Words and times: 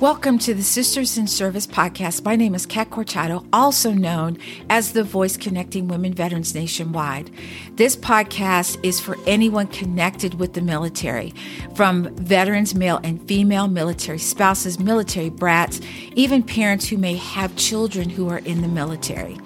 Welcome 0.00 0.38
to 0.38 0.54
the 0.54 0.62
Sisters 0.62 1.18
in 1.18 1.26
Service 1.26 1.66
podcast. 1.66 2.24
My 2.24 2.34
name 2.34 2.54
is 2.54 2.64
Kat 2.64 2.88
Corchado, 2.88 3.46
also 3.52 3.92
known 3.92 4.38
as 4.70 4.94
the 4.94 5.04
voice 5.04 5.36
connecting 5.36 5.88
women 5.88 6.14
veterans 6.14 6.54
nationwide. 6.54 7.30
This 7.74 7.96
podcast 7.96 8.82
is 8.82 8.98
for 8.98 9.18
anyone 9.26 9.66
connected 9.66 10.40
with 10.40 10.54
the 10.54 10.62
military, 10.62 11.34
from 11.74 12.14
veterans, 12.16 12.74
male 12.74 12.98
and 13.04 13.20
female, 13.28 13.68
military 13.68 14.18
spouses, 14.18 14.78
military 14.78 15.28
brats, 15.28 15.82
even 16.14 16.42
parents 16.42 16.88
who 16.88 16.96
may 16.96 17.16
have 17.16 17.54
children 17.56 18.08
who 18.08 18.26
are 18.30 18.38
in 18.38 18.62
the 18.62 18.68
military. 18.68 19.36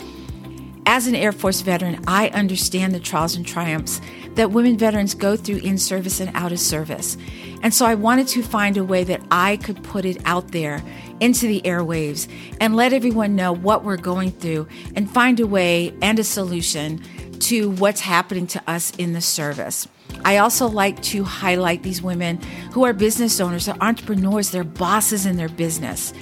As 0.86 1.06
an 1.08 1.16
Air 1.16 1.32
Force 1.32 1.62
veteran, 1.62 2.04
I 2.06 2.28
understand 2.28 2.94
the 2.94 3.00
trials 3.00 3.34
and 3.34 3.44
triumphs 3.44 4.00
that 4.34 4.50
women 4.50 4.76
veterans 4.76 5.14
go 5.14 5.34
through 5.34 5.58
in 5.58 5.78
service 5.78 6.20
and 6.20 6.30
out 6.36 6.52
of 6.52 6.60
service. 6.60 7.16
And 7.64 7.72
so 7.72 7.86
I 7.86 7.94
wanted 7.94 8.28
to 8.28 8.42
find 8.42 8.76
a 8.76 8.84
way 8.84 9.04
that 9.04 9.22
I 9.30 9.56
could 9.56 9.82
put 9.82 10.04
it 10.04 10.18
out 10.26 10.52
there 10.52 10.82
into 11.18 11.46
the 11.46 11.62
airwaves 11.62 12.28
and 12.60 12.76
let 12.76 12.92
everyone 12.92 13.34
know 13.34 13.52
what 13.52 13.84
we're 13.84 13.96
going 13.96 14.32
through 14.32 14.68
and 14.94 15.10
find 15.10 15.40
a 15.40 15.46
way 15.46 15.94
and 16.02 16.18
a 16.18 16.24
solution 16.24 17.02
to 17.40 17.70
what's 17.70 18.02
happening 18.02 18.46
to 18.48 18.62
us 18.70 18.94
in 18.96 19.14
the 19.14 19.22
service. 19.22 19.88
I 20.26 20.36
also 20.36 20.66
like 20.66 21.02
to 21.04 21.24
highlight 21.24 21.82
these 21.82 22.02
women 22.02 22.36
who 22.72 22.84
are 22.84 22.92
business 22.92 23.40
owners, 23.40 23.64
they're 23.64 23.82
entrepreneurs, 23.82 24.50
they're 24.50 24.62
bosses 24.62 25.24
in 25.24 25.36
their 25.36 25.48
business. 25.48 26.12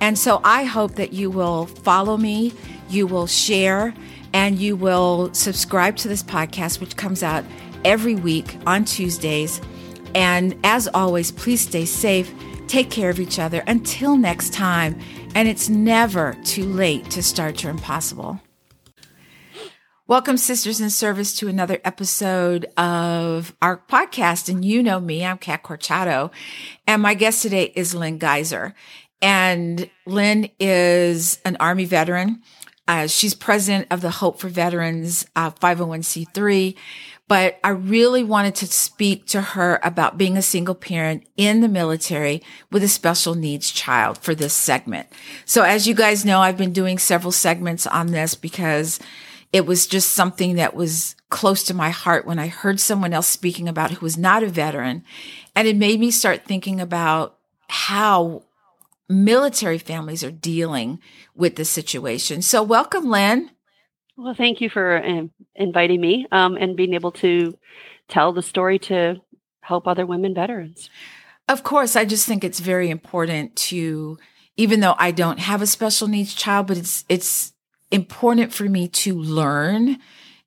And 0.00 0.16
so 0.16 0.40
I 0.44 0.64
hope 0.64 0.94
that 0.94 1.12
you 1.12 1.30
will 1.30 1.66
follow 1.66 2.16
me, 2.16 2.52
you 2.88 3.08
will 3.08 3.26
share, 3.26 3.92
and 4.32 4.56
you 4.56 4.76
will 4.76 5.34
subscribe 5.34 5.96
to 5.96 6.08
this 6.08 6.22
podcast, 6.22 6.80
which 6.80 6.96
comes 6.96 7.24
out 7.24 7.44
every 7.84 8.14
week 8.14 8.56
on 8.66 8.84
Tuesdays. 8.84 9.60
And 10.16 10.58
as 10.64 10.88
always, 10.94 11.30
please 11.30 11.60
stay 11.60 11.84
safe, 11.84 12.32
take 12.68 12.90
care 12.90 13.10
of 13.10 13.20
each 13.20 13.38
other. 13.38 13.62
Until 13.66 14.16
next 14.16 14.54
time, 14.54 14.98
and 15.34 15.46
it's 15.46 15.68
never 15.68 16.34
too 16.42 16.64
late 16.64 17.10
to 17.10 17.22
start 17.22 17.62
your 17.62 17.70
impossible. 17.70 18.40
Welcome, 20.06 20.38
Sisters 20.38 20.80
in 20.80 20.88
Service, 20.88 21.36
to 21.36 21.48
another 21.48 21.80
episode 21.84 22.64
of 22.78 23.54
our 23.60 23.76
podcast. 23.76 24.48
And 24.48 24.64
you 24.64 24.82
know 24.82 25.00
me, 25.00 25.22
I'm 25.22 25.36
Kat 25.36 25.62
Corchado, 25.62 26.30
and 26.86 27.02
my 27.02 27.12
guest 27.12 27.42
today 27.42 27.70
is 27.76 27.94
Lynn 27.94 28.16
Geiser. 28.16 28.72
And 29.20 29.90
Lynn 30.06 30.48
is 30.58 31.40
an 31.44 31.58
Army 31.60 31.84
veteran. 31.84 32.40
Uh, 32.88 33.06
she's 33.06 33.34
president 33.34 33.88
of 33.90 34.00
the 34.00 34.12
Hope 34.12 34.38
for 34.38 34.48
Veterans 34.48 35.26
uh, 35.36 35.50
501c3 35.50 36.74
but 37.28 37.58
I 37.64 37.70
really 37.70 38.22
wanted 38.22 38.54
to 38.56 38.66
speak 38.66 39.26
to 39.26 39.40
her 39.40 39.80
about 39.82 40.18
being 40.18 40.36
a 40.36 40.42
single 40.42 40.74
parent 40.74 41.26
in 41.36 41.60
the 41.60 41.68
military 41.68 42.42
with 42.70 42.84
a 42.84 42.88
special 42.88 43.34
needs 43.34 43.70
child 43.70 44.18
for 44.18 44.34
this 44.34 44.54
segment. 44.54 45.08
So 45.44 45.62
as 45.62 45.88
you 45.88 45.94
guys 45.94 46.24
know, 46.24 46.40
I've 46.40 46.56
been 46.56 46.72
doing 46.72 46.98
several 46.98 47.32
segments 47.32 47.86
on 47.86 48.08
this 48.08 48.34
because 48.34 49.00
it 49.52 49.66
was 49.66 49.86
just 49.86 50.12
something 50.12 50.56
that 50.56 50.74
was 50.74 51.16
close 51.30 51.64
to 51.64 51.74
my 51.74 51.90
heart 51.90 52.26
when 52.26 52.38
I 52.38 52.46
heard 52.46 52.78
someone 52.78 53.12
else 53.12 53.28
speaking 53.28 53.68
about 53.68 53.90
who 53.90 54.04
was 54.04 54.16
not 54.16 54.42
a 54.42 54.48
veteran. 54.48 55.04
And 55.54 55.66
it 55.66 55.76
made 55.76 55.98
me 55.98 56.10
start 56.10 56.44
thinking 56.44 56.80
about 56.80 57.38
how 57.68 58.44
military 59.08 59.78
families 59.78 60.22
are 60.22 60.30
dealing 60.30 61.00
with 61.34 61.56
the 61.56 61.64
situation. 61.64 62.42
So 62.42 62.62
welcome, 62.62 63.08
Lynn. 63.08 63.50
Well, 64.16 64.34
thank 64.34 64.60
you 64.60 64.70
for 64.70 65.04
um, 65.04 65.30
inviting 65.54 66.00
me 66.00 66.26
um, 66.32 66.56
and 66.56 66.76
being 66.76 66.94
able 66.94 67.12
to 67.12 67.56
tell 68.08 68.32
the 68.32 68.42
story 68.42 68.78
to 68.78 69.20
help 69.60 69.86
other 69.86 70.06
women 70.06 70.34
veterans. 70.34 70.88
Of 71.48 71.62
course, 71.62 71.96
I 71.96 72.04
just 72.04 72.26
think 72.26 72.42
it's 72.42 72.60
very 72.60 72.88
important 72.88 73.54
to, 73.56 74.18
even 74.56 74.80
though 74.80 74.94
I 74.98 75.10
don't 75.10 75.38
have 75.38 75.60
a 75.60 75.66
special 75.66 76.08
needs 76.08 76.34
child, 76.34 76.66
but 76.66 76.78
it's 76.78 77.04
it's 77.08 77.52
important 77.90 78.52
for 78.52 78.64
me 78.64 78.88
to 78.88 79.14
learn 79.14 79.98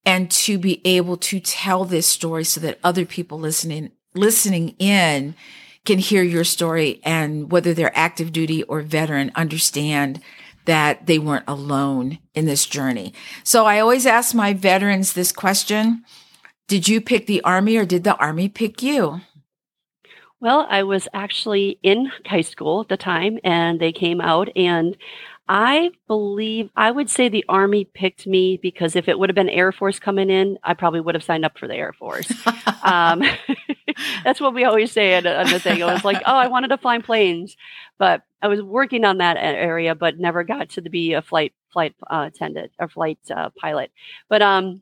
and 0.06 0.30
to 0.32 0.58
be 0.58 0.82
able 0.86 1.18
to 1.18 1.40
tell 1.40 1.86
this 1.86 2.08
story 2.08 2.44
so 2.44 2.60
that 2.62 2.80
other 2.84 3.06
people 3.06 3.40
listening 3.40 3.92
listening 4.14 4.76
in 4.80 5.36
can 5.86 6.00
hear 6.00 6.24
your 6.24 6.44
story 6.44 7.00
and 7.04 7.52
whether 7.52 7.74
they're 7.74 7.98
active 7.98 8.34
duty 8.34 8.64
or 8.64 8.82
veteran 8.82 9.32
understand 9.36 10.20
that 10.66 11.06
they 11.06 11.20
weren't 11.20 11.46
alone 11.48 12.20
in 12.34 12.46
this 12.46 12.66
journey. 12.66 13.14
So 13.44 13.66
I 13.66 13.80
always 13.80 14.06
ask 14.06 14.36
my 14.36 14.54
veterans 14.54 15.14
this 15.14 15.32
question. 15.32 16.04
Did 16.68 16.88
you 16.88 17.02
pick 17.02 17.26
the 17.26 17.42
army 17.42 17.78
or 17.78 17.86
did 17.86 18.04
the 18.04 18.16
army 18.18 18.50
pick 18.50 18.84
you? 18.84 19.22
Well, 20.40 20.68
I 20.70 20.84
was 20.84 21.08
actually 21.14 21.80
in 21.84 22.12
high 22.26 22.42
school 22.42 22.82
at 22.82 22.90
the 22.90 22.98
time 22.98 23.40
and 23.44 23.80
they 23.80 23.92
came 23.92 24.22
out 24.22 24.50
and 24.56 24.96
I 25.50 25.90
believe 26.08 26.70
I 26.76 26.92
would 26.92 27.10
say 27.10 27.28
the 27.28 27.44
Army 27.50 27.84
picked 27.84 28.28
me 28.28 28.58
because 28.62 28.96
if 28.96 29.08
it 29.08 29.18
would 29.18 29.30
have 29.30 29.36
been 29.36 29.50
Air 29.50 29.72
Force 29.72 29.98
coming 29.98 30.30
in, 30.30 30.60
I 30.64 30.76
probably 30.76 31.02
would 31.02 31.16
have 31.16 31.24
signed 31.24 31.44
up 31.44 31.58
for 31.58 31.68
the 31.68 31.76
Air 31.76 31.92
Force. 31.92 32.32
um, 32.84 33.24
that's 34.24 34.40
what 34.40 34.54
we 34.54 34.64
always 34.64 34.92
say 34.92 35.18
on 35.18 35.24
the 35.24 35.60
thing. 35.60 35.82
I 35.82 35.92
was 35.92 36.06
like, 36.06 36.22
oh, 36.24 36.36
I 36.36 36.48
wanted 36.48 36.68
to 36.68 36.78
fly 36.78 37.00
planes, 37.00 37.58
but 37.98 38.22
I 38.42 38.48
was 38.48 38.62
working 38.62 39.06
on 39.06 39.18
that 39.18 39.38
area, 39.38 39.96
but 39.96 40.20
never 40.20 40.44
got 40.44 40.70
to 40.72 40.82
be 40.82 41.14
a 41.14 41.22
flight 41.22 41.54
flight 41.72 41.96
uh, 42.10 42.30
attendant 42.34 42.72
or 42.80 42.88
flight 42.88 43.20
uh, 43.34 43.50
pilot. 43.60 43.92
But 44.28 44.42
um, 44.42 44.82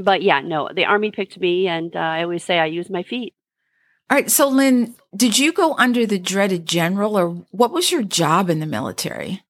but 0.00 0.22
yeah, 0.22 0.40
no, 0.40 0.68
the 0.72 0.84
Army 0.84 1.10
picked 1.10 1.38
me, 1.38 1.66
and 1.66 1.94
uh, 1.94 1.98
I 1.98 2.22
always 2.22 2.44
say 2.44 2.58
I 2.58 2.66
use 2.66 2.88
my 2.90 3.02
feet. 3.02 3.34
All 4.10 4.16
right. 4.16 4.30
So, 4.30 4.48
Lynn, 4.48 4.94
did 5.14 5.38
you 5.38 5.52
go 5.52 5.74
under 5.74 6.06
the 6.06 6.18
dreaded 6.18 6.66
general, 6.66 7.18
or 7.18 7.30
what 7.50 7.72
was 7.72 7.90
your 7.90 8.02
job 8.02 8.48
in 8.48 8.60
the 8.60 8.66
military? 8.66 9.42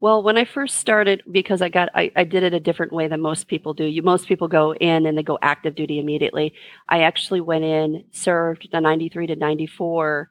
Well, 0.00 0.22
when 0.22 0.38
I 0.38 0.46
first 0.46 0.78
started, 0.78 1.22
because 1.30 1.60
I 1.60 1.68
got, 1.68 1.90
I, 1.94 2.10
I, 2.16 2.24
did 2.24 2.42
it 2.42 2.54
a 2.54 2.60
different 2.60 2.90
way 2.90 3.06
than 3.06 3.20
most 3.20 3.48
people 3.48 3.74
do. 3.74 3.84
You, 3.84 4.02
most 4.02 4.26
people 4.26 4.48
go 4.48 4.72
in 4.74 5.04
and 5.04 5.18
they 5.18 5.22
go 5.22 5.38
active 5.42 5.74
duty 5.74 5.98
immediately. 5.98 6.54
I 6.88 7.02
actually 7.02 7.42
went 7.42 7.64
in, 7.64 8.04
served 8.10 8.70
the 8.72 8.80
93 8.80 9.26
to 9.26 9.36
94 9.36 10.30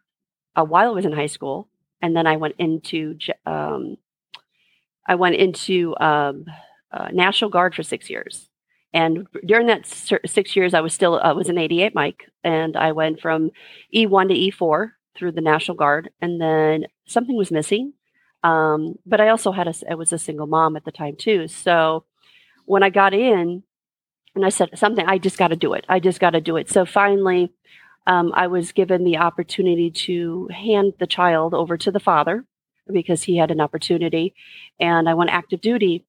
uh, 0.55 0.63
while 0.63 0.87
I 0.89 0.93
was 0.93 1.05
in 1.05 1.11
high 1.11 1.27
school. 1.27 1.67
And 2.01 2.15
then 2.15 2.27
I 2.27 2.37
went 2.37 2.55
into, 2.57 3.17
um, 3.45 3.97
I 5.07 5.15
went 5.15 5.35
into 5.35 5.97
um, 5.99 6.45
uh, 6.91 7.09
National 7.11 7.49
Guard 7.49 7.75
for 7.75 7.83
six 7.83 8.09
years. 8.09 8.49
And 8.93 9.27
during 9.45 9.67
that 9.67 9.85
six 9.85 10.55
years, 10.55 10.73
I 10.73 10.81
was 10.81 10.93
still, 10.93 11.19
I 11.19 11.33
was 11.33 11.49
an 11.49 11.57
88 11.57 11.93
Mike. 11.93 12.23
And 12.43 12.77
I 12.77 12.93
went 12.93 13.19
from 13.19 13.51
E1 13.93 14.29
to 14.29 14.65
E4 14.65 14.91
through 15.17 15.33
the 15.33 15.41
National 15.41 15.75
Guard. 15.75 16.09
And 16.21 16.39
then 16.39 16.85
something 17.05 17.35
was 17.35 17.51
missing 17.51 17.93
um, 18.43 18.95
but 19.05 19.19
I 19.19 19.29
also 19.29 19.51
had 19.51 19.67
a, 19.67 19.73
I 19.89 19.95
was 19.95 20.13
a 20.13 20.17
single 20.17 20.47
mom 20.47 20.75
at 20.75 20.85
the 20.85 20.91
time 20.91 21.15
too. 21.17 21.47
So 21.47 22.05
when 22.65 22.83
I 22.83 22.89
got 22.89 23.13
in 23.13 23.63
and 24.35 24.45
I 24.45 24.49
said 24.49 24.77
something, 24.77 25.05
I 25.05 25.17
just 25.17 25.37
got 25.37 25.49
to 25.49 25.55
do 25.55 25.73
it. 25.73 25.85
I 25.89 25.99
just 25.99 26.19
got 26.19 26.31
to 26.31 26.41
do 26.41 26.55
it. 26.55 26.69
So 26.69 26.85
finally, 26.85 27.51
um, 28.09 28.31
I 28.33 28.47
was 28.47 28.71
given 28.71 29.03
the 29.03 29.17
opportunity 29.17 29.91
to 29.91 30.47
hand 30.47 30.93
the 30.99 31.05
child 31.05 31.53
over 31.53 31.77
to 31.77 31.91
the 31.91 31.99
father 31.99 32.43
because 32.91 33.21
he 33.21 33.37
had 33.37 33.51
an 33.51 33.61
opportunity. 33.61 34.33
And 34.79 35.07
I 35.07 35.13
went 35.13 35.29
active 35.29 35.61
duty 35.61 36.05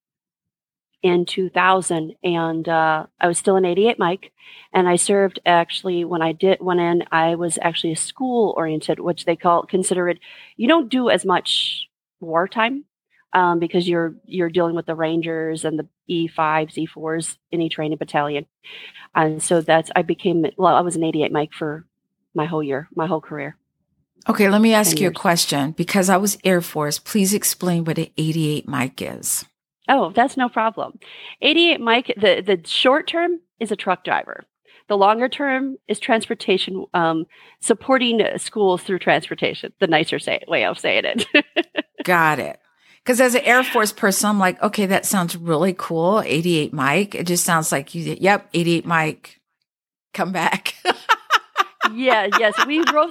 in 1.02 1.24
2000 1.24 2.12
and 2.22 2.68
uh, 2.68 3.06
i 3.18 3.26
was 3.26 3.38
still 3.38 3.56
an 3.56 3.64
88 3.64 3.98
mike 3.98 4.32
and 4.74 4.86
i 4.86 4.96
served 4.96 5.40
actually 5.46 6.04
when 6.04 6.20
i 6.20 6.32
did 6.32 6.58
went 6.60 6.78
in 6.78 7.04
i 7.10 7.34
was 7.36 7.58
actually 7.62 7.92
a 7.92 7.96
school 7.96 8.52
oriented 8.54 9.00
which 9.00 9.24
they 9.24 9.34
call 9.34 9.62
consider 9.62 10.10
it 10.10 10.18
you 10.58 10.68
don't 10.68 10.90
do 10.90 11.08
as 11.08 11.24
much 11.24 11.86
wartime 12.20 12.84
um, 13.32 13.60
because 13.60 13.88
you're 13.88 14.14
you're 14.26 14.50
dealing 14.50 14.74
with 14.74 14.86
the 14.86 14.94
Rangers 14.94 15.64
and 15.64 15.78
the 15.78 15.88
E5s, 16.10 16.88
E4s 16.88 17.36
in 17.52 17.60
each 17.60 17.74
training 17.74 17.96
battalion, 17.96 18.46
and 19.14 19.42
so 19.42 19.60
that's 19.60 19.90
I 19.94 20.02
became 20.02 20.44
well 20.56 20.74
I 20.74 20.80
was 20.80 20.96
an 20.96 21.04
88 21.04 21.30
Mike 21.32 21.52
for 21.52 21.86
my 22.34 22.46
whole 22.46 22.62
year, 22.62 22.88
my 22.94 23.06
whole 23.06 23.20
career. 23.20 23.56
Okay, 24.28 24.48
let 24.48 24.60
me 24.60 24.74
ask 24.74 24.98
you 24.98 25.04
years. 25.04 25.16
a 25.16 25.20
question 25.20 25.72
because 25.72 26.10
I 26.10 26.18
was 26.18 26.38
Air 26.44 26.60
Force. 26.60 26.98
Please 26.98 27.32
explain 27.32 27.84
what 27.84 27.98
an 27.98 28.08
88 28.16 28.68
Mike 28.68 29.00
is. 29.00 29.44
Oh, 29.88 30.12
that's 30.14 30.36
no 30.36 30.48
problem. 30.48 30.98
88 31.40 31.80
Mike, 31.80 32.14
the 32.16 32.42
the 32.46 32.60
short 32.68 33.08
term 33.08 33.40
is 33.58 33.72
a 33.72 33.76
truck 33.76 34.04
driver. 34.04 34.44
The 34.88 34.96
longer 34.96 35.28
term 35.28 35.76
is 35.88 36.00
transportation, 36.00 36.84
um, 36.94 37.26
supporting 37.60 38.20
schools 38.38 38.82
through 38.82 38.98
transportation. 38.98 39.72
The 39.78 39.86
nicer 39.86 40.18
say, 40.18 40.42
way 40.48 40.64
of 40.64 40.78
saying 40.78 41.04
it. 41.04 41.26
Got 42.04 42.40
it. 42.40 42.58
Because 43.02 43.20
as 43.20 43.34
an 43.34 43.42
Air 43.42 43.62
Force 43.62 43.92
person, 43.92 44.30
I'm 44.30 44.38
like, 44.38 44.60
okay, 44.62 44.86
that 44.86 45.06
sounds 45.06 45.36
really 45.36 45.74
cool. 45.76 46.22
88 46.26 46.72
Mike. 46.72 47.14
It 47.14 47.26
just 47.26 47.44
sounds 47.44 47.72
like 47.72 47.94
you, 47.94 48.16
yep, 48.20 48.48
88 48.52 48.84
Mike, 48.84 49.40
come 50.12 50.32
back. 50.32 50.74
yeah, 51.94 52.28
yes, 52.38 52.54
we 52.66 52.84
drove. 52.84 53.10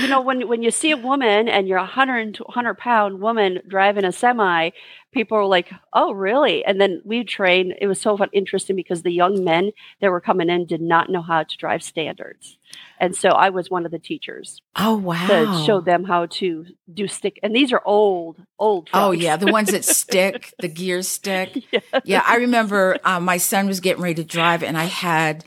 You 0.00 0.08
know, 0.08 0.20
when 0.20 0.48
when 0.48 0.62
you 0.62 0.70
see 0.70 0.90
a 0.90 0.96
woman 0.96 1.48
and 1.48 1.66
you're 1.68 1.78
a 1.78 1.86
hundred 1.86 2.38
hundred 2.48 2.78
pound 2.78 3.20
woman 3.20 3.60
driving 3.66 4.04
a 4.04 4.12
semi, 4.12 4.70
people 5.12 5.38
are 5.38 5.46
like, 5.46 5.70
"Oh, 5.92 6.12
really?" 6.12 6.64
And 6.64 6.80
then 6.80 7.00
we 7.04 7.24
trained. 7.24 7.74
It 7.80 7.86
was 7.86 8.00
so 8.00 8.16
fun, 8.16 8.28
interesting 8.32 8.76
because 8.76 9.02
the 9.02 9.12
young 9.12 9.44
men 9.44 9.72
that 10.00 10.10
were 10.10 10.20
coming 10.20 10.50
in 10.50 10.66
did 10.66 10.80
not 10.80 11.10
know 11.10 11.22
how 11.22 11.42
to 11.42 11.56
drive 11.56 11.82
standards, 11.82 12.58
and 13.00 13.16
so 13.16 13.30
I 13.30 13.50
was 13.50 13.70
one 13.70 13.84
of 13.86 13.92
the 13.92 13.98
teachers. 13.98 14.60
Oh 14.76 14.96
wow! 14.96 15.26
To 15.26 15.64
show 15.64 15.80
them 15.80 16.04
how 16.04 16.26
to 16.26 16.66
do 16.92 17.08
stick, 17.08 17.38
and 17.42 17.54
these 17.54 17.72
are 17.72 17.82
old, 17.84 18.36
old. 18.58 18.88
Oh, 18.88 18.90
trucks. 18.90 19.04
Oh 19.04 19.10
yeah, 19.12 19.36
the 19.36 19.50
ones 19.52 19.70
that 19.70 19.84
stick, 20.02 20.52
the 20.58 20.68
gears 20.68 21.08
stick. 21.08 21.64
Yes. 21.72 21.82
Yeah, 22.04 22.22
I 22.26 22.36
remember 22.36 22.98
um, 23.04 23.24
my 23.24 23.38
son 23.38 23.66
was 23.66 23.80
getting 23.80 24.02
ready 24.02 24.16
to 24.16 24.24
drive, 24.24 24.62
and 24.62 24.76
I 24.76 24.84
had. 24.84 25.44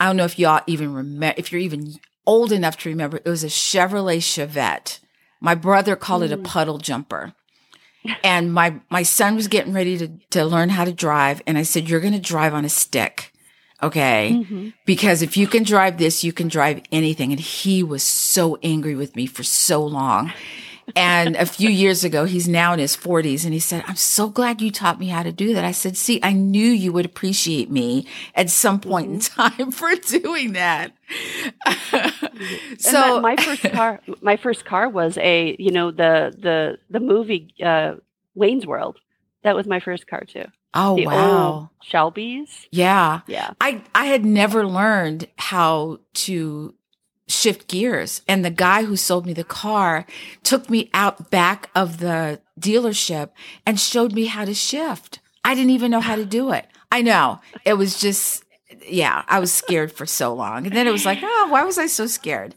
I 0.00 0.06
don't 0.06 0.16
know 0.16 0.24
if 0.24 0.38
y'all 0.38 0.62
even 0.66 0.92
remember, 0.94 1.34
if 1.36 1.50
you're 1.52 1.60
even 1.60 1.94
old 2.26 2.52
enough 2.52 2.76
to 2.78 2.88
remember, 2.88 3.18
it 3.18 3.28
was 3.28 3.44
a 3.44 3.48
Chevrolet 3.48 4.18
Chevette. 4.18 5.00
My 5.40 5.54
brother 5.54 5.96
called 5.96 6.22
mm. 6.22 6.26
it 6.26 6.32
a 6.32 6.38
mm. 6.38 6.44
puddle 6.44 6.78
jumper 6.78 7.34
and 8.22 8.52
my 8.52 8.80
my 8.90 9.02
son 9.02 9.34
was 9.34 9.48
getting 9.48 9.72
ready 9.72 9.98
to 9.98 10.08
to 10.30 10.44
learn 10.44 10.70
how 10.70 10.84
to 10.84 10.92
drive 10.92 11.42
and 11.46 11.58
i 11.58 11.62
said 11.62 11.88
you're 11.88 12.00
going 12.00 12.12
to 12.12 12.18
drive 12.18 12.54
on 12.54 12.64
a 12.64 12.68
stick 12.68 13.32
okay 13.82 14.30
mm-hmm. 14.34 14.68
because 14.86 15.22
if 15.22 15.36
you 15.36 15.46
can 15.46 15.62
drive 15.62 15.98
this 15.98 16.24
you 16.24 16.32
can 16.32 16.48
drive 16.48 16.80
anything 16.90 17.32
and 17.32 17.40
he 17.40 17.82
was 17.82 18.02
so 18.02 18.58
angry 18.62 18.94
with 18.94 19.14
me 19.16 19.26
for 19.26 19.42
so 19.42 19.84
long 19.84 20.32
and 20.96 21.36
a 21.36 21.46
few 21.46 21.68
years 21.68 22.04
ago, 22.04 22.24
he's 22.24 22.48
now 22.48 22.72
in 22.72 22.78
his 22.78 22.96
40s, 22.96 23.44
and 23.44 23.52
he 23.52 23.60
said, 23.60 23.84
I'm 23.86 23.96
so 23.96 24.28
glad 24.28 24.60
you 24.60 24.70
taught 24.70 24.98
me 24.98 25.08
how 25.08 25.22
to 25.22 25.32
do 25.32 25.54
that. 25.54 25.64
I 25.64 25.72
said, 25.72 25.96
See, 25.96 26.20
I 26.22 26.32
knew 26.32 26.68
you 26.68 26.92
would 26.92 27.06
appreciate 27.06 27.70
me 27.70 28.06
at 28.34 28.50
some 28.50 28.80
point 28.80 29.10
mm-hmm. 29.10 29.40
in 29.40 29.58
time 29.58 29.70
for 29.72 29.94
doing 29.94 30.52
that. 30.52 30.92
so 32.78 32.92
that, 32.92 33.22
my 33.22 33.36
first 33.36 33.62
car, 33.72 34.00
my 34.20 34.36
first 34.36 34.64
car 34.64 34.88
was 34.88 35.18
a, 35.18 35.56
you 35.58 35.70
know, 35.70 35.90
the 35.90 36.34
the 36.38 36.78
the 36.90 37.00
movie 37.00 37.54
uh, 37.62 37.94
Wayne's 38.34 38.66
World. 38.66 38.98
That 39.42 39.54
was 39.54 39.66
my 39.66 39.80
first 39.80 40.06
car 40.06 40.24
too. 40.24 40.44
Oh 40.74 40.96
the 40.96 41.06
wow, 41.06 41.70
Shelby's. 41.82 42.68
Yeah, 42.70 43.20
yeah. 43.26 43.52
I 43.60 43.82
I 43.94 44.06
had 44.06 44.24
never 44.24 44.66
learned 44.66 45.28
how 45.36 46.00
to 46.14 46.74
shift 47.28 47.68
gears. 47.68 48.22
And 48.26 48.44
the 48.44 48.50
guy 48.50 48.84
who 48.84 48.96
sold 48.96 49.26
me 49.26 49.32
the 49.32 49.44
car 49.44 50.06
took 50.42 50.68
me 50.68 50.90
out 50.94 51.30
back 51.30 51.70
of 51.74 51.98
the 51.98 52.40
dealership 52.58 53.30
and 53.66 53.78
showed 53.78 54.12
me 54.12 54.26
how 54.26 54.44
to 54.44 54.54
shift. 54.54 55.20
I 55.44 55.54
didn't 55.54 55.70
even 55.70 55.90
know 55.90 56.00
how 56.00 56.16
to 56.16 56.24
do 56.24 56.52
it. 56.52 56.66
I 56.90 57.02
know 57.02 57.40
it 57.64 57.74
was 57.74 58.00
just, 58.00 58.44
yeah, 58.86 59.24
I 59.28 59.38
was 59.38 59.52
scared 59.52 59.92
for 59.92 60.06
so 60.06 60.34
long. 60.34 60.66
And 60.66 60.74
then 60.74 60.86
it 60.86 60.92
was 60.92 61.06
like, 61.06 61.20
oh, 61.22 61.48
why 61.50 61.64
was 61.64 61.78
I 61.78 61.86
so 61.86 62.06
scared? 62.06 62.54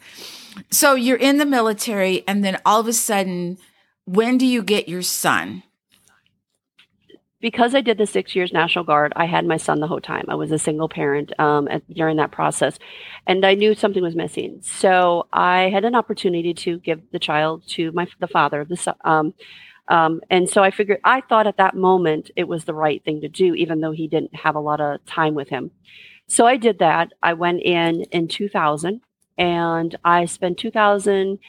So 0.70 0.96
you're 0.96 1.18
in 1.18 1.38
the 1.38 1.46
military 1.46 2.24
and 2.28 2.44
then 2.44 2.60
all 2.66 2.80
of 2.80 2.88
a 2.88 2.94
sudden, 2.94 3.58
when 4.06 4.38
do 4.38 4.46
you 4.46 4.64
get 4.64 4.90
your 4.90 5.02
son? 5.02 5.64
Because 7.42 7.76
I 7.76 7.82
did 7.82 7.98
the 7.98 8.06
six 8.06 8.36
years 8.36 8.54
National 8.54 8.86
Guard, 8.86 9.14
I 9.16 9.26
had 9.26 9.46
my 9.46 9.58
son 9.58 9.80
the 9.80 9.88
whole 9.88 10.00
time. 10.00 10.26
I 10.30 10.36
was 10.36 10.52
a 10.52 10.60
single 10.60 10.88
parent 10.88 11.38
um, 11.40 11.68
at, 11.68 11.88
during 11.94 12.18
that 12.18 12.32
process, 12.32 12.78
and 13.28 13.46
I 13.46 13.56
knew 13.56 13.74
something 13.76 14.04
was 14.04 14.16
missing. 14.16 14.60
So 14.62 15.28
I 15.34 15.70
had 15.70 15.84
an 15.84 15.96
opportunity 15.96 16.54
to 16.54 16.80
give 16.80 17.02
the 17.12 17.20
child 17.20 17.68
to 17.70 17.92
my 17.92 18.08
the 18.20 18.28
father 18.28 18.64
the. 18.64 18.96
Um, 19.04 19.34
um, 19.88 20.22
and 20.30 20.50
so 20.50 20.64
I 20.64 20.72
figured, 20.72 21.02
I 21.04 21.20
thought 21.20 21.48
at 21.48 21.58
that 21.58 21.76
moment 21.76 22.32
it 22.38 22.48
was 22.48 22.64
the 22.64 22.74
right 22.74 23.04
thing 23.04 23.20
to 23.22 23.28
do, 23.28 23.54
even 23.56 23.82
though 23.82 23.92
he 23.92 24.08
didn't 24.08 24.34
have 24.34 24.56
a 24.56 24.60
lot 24.60 24.80
of 24.80 25.04
time 25.06 25.34
with 25.34 25.50
him. 25.50 25.72
So 26.28 26.46
I 26.46 26.56
did 26.56 26.80
that. 26.80 27.12
I 27.22 27.34
went 27.34 27.62
in 27.62 28.04
in 28.04 28.30
2000 28.30 29.02
and 29.38 29.98
I 30.06 30.26
spent 30.26 30.60
2000 30.60 31.40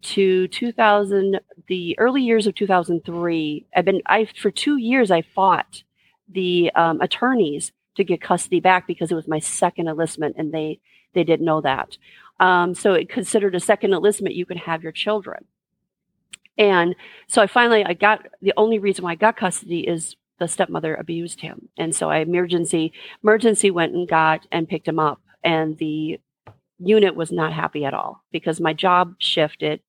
to 0.00 0.48
2000 0.48 1.40
the 1.66 1.98
early 1.98 2.22
years 2.22 2.46
of 2.46 2.54
2003 2.54 3.66
i've 3.74 3.84
been 3.84 4.00
i 4.06 4.24
for 4.24 4.50
two 4.50 4.76
years 4.76 5.10
i 5.10 5.22
fought 5.22 5.82
the 6.28 6.70
um, 6.74 7.00
attorneys 7.00 7.72
to 7.98 8.04
get 8.04 8.22
custody 8.22 8.60
back 8.60 8.86
because 8.86 9.10
it 9.10 9.14
was 9.14 9.28
my 9.28 9.38
second 9.38 9.88
enlistment 9.88 10.36
and 10.38 10.52
they 10.52 10.80
they 11.14 11.24
didn't 11.24 11.46
know 11.46 11.60
that. 11.62 11.96
Um, 12.38 12.74
so 12.74 12.92
it 12.92 13.08
considered 13.08 13.54
a 13.54 13.60
second 13.60 13.92
enlistment 13.92 14.34
you 14.34 14.46
could 14.46 14.58
have 14.58 14.82
your 14.82 14.92
children. 14.92 15.44
And 16.56 16.94
so 17.28 17.42
i 17.42 17.46
finally 17.46 17.84
i 17.84 17.92
got 17.92 18.26
the 18.40 18.54
only 18.56 18.78
reason 18.78 19.04
why 19.04 19.12
i 19.12 19.16
got 19.16 19.36
custody 19.36 19.80
is 19.80 20.16
the 20.38 20.48
stepmother 20.48 20.94
abused 20.94 21.40
him. 21.40 21.68
And 21.76 21.94
so 21.94 22.10
i 22.10 22.18
emergency 22.18 22.92
emergency 23.22 23.70
went 23.70 23.94
and 23.94 24.08
got 24.08 24.46
and 24.50 24.68
picked 24.68 24.88
him 24.88 24.98
up 24.98 25.20
and 25.44 25.76
the 25.78 26.20
unit 26.80 27.16
was 27.16 27.32
not 27.32 27.52
happy 27.52 27.84
at 27.84 27.94
all 27.94 28.22
because 28.30 28.60
my 28.60 28.72
job 28.72 29.16
shifted 29.18 29.80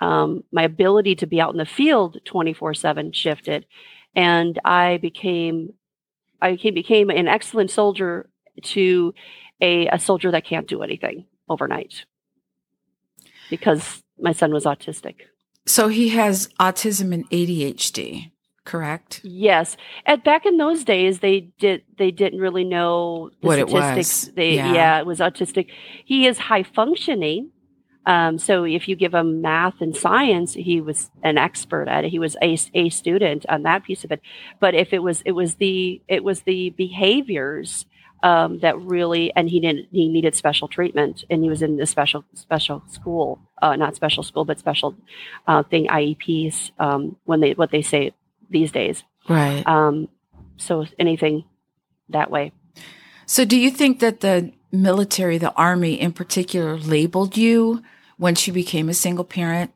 um, 0.00 0.44
my 0.52 0.62
ability 0.62 1.16
to 1.16 1.26
be 1.26 1.40
out 1.40 1.52
in 1.52 1.58
the 1.58 1.66
field 1.66 2.18
24 2.24 2.74
7 2.74 3.12
shifted. 3.12 3.66
And 4.14 4.58
I 4.64 4.98
became, 4.98 5.74
I 6.40 6.52
became, 6.52 6.74
became 6.74 7.10
an 7.10 7.28
excellent 7.28 7.70
soldier 7.70 8.28
to 8.62 9.14
a, 9.60 9.88
a 9.88 9.98
soldier 9.98 10.30
that 10.30 10.44
can't 10.44 10.66
do 10.66 10.82
anything 10.82 11.26
overnight 11.48 12.04
because 13.50 14.02
my 14.18 14.32
son 14.32 14.52
was 14.52 14.64
autistic. 14.64 15.16
So 15.66 15.88
he 15.88 16.10
has 16.10 16.48
autism 16.60 17.12
and 17.12 17.28
ADHD, 17.30 18.30
correct? 18.64 19.20
Yes. 19.22 19.76
And 20.06 20.22
back 20.24 20.46
in 20.46 20.56
those 20.56 20.84
days, 20.84 21.20
they 21.20 21.52
did 21.58 21.82
they 21.98 22.10
didn't 22.10 22.40
really 22.40 22.64
know 22.64 23.30
what 23.40 23.56
statistics. 23.58 24.24
it 24.24 24.28
was. 24.28 24.34
They, 24.34 24.54
yeah. 24.54 24.72
yeah, 24.72 24.98
it 24.98 25.06
was 25.06 25.18
autistic. 25.18 25.68
He 26.04 26.26
is 26.26 26.38
high 26.38 26.62
functioning, 26.62 27.50
um, 28.08 28.38
so 28.38 28.64
if 28.64 28.88
you 28.88 28.96
give 28.96 29.12
him 29.12 29.42
math 29.42 29.82
and 29.82 29.94
science, 29.94 30.54
he 30.54 30.80
was 30.80 31.10
an 31.22 31.36
expert 31.36 31.88
at 31.88 32.06
it. 32.06 32.08
He 32.08 32.18
was 32.18 32.38
a, 32.42 32.56
a 32.72 32.88
student 32.88 33.44
on 33.50 33.64
that 33.64 33.84
piece 33.84 34.02
of 34.02 34.10
it. 34.10 34.22
But 34.58 34.74
if 34.74 34.94
it 34.94 35.00
was, 35.00 35.20
it 35.26 35.32
was 35.32 35.56
the, 35.56 36.00
it 36.08 36.24
was 36.24 36.40
the 36.40 36.70
behaviors 36.70 37.84
um, 38.22 38.60
that 38.60 38.80
really, 38.80 39.30
and 39.36 39.50
he 39.50 39.60
didn't, 39.60 39.88
he 39.92 40.08
needed 40.08 40.34
special 40.34 40.68
treatment 40.68 41.24
and 41.28 41.42
he 41.42 41.50
was 41.50 41.60
in 41.60 41.76
the 41.76 41.84
special, 41.84 42.24
special 42.32 42.82
school, 42.88 43.40
uh, 43.60 43.76
not 43.76 43.94
special 43.94 44.22
school, 44.22 44.46
but 44.46 44.58
special 44.58 44.96
uh, 45.46 45.62
thing, 45.64 45.86
IEPs, 45.88 46.70
um, 46.78 47.16
when 47.26 47.40
they, 47.40 47.52
what 47.52 47.70
they 47.70 47.82
say 47.82 48.14
these 48.48 48.72
days. 48.72 49.04
Right. 49.28 49.62
Um, 49.66 50.08
so 50.56 50.86
anything 50.98 51.44
that 52.08 52.30
way. 52.30 52.52
So 53.26 53.44
do 53.44 53.58
you 53.58 53.70
think 53.70 54.00
that 54.00 54.20
the 54.20 54.50
military, 54.72 55.36
the 55.36 55.52
army 55.52 56.00
in 56.00 56.14
particular, 56.14 56.78
labeled 56.78 57.36
you 57.36 57.82
once 58.18 58.46
you 58.46 58.52
became 58.52 58.88
a 58.88 58.94
single 58.94 59.24
parent? 59.24 59.72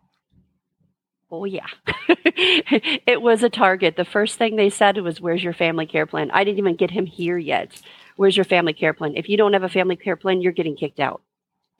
Oh, 1.30 1.44
yeah. 1.46 1.66
it 2.08 3.22
was 3.22 3.42
a 3.42 3.48
target. 3.48 3.96
The 3.96 4.04
first 4.04 4.36
thing 4.36 4.56
they 4.56 4.68
said 4.68 4.98
was, 4.98 5.20
Where's 5.20 5.42
your 5.42 5.54
family 5.54 5.86
care 5.86 6.06
plan? 6.06 6.30
I 6.30 6.44
didn't 6.44 6.58
even 6.58 6.76
get 6.76 6.90
him 6.90 7.06
here 7.06 7.38
yet. 7.38 7.80
Where's 8.16 8.36
your 8.36 8.44
family 8.44 8.74
care 8.74 8.92
plan? 8.92 9.14
If 9.16 9.28
you 9.28 9.38
don't 9.38 9.54
have 9.54 9.62
a 9.62 9.68
family 9.68 9.96
care 9.96 10.16
plan, 10.16 10.42
you're 10.42 10.52
getting 10.52 10.76
kicked 10.76 11.00
out. 11.00 11.22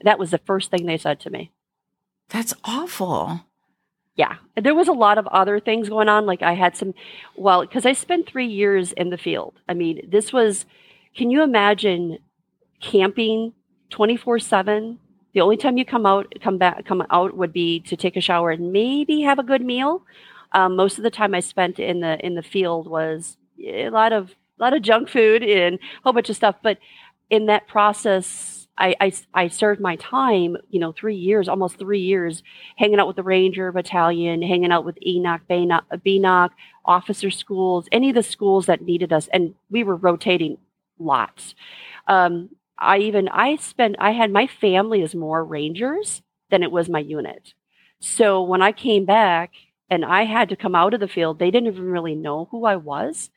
That 0.02 0.18
was 0.18 0.30
the 0.30 0.38
first 0.38 0.70
thing 0.70 0.86
they 0.86 0.96
said 0.96 1.20
to 1.20 1.30
me. 1.30 1.50
That's 2.30 2.54
awful. 2.64 3.44
Yeah. 4.16 4.36
There 4.56 4.74
was 4.74 4.88
a 4.88 4.92
lot 4.92 5.18
of 5.18 5.26
other 5.26 5.60
things 5.60 5.90
going 5.90 6.08
on. 6.08 6.24
Like 6.24 6.42
I 6.42 6.54
had 6.54 6.76
some, 6.76 6.94
well, 7.36 7.60
because 7.60 7.84
I 7.84 7.92
spent 7.92 8.26
three 8.26 8.46
years 8.46 8.92
in 8.92 9.10
the 9.10 9.18
field. 9.18 9.54
I 9.68 9.74
mean, 9.74 10.08
this 10.10 10.32
was, 10.32 10.64
can 11.14 11.30
you 11.30 11.42
imagine 11.42 12.18
camping 12.80 13.52
24 13.90 14.38
7 14.38 14.98
the 15.34 15.40
only 15.40 15.56
time 15.56 15.78
you 15.78 15.84
come 15.84 16.06
out, 16.06 16.32
come 16.42 16.58
back, 16.58 16.84
come 16.84 17.04
out 17.10 17.36
would 17.36 17.52
be 17.52 17.80
to 17.80 17.96
take 17.96 18.16
a 18.16 18.20
shower 18.20 18.50
and 18.50 18.72
maybe 18.72 19.22
have 19.22 19.38
a 19.38 19.42
good 19.42 19.62
meal. 19.62 20.04
Um, 20.52 20.76
most 20.76 20.98
of 20.98 21.04
the 21.04 21.10
time 21.10 21.34
I 21.34 21.40
spent 21.40 21.78
in 21.78 22.00
the 22.00 22.24
in 22.24 22.34
the 22.34 22.42
field 22.42 22.86
was 22.86 23.36
a 23.64 23.90
lot 23.90 24.12
of 24.12 24.30
a 24.58 24.62
lot 24.62 24.74
of 24.74 24.82
junk 24.82 25.08
food 25.08 25.42
and 25.42 25.76
a 25.76 25.80
whole 26.02 26.12
bunch 26.12 26.28
of 26.28 26.36
stuff. 26.36 26.56
But 26.62 26.78
in 27.30 27.46
that 27.46 27.66
process, 27.66 28.62
I, 28.78 28.94
I, 29.00 29.12
I 29.34 29.48
served 29.48 29.80
my 29.80 29.96
time, 29.96 30.56
you 30.70 30.80
know, 30.80 30.92
three 30.92 31.16
years, 31.16 31.48
almost 31.48 31.78
three 31.78 32.00
years, 32.00 32.42
hanging 32.76 32.98
out 32.98 33.06
with 33.06 33.16
the 33.16 33.22
Ranger 33.22 33.70
Battalion, 33.72 34.42
hanging 34.42 34.72
out 34.72 34.84
with 34.84 34.98
Enoch, 35.06 35.42
BNCOC, 35.48 36.50
officer 36.84 37.30
schools, 37.30 37.86
any 37.92 38.08
of 38.08 38.14
the 38.14 38.22
schools 38.22 38.66
that 38.66 38.82
needed 38.82 39.12
us, 39.12 39.28
and 39.32 39.54
we 39.70 39.84
were 39.84 39.96
rotating 39.96 40.58
lots. 40.98 41.54
Um, 42.08 42.50
I 42.82 42.98
even 42.98 43.28
I 43.28 43.56
spent 43.56 43.96
I 43.98 44.10
had 44.12 44.30
my 44.30 44.46
family 44.46 45.02
as 45.02 45.14
more 45.14 45.44
rangers 45.44 46.22
than 46.50 46.62
it 46.62 46.72
was 46.72 46.88
my 46.88 46.98
unit. 46.98 47.54
So 48.00 48.42
when 48.42 48.62
I 48.62 48.72
came 48.72 49.04
back 49.04 49.52
and 49.88 50.04
I 50.04 50.24
had 50.24 50.48
to 50.48 50.56
come 50.56 50.74
out 50.74 50.94
of 50.94 51.00
the 51.00 51.08
field, 51.08 51.38
they 51.38 51.50
didn't 51.50 51.68
even 51.68 51.84
really 51.84 52.14
know 52.14 52.48
who 52.50 52.64
I 52.64 52.76
was. 52.76 53.30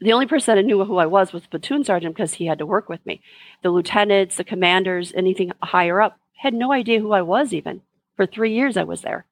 The 0.00 0.12
only 0.12 0.26
person 0.26 0.56
that 0.56 0.64
knew 0.64 0.84
who 0.84 0.96
I 0.96 1.06
was 1.06 1.32
was 1.32 1.42
the 1.42 1.48
platoon 1.48 1.84
sergeant 1.84 2.14
because 2.14 2.34
he 2.34 2.46
had 2.46 2.58
to 2.58 2.66
work 2.66 2.88
with 2.88 3.04
me. 3.06 3.20
The 3.62 3.70
lieutenants, 3.70 4.36
the 4.36 4.44
commanders, 4.44 5.12
anything 5.14 5.52
higher 5.62 6.00
up 6.00 6.18
had 6.36 6.54
no 6.54 6.72
idea 6.72 7.00
who 7.00 7.12
I 7.12 7.22
was 7.22 7.52
even. 7.52 7.82
For 8.16 8.26
three 8.26 8.54
years 8.54 8.76
I 8.76 8.84
was 8.84 9.02
there. 9.02 9.26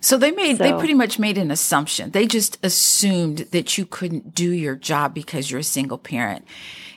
So 0.00 0.18
they 0.18 0.30
made 0.30 0.58
so, 0.58 0.64
they 0.64 0.72
pretty 0.72 0.94
much 0.94 1.18
made 1.18 1.38
an 1.38 1.50
assumption. 1.50 2.10
They 2.10 2.26
just 2.26 2.58
assumed 2.62 3.38
that 3.52 3.78
you 3.78 3.86
couldn't 3.86 4.34
do 4.34 4.50
your 4.50 4.76
job 4.76 5.14
because 5.14 5.50
you're 5.50 5.60
a 5.60 5.64
single 5.64 5.98
parent. 5.98 6.44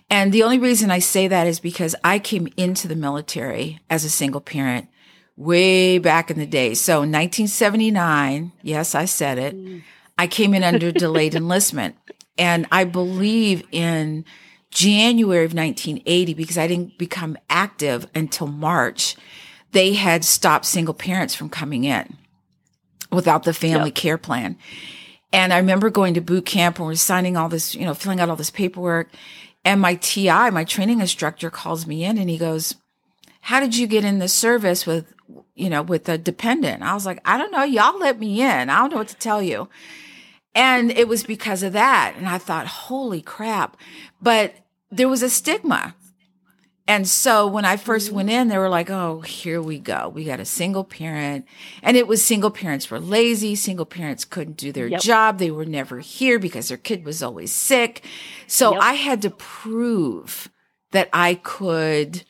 And 0.09 0.31
the 0.31 0.43
only 0.43 0.59
reason 0.59 0.89
I 0.89 0.99
say 0.99 1.27
that 1.27 1.47
is 1.47 1.59
because 1.59 1.95
I 2.03 2.19
came 2.19 2.47
into 2.55 2.87
the 2.87 2.95
military 2.95 3.79
as 3.89 4.05
a 4.05 4.09
single 4.09 4.41
parent 4.41 4.87
way 5.35 5.99
back 5.99 6.31
in 6.31 6.39
the 6.39 6.45
day. 6.45 6.73
So 6.73 6.99
1979, 6.99 8.51
yes, 8.63 8.95
I 8.95 9.05
said 9.05 9.37
it. 9.37 9.55
Mm. 9.55 9.83
I 10.17 10.27
came 10.27 10.53
in 10.53 10.63
under 10.63 10.91
delayed 10.93 11.35
enlistment. 11.35 11.95
And 12.37 12.67
I 12.71 12.83
believe 12.83 13.63
in 13.71 14.23
January 14.71 15.45
of 15.45 15.53
1980, 15.53 16.33
because 16.33 16.57
I 16.57 16.67
didn't 16.67 16.97
become 16.97 17.37
active 17.49 18.07
until 18.13 18.47
March, 18.47 19.15
they 19.71 19.93
had 19.93 20.23
stopped 20.23 20.65
single 20.65 20.93
parents 20.93 21.35
from 21.35 21.49
coming 21.49 21.83
in 21.83 22.17
without 23.11 23.43
the 23.43 23.53
family 23.53 23.89
yep. 23.89 23.95
care 23.95 24.17
plan. 24.17 24.57
And 25.33 25.51
I 25.51 25.57
remember 25.57 25.89
going 25.89 26.13
to 26.13 26.21
boot 26.21 26.45
camp 26.45 26.77
and 26.79 26.87
we're 26.87 26.95
signing 26.95 27.35
all 27.35 27.49
this, 27.49 27.75
you 27.75 27.85
know, 27.85 27.93
filling 27.93 28.19
out 28.19 28.29
all 28.29 28.35
this 28.35 28.49
paperwork. 28.49 29.09
And 29.67 29.81
my 29.81 29.95
TI, 29.95 30.49
my 30.49 30.63
training 30.63 31.01
instructor 31.01 31.49
calls 31.49 31.85
me 31.85 32.05
in 32.05 32.17
and 32.17 32.29
he 32.29 32.37
goes, 32.37 32.75
how 33.41 33.59
did 33.59 33.75
you 33.75 33.85
get 33.85 34.05
in 34.05 34.19
the 34.19 34.29
service 34.29 34.85
with, 34.85 35.13
you 35.55 35.69
know, 35.69 35.81
with 35.81 36.07
a 36.07 36.17
dependent? 36.17 36.83
I 36.83 36.93
was 36.93 37.05
like, 37.05 37.19
I 37.25 37.37
don't 37.37 37.51
know. 37.51 37.63
Y'all 37.63 37.99
let 37.99 38.17
me 38.17 38.41
in. 38.41 38.69
I 38.69 38.79
don't 38.79 38.91
know 38.91 38.97
what 38.99 39.09
to 39.09 39.17
tell 39.17 39.41
you. 39.41 39.67
And 40.55 40.89
it 40.89 41.09
was 41.09 41.25
because 41.25 41.63
of 41.63 41.73
that. 41.73 42.13
And 42.15 42.29
I 42.29 42.37
thought, 42.37 42.65
holy 42.65 43.21
crap. 43.21 43.75
But 44.21 44.55
there 44.89 45.09
was 45.09 45.21
a 45.21 45.29
stigma. 45.29 45.95
And 46.87 47.07
so 47.07 47.47
when 47.47 47.65
I 47.65 47.75
first 47.75 48.11
went 48.11 48.29
mm. 48.29 48.33
in, 48.33 48.47
they 48.47 48.57
were 48.57 48.69
like, 48.69 48.89
oh, 48.89 49.19
here 49.21 49.61
we 49.61 49.77
go. 49.77 50.09
We 50.09 50.23
got 50.23 50.39
a 50.39 50.45
single 50.45 50.85
parent. 50.85 51.45
And 51.83 51.97
it 51.97 52.07
was 52.07 52.23
single 52.23 52.49
parents 52.49 52.89
were 52.89 52.99
lazy. 52.99 53.55
Single 53.55 53.85
parents 53.85 54.23
couldn't 54.23 54.57
do 54.57 54.71
their 54.71 54.87
yep. 54.87 55.01
job. 55.01 55.37
They 55.37 55.51
were 55.51 55.65
never 55.65 55.99
here 55.99 56.39
because 56.39 56.69
their 56.69 56.77
kid 56.77 57.03
was 57.03 57.21
always 57.21 57.51
sick. 57.51 58.05
So 58.47 58.73
yep. 58.73 58.81
I 58.81 58.93
had 58.93 59.21
to 59.23 59.29
prove 59.29 60.49
that 60.91 61.09
I 61.11 61.35
could 61.35 62.23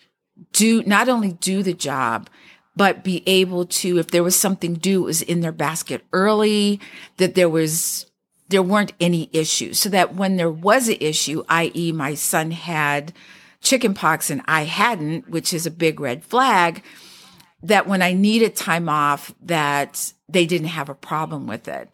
do, 0.53 0.81
not 0.83 1.07
only 1.07 1.33
do 1.33 1.61
the 1.61 1.73
job, 1.73 2.29
but 2.75 3.03
be 3.03 3.23
able 3.27 3.65
to, 3.65 3.99
if 3.99 4.07
there 4.07 4.23
was 4.23 4.35
something 4.35 4.75
due, 4.75 5.03
it 5.03 5.05
was 5.05 5.21
in 5.21 5.41
their 5.41 5.51
basket 5.51 6.03
early, 6.13 6.79
that 7.17 7.35
there 7.35 7.49
was 7.49 8.05
there 8.49 8.63
weren't 8.63 8.93
any 8.99 9.29
issues. 9.33 9.79
So 9.79 9.89
that 9.89 10.15
when 10.15 10.37
there 10.37 10.49
was 10.49 10.87
an 10.87 10.97
issue, 11.01 11.43
i.e. 11.49 11.91
my 11.91 12.13
son 12.13 12.51
had 12.51 13.13
chickenpox 13.61 14.29
and 14.29 14.41
I 14.45 14.63
hadn't, 14.63 15.29
which 15.29 15.53
is 15.53 15.65
a 15.65 15.71
big 15.71 15.99
red 15.99 16.23
flag, 16.23 16.83
that 17.63 17.87
when 17.87 18.01
I 18.01 18.13
needed 18.13 18.55
time 18.55 18.87
off, 18.89 19.33
that 19.41 20.13
they 20.29 20.45
didn't 20.45 20.67
have 20.67 20.89
a 20.89 20.95
problem 20.95 21.47
with 21.47 21.67
it. 21.67 21.89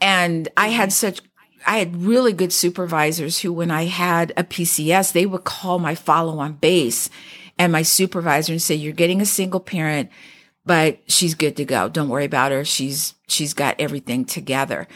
And 0.00 0.48
I 0.56 0.68
had 0.68 0.92
such 0.92 1.20
I 1.66 1.78
had 1.78 2.02
really 2.02 2.32
good 2.32 2.52
supervisors 2.52 3.40
who, 3.40 3.52
when 3.52 3.72
I 3.72 3.86
had 3.86 4.32
a 4.36 4.44
PCS, 4.44 5.12
they 5.12 5.26
would 5.26 5.42
call 5.42 5.80
my 5.80 5.96
follow 5.96 6.38
on 6.38 6.54
base 6.54 7.10
and 7.58 7.72
my 7.72 7.82
supervisor 7.82 8.52
and 8.52 8.62
say, 8.62 8.76
you're 8.76 8.92
getting 8.92 9.20
a 9.20 9.26
single 9.26 9.58
parent, 9.58 10.10
but 10.64 11.00
she's 11.08 11.34
good 11.34 11.56
to 11.56 11.64
go. 11.64 11.88
Don't 11.88 12.08
worry 12.08 12.24
about 12.24 12.52
her. 12.52 12.64
She's, 12.64 13.14
she's 13.26 13.52
got 13.52 13.80
everything 13.80 14.24
together. 14.24 14.86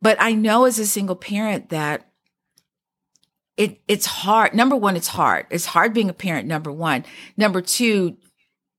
But 0.00 0.16
I 0.18 0.32
know 0.32 0.64
as 0.64 0.78
a 0.78 0.86
single 0.86 1.16
parent 1.16 1.68
that 1.68 2.08
it 3.56 3.80
it's 3.88 4.06
hard. 4.06 4.54
Number 4.54 4.76
one, 4.76 4.96
it's 4.96 5.08
hard. 5.08 5.46
It's 5.50 5.66
hard 5.66 5.94
being 5.94 6.10
a 6.10 6.14
parent, 6.14 6.48
number 6.48 6.72
one. 6.72 7.04
Number 7.36 7.60
two, 7.60 8.16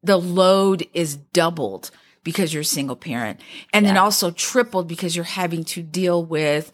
the 0.04 0.18
load 0.18 0.88
is 0.94 1.16
doubled 1.16 1.92
because 2.24 2.54
you're 2.54 2.62
a 2.62 2.66
single 2.66 2.96
parent. 2.96 3.40
And 3.74 3.86
yeah. 3.86 3.94
then 3.94 3.98
also 3.98 4.32
tripled 4.32 4.88
because 4.88 5.16
you're 5.16 5.26
having 5.26 5.64
to 5.66 5.82
deal 5.82 6.24
with 6.24 6.72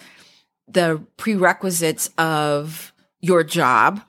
the 0.67 1.05
prerequisites 1.17 2.10
of 2.17 2.93
your 3.20 3.43
job 3.43 4.01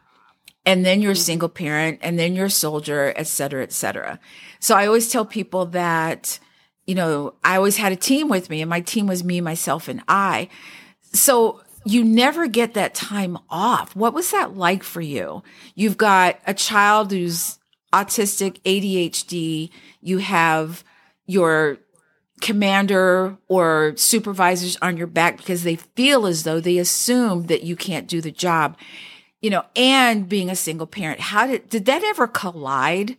and 0.65 0.87
then 0.87 1.03
you're 1.03 1.13
a 1.13 1.17
single 1.17 1.49
parent 1.49 1.99
and 2.03 2.19
then 2.19 2.35
you're 2.35 2.47
a 2.47 2.51
soldier, 2.51 3.13
et 3.17 3.27
cetera, 3.27 3.63
et 3.63 3.73
cetera. 3.73 4.21
So 4.61 4.77
I 4.77 4.87
always 4.87 5.11
tell 5.11 5.25
people 5.25 5.67
that 5.67 6.39
you 6.87 6.95
know, 6.95 7.35
I 7.45 7.57
always 7.57 7.77
had 7.77 7.93
a 7.93 7.97
team 7.97 8.29
with 8.29 8.51
me 8.51 8.61
and 8.61 8.69
my 8.69 8.81
team 8.81 9.07
was 9.07 9.23
me, 9.23 9.41
myself 9.41 9.89
and 9.89 10.03
I. 10.09 10.49
So 11.13 11.63
you 11.85 12.05
never 12.05 12.47
get 12.47 12.75
that 12.75 12.95
time 12.95 13.39
off. 13.51 13.95
What 13.97 14.15
was 14.15 14.31
that 14.31 14.57
like 14.57 14.83
for 14.83 15.01
you? 15.01 15.43
You've 15.75 15.97
got 15.97 16.39
a 16.47 16.55
child 16.55 17.11
who's 17.13 17.59
autistic, 17.93 18.61
ADHD. 18.63 19.71
You 20.01 20.19
have 20.19 20.85
your 21.27 21.79
commander 22.41 23.37
or 23.49 23.95
supervisors 23.97 24.77
on 24.83 24.97
your 24.97 25.07
back 25.07 25.37
because 25.37 25.63
they 25.63 25.77
feel 25.77 26.27
as 26.27 26.43
though 26.43 26.61
they 26.61 26.79
assume 26.79 27.45
that 27.45 27.63
you 27.63 27.77
can't 27.77 28.09
do 28.09 28.21
the 28.21 28.33
job, 28.33 28.77
you 29.41 29.49
know, 29.49 29.65
and 29.77 30.29
being 30.29 30.51
a 30.51 30.57
single 30.57 30.87
parent. 30.87 31.21
How 31.21 31.47
did, 31.47 31.69
did 31.69 31.85
that 31.87 32.03
ever 32.03 32.27
collide? 32.27 33.17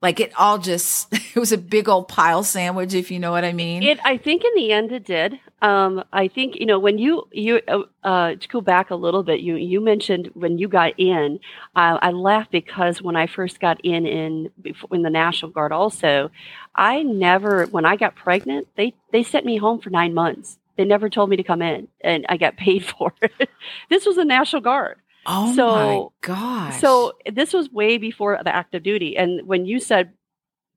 Like 0.00 0.20
it 0.20 0.32
all 0.38 0.58
just, 0.58 1.12
it 1.12 1.36
was 1.36 1.52
a 1.52 1.58
big 1.58 1.88
old 1.88 2.08
pile 2.08 2.44
sandwich, 2.44 2.94
if 2.94 3.10
you 3.10 3.18
know 3.18 3.32
what 3.32 3.44
I 3.44 3.52
mean. 3.52 3.82
It, 3.82 3.98
I 4.04 4.16
think 4.16 4.44
in 4.44 4.54
the 4.54 4.72
end 4.72 4.92
it 4.92 5.04
did. 5.04 5.40
Um, 5.60 6.04
I 6.12 6.28
think, 6.28 6.56
you 6.56 6.66
know, 6.66 6.78
when 6.78 6.98
you, 6.98 7.26
you, 7.32 7.60
uh, 7.66 7.82
uh 8.04 8.34
to 8.36 8.48
go 8.48 8.60
back 8.60 8.90
a 8.90 8.94
little 8.94 9.24
bit, 9.24 9.40
you, 9.40 9.56
you 9.56 9.80
mentioned 9.80 10.30
when 10.34 10.58
you 10.58 10.68
got 10.68 10.92
in, 10.98 11.40
uh, 11.74 11.98
I 12.00 12.12
laughed 12.12 12.52
because 12.52 13.02
when 13.02 13.16
I 13.16 13.26
first 13.26 13.58
got 13.58 13.80
in, 13.84 14.06
in, 14.06 14.50
in 14.92 15.02
the 15.02 15.10
National 15.10 15.50
Guard 15.50 15.72
also, 15.72 16.30
I 16.76 17.02
never, 17.02 17.66
when 17.66 17.84
I 17.84 17.96
got 17.96 18.14
pregnant, 18.14 18.68
they, 18.76 18.94
they 19.10 19.24
sent 19.24 19.44
me 19.44 19.56
home 19.56 19.80
for 19.80 19.90
nine 19.90 20.14
months. 20.14 20.58
They 20.76 20.84
never 20.84 21.10
told 21.10 21.28
me 21.28 21.36
to 21.36 21.42
come 21.42 21.60
in 21.60 21.88
and 22.02 22.24
I 22.28 22.36
got 22.36 22.56
paid 22.56 22.84
for 22.98 23.12
it. 23.20 23.50
this 23.90 24.06
was 24.06 24.14
the 24.14 24.24
National 24.24 24.62
Guard. 24.62 24.98
Oh 25.28 25.54
so, 25.54 25.66
my 25.68 26.06
gosh. 26.22 26.80
So 26.80 27.12
this 27.30 27.52
was 27.52 27.70
way 27.70 27.98
before 27.98 28.40
the 28.42 28.54
active 28.54 28.82
duty. 28.82 29.16
And 29.16 29.46
when 29.46 29.66
you 29.66 29.78
said, 29.78 30.14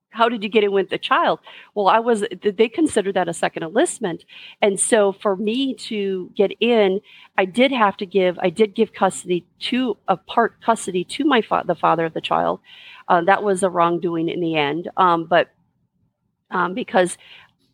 how 0.10 0.28
did 0.28 0.44
you 0.44 0.50
get 0.50 0.66
in 0.66 0.74
with 0.74 0.90
the 0.90 0.98
child? 0.98 1.40
Well, 1.74 1.88
I 1.88 2.00
was, 2.00 2.26
they 2.44 2.68
considered 2.68 3.14
that 3.16 3.30
a 3.30 3.34
second 3.34 3.64
enlistment. 3.64 4.26
And 4.62 4.78
so 4.78 5.14
for 5.14 5.38
me 5.38 5.74
to 5.76 6.30
get 6.36 6.52
in, 6.60 7.00
I 7.38 7.46
did 7.46 7.72
have 7.72 7.96
to 7.98 8.06
give, 8.06 8.38
I 8.40 8.50
did 8.50 8.76
give 8.76 8.92
custody 8.92 9.46
to, 9.60 9.96
a 10.10 10.18
part 10.18 10.62
custody 10.62 11.06
to 11.06 11.24
my 11.24 11.42
fa- 11.42 11.64
the 11.66 11.76
father 11.76 12.06
of 12.06 12.14
the 12.14 12.20
child. 12.20 12.60
Uh, 13.08 13.22
that 13.22 13.42
was 13.42 13.64
a 13.64 13.70
wrongdoing 13.70 14.28
in 14.28 14.42
the 14.42 14.58
end. 14.58 14.90
Um, 14.98 15.28
but 15.28 15.50
um, 16.52 16.74
because 16.74 17.18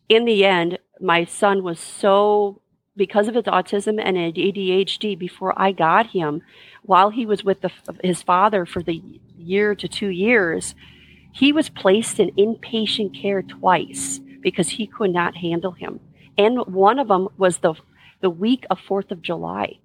in 0.08 0.24
the 0.24 0.44
end, 0.44 0.78
my 1.00 1.24
son 1.24 1.64
was 1.64 1.80
so 1.80 2.62
because 2.98 3.28
of 3.28 3.34
his 3.34 3.44
autism 3.44 3.98
and 4.02 4.16
ADHD 4.16 5.18
before 5.18 5.54
I 5.56 5.72
got 5.72 6.08
him, 6.08 6.42
while 6.82 7.10
he 7.10 7.24
was 7.24 7.44
with 7.44 7.62
the, 7.62 7.70
his 8.04 8.22
father 8.22 8.66
for 8.66 8.82
the 8.82 9.00
year 9.38 9.74
to 9.74 9.88
two 9.88 10.08
years, 10.08 10.74
he 11.32 11.52
was 11.52 11.68
placed 11.70 12.20
in 12.20 12.30
inpatient 12.32 13.18
care 13.18 13.42
twice 13.42 14.20
because 14.42 14.70
he 14.70 14.86
could 14.86 15.12
not 15.12 15.36
handle 15.36 15.72
him. 15.72 16.00
And 16.36 16.66
one 16.66 16.98
of 16.98 17.08
them 17.08 17.28
was 17.38 17.58
the 17.58 17.74
the 18.20 18.30
week 18.30 18.66
of 18.68 18.80
Fourth 18.80 19.12
of 19.12 19.22
July. 19.22 19.78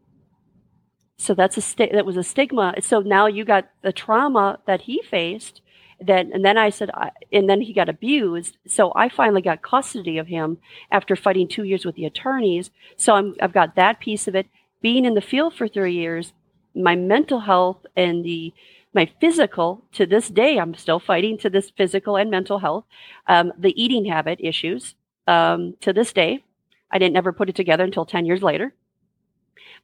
So 1.17 1.35
that's 1.35 1.57
a 1.57 1.61
st- 1.61 1.91
that 1.91 2.05
was 2.05 2.17
a 2.17 2.23
stigma. 2.23 2.75
So 2.81 2.99
now 2.99 3.27
you 3.27 3.45
got 3.45 3.69
the 3.83 3.93
trauma 3.93 4.59
that 4.65 4.81
he 4.81 5.01
faced 5.03 5.61
and 6.09 6.43
then 6.43 6.57
I 6.57 6.69
said, 6.69 6.89
I, 6.93 7.11
and 7.31 7.49
then 7.49 7.61
he 7.61 7.73
got 7.73 7.89
abused. 7.89 8.57
So 8.67 8.91
I 8.95 9.09
finally 9.09 9.41
got 9.41 9.61
custody 9.61 10.17
of 10.17 10.27
him 10.27 10.57
after 10.91 11.15
fighting 11.15 11.47
two 11.47 11.63
years 11.63 11.85
with 11.85 11.95
the 11.95 12.05
attorneys. 12.05 12.71
So 12.97 13.15
I'm, 13.15 13.35
I've 13.41 13.53
got 13.53 13.75
that 13.75 13.99
piece 13.99 14.27
of 14.27 14.35
it. 14.35 14.47
Being 14.81 15.05
in 15.05 15.13
the 15.13 15.21
field 15.21 15.53
for 15.55 15.67
three 15.67 15.93
years, 15.93 16.33
my 16.75 16.95
mental 16.95 17.41
health 17.41 17.85
and 17.95 18.23
the 18.23 18.53
my 18.95 19.09
physical 19.19 19.83
to 19.93 20.05
this 20.05 20.29
day, 20.29 20.59
I'm 20.59 20.75
still 20.75 20.99
fighting 20.99 21.37
to 21.39 21.49
this 21.49 21.71
physical 21.71 22.15
and 22.15 22.29
mental 22.29 22.59
health. 22.59 22.85
Um, 23.27 23.51
the 23.57 23.73
eating 23.81 24.05
habit 24.05 24.39
issues 24.39 24.93
um, 25.25 25.75
to 25.81 25.93
this 25.93 26.13
day, 26.13 26.43
I 26.91 26.99
didn't 26.99 27.17
ever 27.17 27.33
put 27.33 27.49
it 27.49 27.55
together 27.55 27.83
until 27.83 28.05
ten 28.05 28.25
years 28.25 28.43
later. 28.43 28.73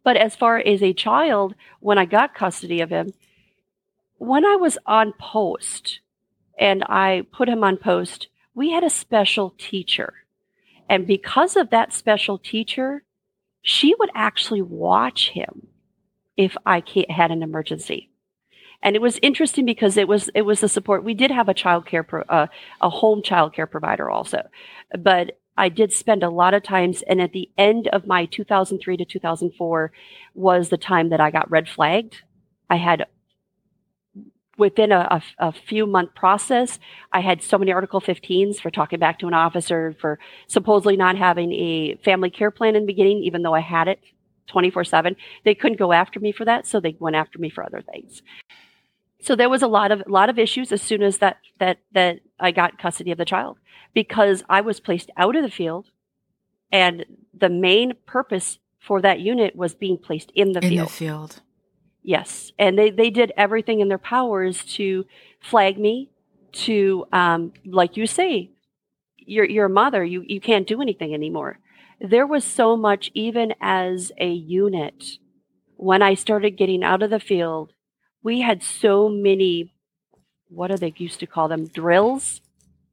But 0.03 0.15
as 0.15 0.35
far 0.35 0.57
as 0.57 0.83
a 0.83 0.93
child, 0.93 1.55
when 1.79 1.97
I 1.97 2.05
got 2.05 2.35
custody 2.35 2.81
of 2.81 2.89
him, 2.91 3.13
when 4.17 4.45
I 4.45 4.57
was 4.57 4.77
on 4.85 5.13
post 5.19 6.01
and 6.59 6.83
I 6.83 7.25
put 7.31 7.49
him 7.49 7.63
on 7.63 7.77
post, 7.77 8.27
we 8.53 8.71
had 8.71 8.83
a 8.83 8.89
special 8.89 9.55
teacher. 9.57 10.13
And 10.89 11.07
because 11.07 11.55
of 11.55 11.69
that 11.69 11.93
special 11.93 12.37
teacher, 12.37 13.03
she 13.61 13.95
would 13.97 14.09
actually 14.13 14.61
watch 14.61 15.29
him 15.29 15.67
if 16.35 16.57
I 16.65 16.83
had 17.09 17.31
an 17.31 17.41
emergency. 17.41 18.09
And 18.81 18.95
it 18.95 19.01
was 19.01 19.19
interesting 19.21 19.65
because 19.65 19.97
it 19.97 20.07
was 20.07 20.29
it 20.33 20.43
was 20.43 20.61
the 20.61 20.69
support. 20.69 21.03
We 21.03 21.13
did 21.13 21.31
have 21.31 21.49
a 21.49 21.53
child 21.53 21.85
care 21.85 22.03
pro, 22.03 22.21
uh, 22.23 22.47
a 22.81 22.89
home 22.89 23.21
child 23.21 23.53
care 23.53 23.67
provider 23.67 24.09
also, 24.09 24.47
but 24.97 25.37
I 25.57 25.67
did 25.67 25.91
spend 25.91 26.23
a 26.23 26.29
lot 26.29 26.53
of 26.53 26.63
times. 26.63 27.01
And 27.01 27.21
at 27.21 27.33
the 27.33 27.49
end 27.57 27.89
of 27.89 28.07
my 28.07 28.25
2003 28.25 28.95
to 28.97 29.05
2004 29.05 29.91
was 30.33 30.69
the 30.69 30.77
time 30.77 31.09
that 31.09 31.19
I 31.19 31.29
got 31.29 31.51
red 31.51 31.67
flagged. 31.67 32.21
I 32.69 32.77
had 32.77 33.05
within 34.59 34.91
a, 34.91 35.07
a, 35.09 35.47
a, 35.47 35.51
few 35.51 35.87
month 35.87 36.13
process, 36.13 36.79
I 37.11 37.21
had 37.21 37.41
so 37.41 37.57
many 37.57 37.71
Article 37.71 38.01
15s 38.01 38.59
for 38.59 38.69
talking 38.69 38.99
back 38.99 39.17
to 39.19 39.27
an 39.27 39.33
officer 39.33 39.95
for 39.99 40.19
supposedly 40.47 40.97
not 40.97 41.17
having 41.17 41.51
a 41.53 41.95
family 42.03 42.29
care 42.29 42.51
plan 42.51 42.75
in 42.75 42.83
the 42.83 42.87
beginning, 42.87 43.23
even 43.23 43.41
though 43.41 43.55
I 43.55 43.61
had 43.61 43.87
it 43.87 43.99
24 44.47 44.83
7. 44.83 45.15
They 45.45 45.55
couldn't 45.55 45.79
go 45.79 45.93
after 45.93 46.19
me 46.19 46.31
for 46.31 46.45
that, 46.45 46.67
so 46.67 46.79
they 46.79 46.95
went 46.99 47.15
after 47.15 47.39
me 47.39 47.49
for 47.49 47.63
other 47.63 47.81
things. 47.81 48.21
So 49.21 49.35
there 49.35 49.49
was 49.49 49.61
a 49.61 49.67
lot 49.67 49.91
of 49.91 50.01
a 50.05 50.09
lot 50.09 50.29
of 50.29 50.37
issues 50.37 50.71
as 50.71 50.81
soon 50.81 51.03
as 51.03 51.17
that 51.17 51.37
that 51.59 51.79
that 51.93 52.19
I 52.39 52.51
got 52.51 52.77
custody 52.77 53.11
of 53.11 53.17
the 53.17 53.25
child 53.25 53.57
because 53.93 54.43
I 54.49 54.61
was 54.61 54.79
placed 54.79 55.09
out 55.17 55.35
of 55.35 55.43
the 55.43 55.51
field 55.51 55.87
and 56.71 57.05
the 57.33 57.49
main 57.49 57.93
purpose 58.05 58.59
for 58.79 59.01
that 59.01 59.19
unit 59.19 59.55
was 59.55 59.75
being 59.75 59.97
placed 59.97 60.31
in 60.35 60.53
the 60.53 60.63
in 60.63 60.69
field. 60.69 60.87
the 60.87 60.93
field. 60.93 61.41
Yes, 62.09 62.53
and 62.57 62.75
they 62.75 62.89
they 62.89 63.11
did 63.11 63.31
everything 63.37 63.81
in 63.81 63.87
their 63.87 63.99
powers 63.99 64.65
to 64.77 65.05
flag 65.39 65.77
me, 65.77 66.09
to 66.65 67.05
um, 67.13 67.53
like 67.63 67.97
you 67.97 68.07
say, 68.07 68.49
you're 69.15 69.45
you're 69.45 69.67
a 69.67 69.69
mother, 69.69 70.03
you 70.03 70.23
you 70.25 70.41
can't 70.41 70.65
do 70.65 70.81
anything 70.81 71.13
anymore. 71.13 71.59
There 72.01 72.25
was 72.25 72.43
so 72.43 72.75
much, 72.75 73.11
even 73.13 73.53
as 73.61 74.11
a 74.17 74.31
unit, 74.31 75.19
when 75.75 76.01
I 76.01 76.15
started 76.15 76.57
getting 76.57 76.83
out 76.83 77.03
of 77.03 77.11
the 77.11 77.19
field, 77.19 77.73
we 78.23 78.41
had 78.41 78.63
so 78.63 79.07
many. 79.07 79.71
What 80.47 80.71
do 80.71 80.77
they 80.77 80.95
used 80.97 81.19
to 81.19 81.27
call 81.27 81.47
them? 81.47 81.67
Drills. 81.67 82.41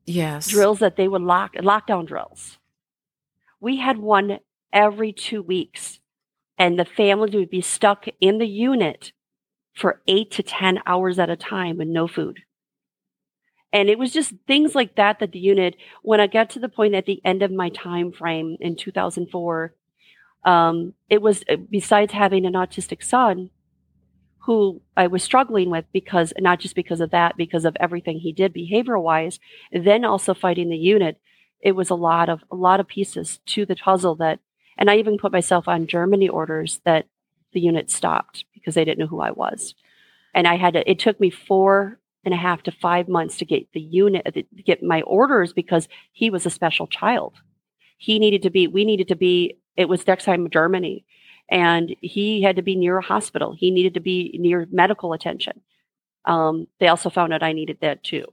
Yes. 0.05 0.49
Drills 0.49 0.81
that 0.81 0.97
they 0.97 1.09
would 1.09 1.23
lock 1.23 1.55
lockdown 1.55 2.07
drills. 2.07 2.59
We 3.61 3.79
had 3.79 3.97
one 3.97 4.41
every 4.75 5.15
two 5.15 5.41
weeks 5.41 6.01
and 6.59 6.79
the 6.79 6.85
families 6.85 7.35
would 7.35 7.51
be 7.51 7.61
stuck 7.61 8.07
in 8.21 8.39
the 8.39 8.49
unit 8.49 9.13
for 9.75 10.01
eight 10.07 10.31
to 10.33 10.43
10 10.43 10.81
hours 10.87 11.19
at 11.19 11.31
a 11.31 11.37
time 11.37 11.79
with 11.79 11.89
no 11.89 12.09
food. 12.09 12.41
And 13.73 13.91
it 13.91 13.99
was 13.99 14.13
just 14.13 14.33
things 14.47 14.75
like 14.75 14.97
that 14.97 15.19
that 15.19 15.33
the 15.33 15.39
unit, 15.39 15.77
when 16.03 16.21
I 16.21 16.29
got 16.29 16.51
to 16.51 16.59
the 16.59 16.69
point 16.69 16.95
at 16.95 17.05
the 17.05 17.21
end 17.25 17.43
of 17.43 17.51
my 17.51 17.69
time 17.69 18.11
frame 18.11 18.57
in 18.61 18.77
2004, 18.77 19.75
um, 20.45 20.95
it 21.11 21.21
was 21.21 21.43
uh, 21.51 21.57
besides 21.57 22.13
having 22.13 22.47
an 22.47 22.55
autistic 22.55 23.03
son 23.03 23.51
who 24.47 24.81
I 24.97 25.09
was 25.09 25.25
struggling 25.25 25.71
with 25.71 25.85
because 25.93 26.33
not 26.39 26.61
just 26.61 26.77
because 26.77 27.01
of 27.01 27.11
that, 27.11 27.37
because 27.37 27.65
of 27.65 27.77
everything 27.81 28.21
he 28.21 28.33
did 28.33 28.55
behavioral 28.55 29.03
wise, 29.03 29.41
then 29.73 30.05
also 30.05 30.33
fighting 30.33 30.71
the 30.71 30.77
unit. 30.77 31.21
It 31.61 31.73
was 31.73 31.91
a 31.91 31.97
lot 31.97 32.29
of 32.29 32.45
a 32.51 32.55
lot 32.55 32.79
of 32.79 32.87
pieces 32.87 33.41
to 33.47 33.67
the 33.67 33.75
puzzle 33.75 34.15
that 34.17 34.39
and 34.79 34.91
I 34.91 34.97
even 34.97 35.19
put 35.19 35.33
myself 35.33 35.69
on 35.69 35.87
Germany 35.87 36.29
orders 36.29 36.81
that 36.85 37.07
the 37.53 37.61
unit 37.61 37.91
stopped 37.91 38.45
because 38.55 38.75
they 38.75 38.85
didn't 38.85 38.99
know 38.99 39.07
who 39.07 39.21
I 39.21 39.31
was. 39.31 39.75
And 40.35 40.47
I 40.47 40.57
had 40.57 40.75
to, 40.75 40.89
it 40.89 40.99
took 40.99 41.19
me 41.19 41.31
four 41.31 41.99
and 42.25 42.35
a 42.35 42.37
half 42.37 42.63
to 42.65 42.73
five 42.73 43.09
months 43.09 43.39
to 43.39 43.45
get 43.45 43.73
the 43.73 43.81
unit, 43.81 44.27
to 44.35 44.43
get 44.63 44.83
my 44.83 45.01
orders 45.03 45.53
because 45.53 45.89
he 46.13 46.29
was 46.29 46.45
a 46.45 46.51
special 46.51 46.87
child. 46.87 47.35
He 47.97 48.19
needed 48.19 48.43
to 48.43 48.51
be, 48.51 48.67
we 48.67 48.85
needed 48.85 49.09
to 49.09 49.17
be, 49.17 49.59
it 49.77 49.89
was 49.89 50.05
Dexheim, 50.05 50.53
Germany. 50.53 51.07
And 51.49 51.95
he 52.01 52.43
had 52.43 52.57
to 52.57 52.63
be 52.63 52.77
near 52.77 52.99
a 52.99 53.03
hospital. 53.03 53.55
He 53.55 53.71
needed 53.71 53.95
to 53.95 54.01
be 54.01 54.37
near 54.39 54.67
medical 54.71 55.13
attention. 55.13 55.63
Um, 56.25 56.67
they 56.81 56.89
also 56.89 57.09
found 57.09 57.33
out 57.33 57.45
I 57.45 57.53
needed 57.53 57.79
that 57.81 58.03
too 58.03 58.27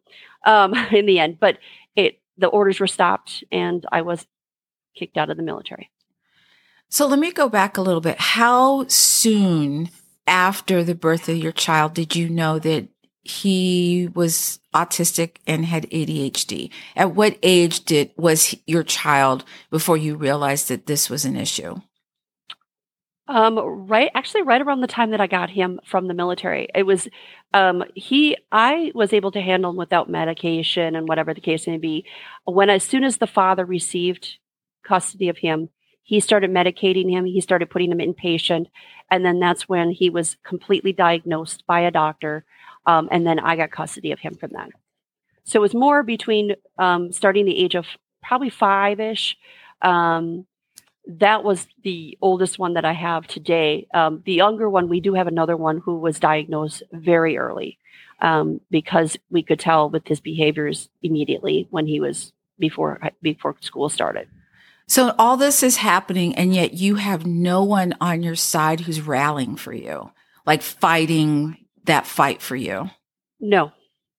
um, 0.45 0.73
in 0.91 1.05
the 1.05 1.19
end. 1.19 1.39
But 1.39 1.59
it, 1.95 2.19
the 2.37 2.47
orders 2.47 2.79
were 2.79 2.87
stopped 2.87 3.43
and 3.51 3.85
I 3.91 4.01
was 4.01 4.25
kicked 4.97 5.17
out 5.17 5.29
of 5.29 5.37
the 5.37 5.43
military. 5.43 5.91
So 6.93 7.07
let 7.07 7.17
me 7.17 7.31
go 7.31 7.49
back 7.49 7.75
a 7.75 7.81
little 7.81 8.01
bit. 8.01 8.19
How 8.19 8.85
soon 8.87 9.89
after 10.27 10.83
the 10.83 10.93
birth 10.93 11.27
of 11.27 11.37
your 11.37 11.51
child 11.51 11.95
did 11.95 12.15
you 12.15 12.29
know 12.29 12.59
that 12.59 12.87
he 13.23 14.11
was 14.13 14.59
autistic 14.75 15.37
and 15.47 15.65
had 15.65 15.89
ADHD? 15.89 16.69
At 16.95 17.15
what 17.15 17.39
age 17.41 17.85
did 17.85 18.11
was 18.15 18.55
your 18.67 18.83
child 18.83 19.43
before 19.71 19.97
you 19.97 20.15
realized 20.15 20.67
that 20.67 20.85
this 20.85 21.09
was 21.09 21.25
an 21.25 21.35
issue? 21.35 21.81
Um, 23.27 23.57
right, 23.57 24.11
actually, 24.13 24.43
right 24.43 24.61
around 24.61 24.81
the 24.81 24.87
time 24.87 25.09
that 25.09 25.21
I 25.21 25.25
got 25.25 25.49
him 25.49 25.79
from 25.83 26.07
the 26.07 26.13
military, 26.13 26.67
it 26.75 26.83
was 26.83 27.07
um, 27.55 27.83
he. 27.95 28.37
I 28.51 28.91
was 28.93 29.13
able 29.13 29.31
to 29.31 29.41
handle 29.41 29.71
him 29.71 29.77
without 29.77 30.11
medication 30.11 30.95
and 30.95 31.07
whatever 31.07 31.33
the 31.33 31.41
case 31.41 31.65
may 31.65 31.79
be. 31.79 32.05
When 32.45 32.69
as 32.69 32.83
soon 32.83 33.03
as 33.03 33.17
the 33.17 33.25
father 33.25 33.65
received 33.65 34.37
custody 34.83 35.29
of 35.29 35.39
him, 35.39 35.69
he 36.03 36.19
started 36.19 36.51
medicating 36.51 37.09
him. 37.09 37.25
He 37.25 37.41
started 37.41 37.69
putting 37.69 37.91
him 37.91 37.99
inpatient. 37.99 38.67
And 39.09 39.25
then 39.25 39.39
that's 39.39 39.67
when 39.67 39.91
he 39.91 40.09
was 40.09 40.37
completely 40.43 40.93
diagnosed 40.93 41.65
by 41.65 41.81
a 41.81 41.91
doctor. 41.91 42.45
Um, 42.85 43.07
and 43.11 43.25
then 43.25 43.39
I 43.39 43.55
got 43.55 43.71
custody 43.71 44.11
of 44.11 44.19
him 44.19 44.35
from 44.35 44.51
then. 44.53 44.71
So 45.45 45.59
it 45.59 45.61
was 45.61 45.73
more 45.73 46.03
between 46.03 46.55
um, 46.77 47.11
starting 47.11 47.45
the 47.45 47.57
age 47.57 47.75
of 47.75 47.85
probably 48.21 48.49
five 48.49 48.99
ish. 48.99 49.37
Um, 49.81 50.45
that 51.05 51.43
was 51.43 51.67
the 51.83 52.17
oldest 52.21 52.59
one 52.59 52.73
that 52.75 52.85
I 52.85 52.93
have 52.93 53.27
today. 53.27 53.87
Um, 53.93 54.23
the 54.25 54.33
younger 54.33 54.69
one, 54.69 54.87
we 54.87 55.01
do 55.01 55.13
have 55.15 55.27
another 55.27 55.57
one 55.57 55.79
who 55.79 55.97
was 55.97 56.19
diagnosed 56.19 56.83
very 56.91 57.37
early 57.37 57.77
um, 58.21 58.61
because 58.71 59.17
we 59.29 59.43
could 59.43 59.59
tell 59.59 59.89
with 59.89 60.07
his 60.07 60.21
behaviors 60.21 60.89
immediately 61.01 61.67
when 61.71 61.87
he 61.87 61.99
was 61.99 62.31
before 62.57 62.99
before 63.21 63.55
school 63.59 63.89
started. 63.89 64.27
So 64.87 65.15
all 65.17 65.37
this 65.37 65.63
is 65.63 65.77
happening 65.77 66.35
and 66.35 66.53
yet 66.53 66.73
you 66.73 66.95
have 66.95 67.25
no 67.25 67.63
one 67.63 67.95
on 68.01 68.23
your 68.23 68.35
side 68.35 68.81
who's 68.81 69.01
rallying 69.01 69.55
for 69.55 69.73
you, 69.73 70.11
like 70.45 70.61
fighting 70.61 71.57
that 71.85 72.05
fight 72.05 72.41
for 72.41 72.55
you. 72.55 72.89
No, 73.39 73.71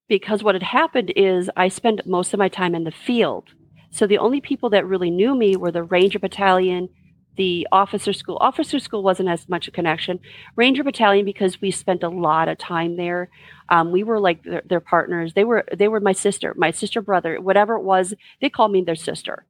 because 0.08 0.42
what 0.42 0.54
had 0.54 0.62
happened 0.62 1.12
is 1.16 1.50
I 1.56 1.68
spent 1.68 2.06
most 2.06 2.32
of 2.32 2.38
my 2.38 2.48
time 2.48 2.74
in 2.74 2.84
the 2.84 2.90
field. 2.90 3.50
So 3.90 4.06
the 4.06 4.18
only 4.18 4.40
people 4.40 4.70
that 4.70 4.86
really 4.86 5.10
knew 5.10 5.34
me 5.34 5.56
were 5.56 5.70
the 5.70 5.82
Ranger 5.82 6.18
Battalion, 6.18 6.88
the 7.36 7.66
officer 7.72 8.12
school. 8.12 8.38
Officer 8.40 8.78
school 8.78 9.02
wasn't 9.02 9.28
as 9.28 9.48
much 9.48 9.68
a 9.68 9.70
connection. 9.70 10.20
Ranger 10.56 10.84
Battalion 10.84 11.24
because 11.24 11.60
we 11.60 11.70
spent 11.70 12.02
a 12.02 12.08
lot 12.08 12.48
of 12.48 12.58
time 12.58 12.96
there. 12.96 13.28
Um, 13.68 13.92
we 13.92 14.02
were 14.02 14.20
like 14.20 14.42
their, 14.44 14.62
their 14.64 14.80
partners. 14.80 15.34
They 15.34 15.44
were 15.44 15.64
they 15.72 15.88
were 15.88 16.00
my 16.00 16.12
sister, 16.12 16.54
my 16.56 16.70
sister 16.70 17.00
brother, 17.00 17.40
whatever 17.40 17.76
it 17.76 17.82
was. 17.82 18.14
They 18.40 18.50
called 18.50 18.72
me 18.72 18.82
their 18.82 18.94
sister. 18.94 19.46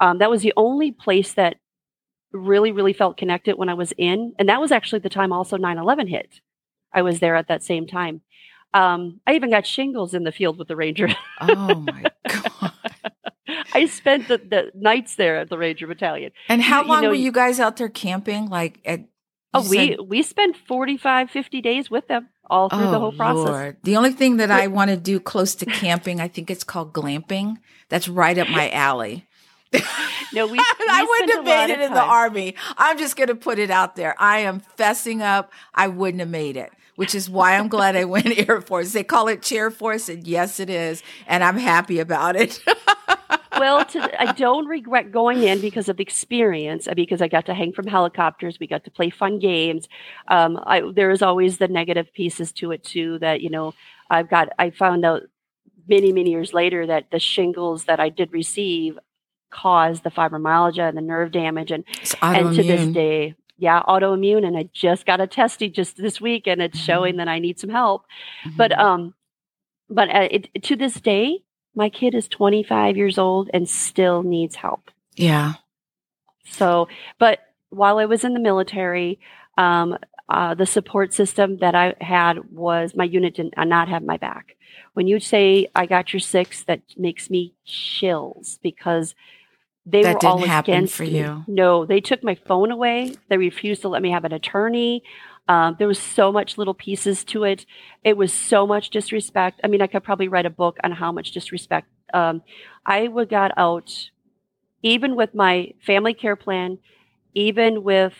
Um, 0.00 0.18
that 0.18 0.30
was 0.30 0.42
the 0.42 0.52
only 0.56 0.92
place 0.92 1.34
that 1.34 1.56
really, 2.32 2.72
really 2.72 2.92
felt 2.92 3.16
connected 3.16 3.56
when 3.56 3.68
I 3.68 3.74
was 3.74 3.92
in. 3.96 4.34
And 4.38 4.48
that 4.48 4.60
was 4.60 4.72
actually 4.72 4.98
the 5.00 5.08
time 5.08 5.32
also 5.32 5.56
9 5.56 5.78
11 5.78 6.08
hit. 6.08 6.40
I 6.92 7.02
was 7.02 7.20
there 7.20 7.36
at 7.36 7.48
that 7.48 7.62
same 7.62 7.86
time. 7.86 8.22
Um, 8.72 9.20
I 9.26 9.34
even 9.34 9.50
got 9.50 9.66
shingles 9.66 10.14
in 10.14 10.24
the 10.24 10.32
field 10.32 10.58
with 10.58 10.68
the 10.68 10.76
Ranger. 10.76 11.08
Oh 11.40 11.74
my 11.76 12.04
God. 12.28 12.72
I 13.72 13.86
spent 13.86 14.26
the, 14.26 14.38
the, 14.38 14.72
nights 14.74 15.14
there 15.16 15.36
at 15.36 15.48
the 15.48 15.58
Ranger 15.58 15.86
Battalion. 15.86 16.32
And 16.48 16.60
how 16.60 16.82
you, 16.82 16.88
long 16.88 16.98
you 16.98 17.02
know, 17.02 17.08
were 17.10 17.14
you 17.14 17.32
guys 17.32 17.60
out 17.60 17.76
there 17.76 17.88
camping? 17.88 18.48
Like 18.48 18.80
at 18.84 19.04
Oh, 19.54 19.62
said, 19.62 19.70
we 19.70 19.96
we 20.00 20.22
spent 20.22 20.56
45 20.56 21.30
50 21.30 21.60
days 21.60 21.88
with 21.88 22.08
them 22.08 22.28
all 22.50 22.68
through 22.68 22.86
oh, 22.86 22.90
the 22.90 22.98
whole 22.98 23.12
process. 23.12 23.48
Lord. 23.48 23.76
The 23.84 23.96
only 23.96 24.10
thing 24.10 24.38
that 24.38 24.50
I 24.50 24.66
want 24.66 24.90
to 24.90 24.96
do 24.96 25.20
close 25.20 25.54
to 25.56 25.66
camping, 25.66 26.20
I 26.20 26.26
think 26.26 26.50
it's 26.50 26.64
called 26.64 26.92
glamping. 26.92 27.58
That's 27.88 28.08
right 28.08 28.36
up 28.36 28.48
my 28.48 28.68
alley. 28.72 29.26
No, 30.32 30.46
we. 30.46 30.58
I 30.90 31.06
wouldn't 31.08 31.32
have 31.32 31.44
made 31.44 31.72
it 31.72 31.80
in 31.80 31.94
the 31.94 32.02
army. 32.02 32.54
I'm 32.76 32.98
just 32.98 33.16
going 33.16 33.28
to 33.28 33.34
put 33.34 33.58
it 33.58 33.70
out 33.70 33.96
there. 33.96 34.14
I 34.18 34.40
am 34.40 34.62
fessing 34.78 35.20
up. 35.20 35.52
I 35.74 35.88
wouldn't 35.88 36.20
have 36.20 36.28
made 36.28 36.56
it, 36.56 36.72
which 36.96 37.14
is 37.14 37.28
why 37.28 37.56
I'm 37.56 37.68
glad 37.68 37.96
I 37.96 38.04
went 38.04 38.48
Air 38.48 38.60
Force. 38.60 38.92
They 38.92 39.04
call 39.04 39.28
it 39.28 39.42
Chair 39.42 39.70
Force, 39.70 40.08
and 40.08 40.26
yes, 40.26 40.60
it 40.60 40.70
is, 40.70 41.02
and 41.26 41.42
I'm 41.42 41.58
happy 41.58 41.98
about 41.98 42.36
it. 42.36 42.60
well, 43.58 43.84
to, 43.84 44.20
I 44.20 44.32
don't 44.32 44.66
regret 44.66 45.12
going 45.12 45.42
in 45.42 45.60
because 45.60 45.88
of 45.88 45.96
the 45.96 46.02
experience, 46.02 46.88
uh, 46.88 46.94
because 46.94 47.22
I 47.22 47.28
got 47.28 47.46
to 47.46 47.54
hang 47.54 47.72
from 47.72 47.86
helicopters. 47.86 48.58
We 48.58 48.66
got 48.66 48.84
to 48.84 48.90
play 48.90 49.10
fun 49.10 49.38
games. 49.38 49.88
Um, 50.28 50.60
I, 50.64 50.82
there 50.94 51.10
is 51.10 51.22
always 51.22 51.58
the 51.58 51.68
negative 51.68 52.12
pieces 52.12 52.52
to 52.52 52.72
it 52.72 52.84
too. 52.84 53.18
That 53.18 53.40
you 53.40 53.50
know, 53.50 53.74
I've 54.10 54.28
got. 54.28 54.48
I 54.58 54.70
found 54.70 55.04
out 55.04 55.22
many 55.86 56.12
many 56.12 56.30
years 56.30 56.52
later 56.52 56.86
that 56.86 57.10
the 57.10 57.18
shingles 57.18 57.84
that 57.84 58.00
I 58.00 58.08
did 58.08 58.32
receive 58.32 58.98
caused 59.54 60.02
the 60.02 60.10
fibromyalgia 60.10 60.88
and 60.88 60.96
the 60.96 61.02
nerve 61.02 61.32
damage. 61.32 61.70
And, 61.70 61.84
and 62.20 62.54
to 62.54 62.62
this 62.62 62.86
day, 62.92 63.34
yeah, 63.56 63.82
autoimmune. 63.82 64.44
And 64.44 64.56
I 64.56 64.68
just 64.72 65.06
got 65.06 65.20
a 65.20 65.26
testing 65.26 65.72
just 65.72 65.96
this 65.96 66.20
week 66.20 66.46
and 66.46 66.60
it's 66.60 66.76
mm-hmm. 66.76 66.84
showing 66.84 67.16
that 67.16 67.28
I 67.28 67.38
need 67.38 67.58
some 67.58 67.70
help. 67.70 68.04
Mm-hmm. 68.44 68.56
But, 68.56 68.78
um, 68.78 69.14
but 69.88 70.08
uh, 70.10 70.28
it, 70.30 70.62
to 70.64 70.76
this 70.76 71.00
day, 71.00 71.44
my 71.74 71.88
kid 71.88 72.14
is 72.14 72.28
25 72.28 72.96
years 72.96 73.18
old 73.18 73.50
and 73.54 73.68
still 73.68 74.22
needs 74.22 74.56
help. 74.56 74.90
Yeah. 75.14 75.54
So, 76.46 76.88
but 77.18 77.40
while 77.70 77.98
I 77.98 78.04
was 78.04 78.24
in 78.24 78.34
the 78.34 78.40
military, 78.40 79.18
um, 79.56 79.98
uh, 80.28 80.54
the 80.54 80.66
support 80.66 81.12
system 81.12 81.58
that 81.58 81.74
I 81.74 81.94
had 82.00 82.50
was 82.50 82.94
my 82.94 83.04
unit 83.04 83.34
did 83.34 83.54
not 83.56 83.88
have 83.88 84.02
my 84.02 84.16
back. 84.16 84.56
When 84.94 85.06
you 85.06 85.20
say 85.20 85.68
I 85.74 85.86
got 85.86 86.12
your 86.12 86.20
six, 86.20 86.64
that 86.64 86.80
makes 86.96 87.28
me 87.28 87.54
chills 87.64 88.58
because 88.62 89.14
they 89.86 90.02
that 90.02 90.14
were 90.14 90.18
didn't 90.20 90.32
all 90.32 90.38
happen 90.38 90.74
against 90.74 90.94
for 90.94 91.02
me. 91.02 91.18
you. 91.18 91.44
No, 91.46 91.84
they 91.84 92.00
took 92.00 92.22
my 92.22 92.34
phone 92.34 92.70
away. 92.70 93.14
They 93.28 93.36
refused 93.36 93.82
to 93.82 93.88
let 93.88 94.02
me 94.02 94.10
have 94.10 94.24
an 94.24 94.32
attorney. 94.32 95.02
Um, 95.46 95.76
there 95.78 95.88
was 95.88 95.98
so 95.98 96.32
much 96.32 96.56
little 96.56 96.72
pieces 96.72 97.22
to 97.24 97.44
it. 97.44 97.66
It 98.02 98.16
was 98.16 98.32
so 98.32 98.66
much 98.66 98.90
disrespect. 98.90 99.60
I 99.62 99.68
mean, 99.68 99.82
I 99.82 99.86
could 99.86 100.02
probably 100.02 100.28
write 100.28 100.46
a 100.46 100.50
book 100.50 100.78
on 100.82 100.92
how 100.92 101.12
much 101.12 101.32
disrespect. 101.32 101.86
Um, 102.14 102.42
I 102.86 103.08
would 103.08 103.28
got 103.28 103.52
out, 103.58 104.10
even 104.82 105.16
with 105.16 105.34
my 105.34 105.74
family 105.84 106.14
care 106.14 106.36
plan, 106.36 106.78
even 107.34 107.82
with 107.82 108.14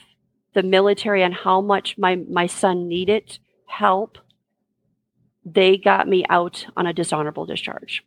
the 0.52 0.62
military 0.62 1.22
and 1.22 1.34
how 1.34 1.60
much 1.60 1.96
my 1.96 2.16
my 2.16 2.46
son 2.46 2.88
needed 2.88 3.38
help, 3.66 4.18
they 5.44 5.76
got 5.76 6.06
me 6.08 6.24
out 6.28 6.66
on 6.76 6.86
a 6.86 6.92
dishonorable 6.92 7.46
discharge. 7.46 8.04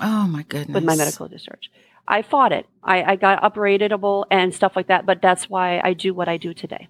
Oh 0.00 0.26
my 0.26 0.42
goodness! 0.42 0.74
With 0.74 0.84
my 0.84 0.96
medical 0.96 1.28
discharge, 1.28 1.70
I 2.06 2.22
fought 2.22 2.52
it. 2.52 2.66
I, 2.82 3.02
I 3.02 3.16
got 3.16 3.42
upgradable 3.42 4.24
and 4.30 4.54
stuff 4.54 4.74
like 4.76 4.88
that. 4.88 5.06
But 5.06 5.22
that's 5.22 5.48
why 5.48 5.80
I 5.82 5.92
do 5.92 6.14
what 6.14 6.28
I 6.28 6.36
do 6.36 6.52
today. 6.54 6.88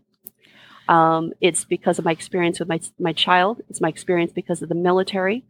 Um, 0.88 1.32
it's 1.40 1.64
because 1.64 1.98
of 1.98 2.04
my 2.04 2.12
experience 2.12 2.58
with 2.58 2.68
my 2.68 2.80
my 2.98 3.12
child. 3.12 3.60
It's 3.68 3.80
my 3.80 3.88
experience 3.88 4.32
because 4.32 4.62
of 4.62 4.68
the 4.68 4.74
military. 4.74 5.44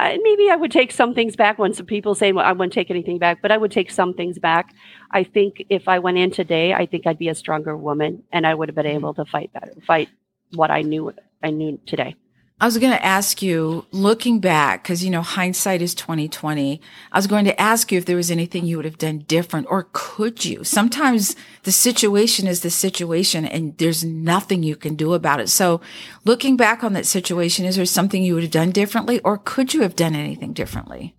I, 0.00 0.16
maybe 0.22 0.48
I 0.48 0.56
would 0.56 0.70
take 0.70 0.92
some 0.92 1.12
things 1.12 1.34
back 1.34 1.58
when 1.58 1.74
some 1.74 1.86
people 1.86 2.14
say 2.14 2.32
well, 2.32 2.46
I 2.46 2.52
wouldn't 2.52 2.72
take 2.72 2.90
anything 2.90 3.18
back, 3.18 3.42
but 3.42 3.50
I 3.50 3.56
would 3.56 3.72
take 3.72 3.90
some 3.90 4.14
things 4.14 4.38
back. 4.38 4.72
I 5.10 5.24
think 5.24 5.64
if 5.68 5.88
I 5.88 5.98
went 5.98 6.18
in 6.18 6.30
today, 6.30 6.72
I 6.72 6.86
think 6.86 7.06
I'd 7.06 7.18
be 7.18 7.28
a 7.28 7.34
stronger 7.34 7.76
woman 7.76 8.22
and 8.32 8.46
I 8.46 8.54
would 8.54 8.68
have 8.68 8.76
been 8.76 8.86
mm-hmm. 8.86 8.96
able 8.96 9.14
to 9.14 9.24
fight 9.24 9.52
better, 9.52 9.72
fight 9.86 10.08
what 10.54 10.70
I 10.70 10.82
knew 10.82 11.12
I 11.42 11.50
knew 11.50 11.78
today. 11.84 12.16
I 12.60 12.64
was 12.64 12.76
going 12.76 12.92
to 12.92 13.04
ask 13.04 13.40
you, 13.40 13.86
looking 13.92 14.40
back, 14.40 14.82
because 14.82 15.04
you 15.04 15.10
know 15.10 15.22
hindsight 15.22 15.80
is 15.80 15.94
twenty 15.94 16.28
twenty. 16.28 16.80
I 17.12 17.18
was 17.18 17.28
going 17.28 17.44
to 17.44 17.60
ask 17.60 17.92
you 17.92 17.98
if 17.98 18.04
there 18.04 18.16
was 18.16 18.32
anything 18.32 18.66
you 18.66 18.76
would 18.76 18.84
have 18.84 18.98
done 18.98 19.20
different, 19.28 19.68
or 19.70 19.88
could 19.92 20.44
you? 20.44 20.64
Sometimes 20.64 21.36
the 21.62 21.70
situation 21.70 22.48
is 22.48 22.62
the 22.62 22.70
situation, 22.70 23.44
and 23.44 23.78
there's 23.78 24.04
nothing 24.04 24.64
you 24.64 24.74
can 24.74 24.96
do 24.96 25.14
about 25.14 25.38
it. 25.38 25.48
So, 25.48 25.80
looking 26.24 26.56
back 26.56 26.82
on 26.82 26.94
that 26.94 27.06
situation, 27.06 27.64
is 27.64 27.76
there 27.76 27.86
something 27.86 28.24
you 28.24 28.34
would 28.34 28.42
have 28.42 28.50
done 28.50 28.72
differently, 28.72 29.20
or 29.20 29.38
could 29.38 29.72
you 29.72 29.82
have 29.82 29.94
done 29.94 30.16
anything 30.16 30.52
differently? 30.52 31.14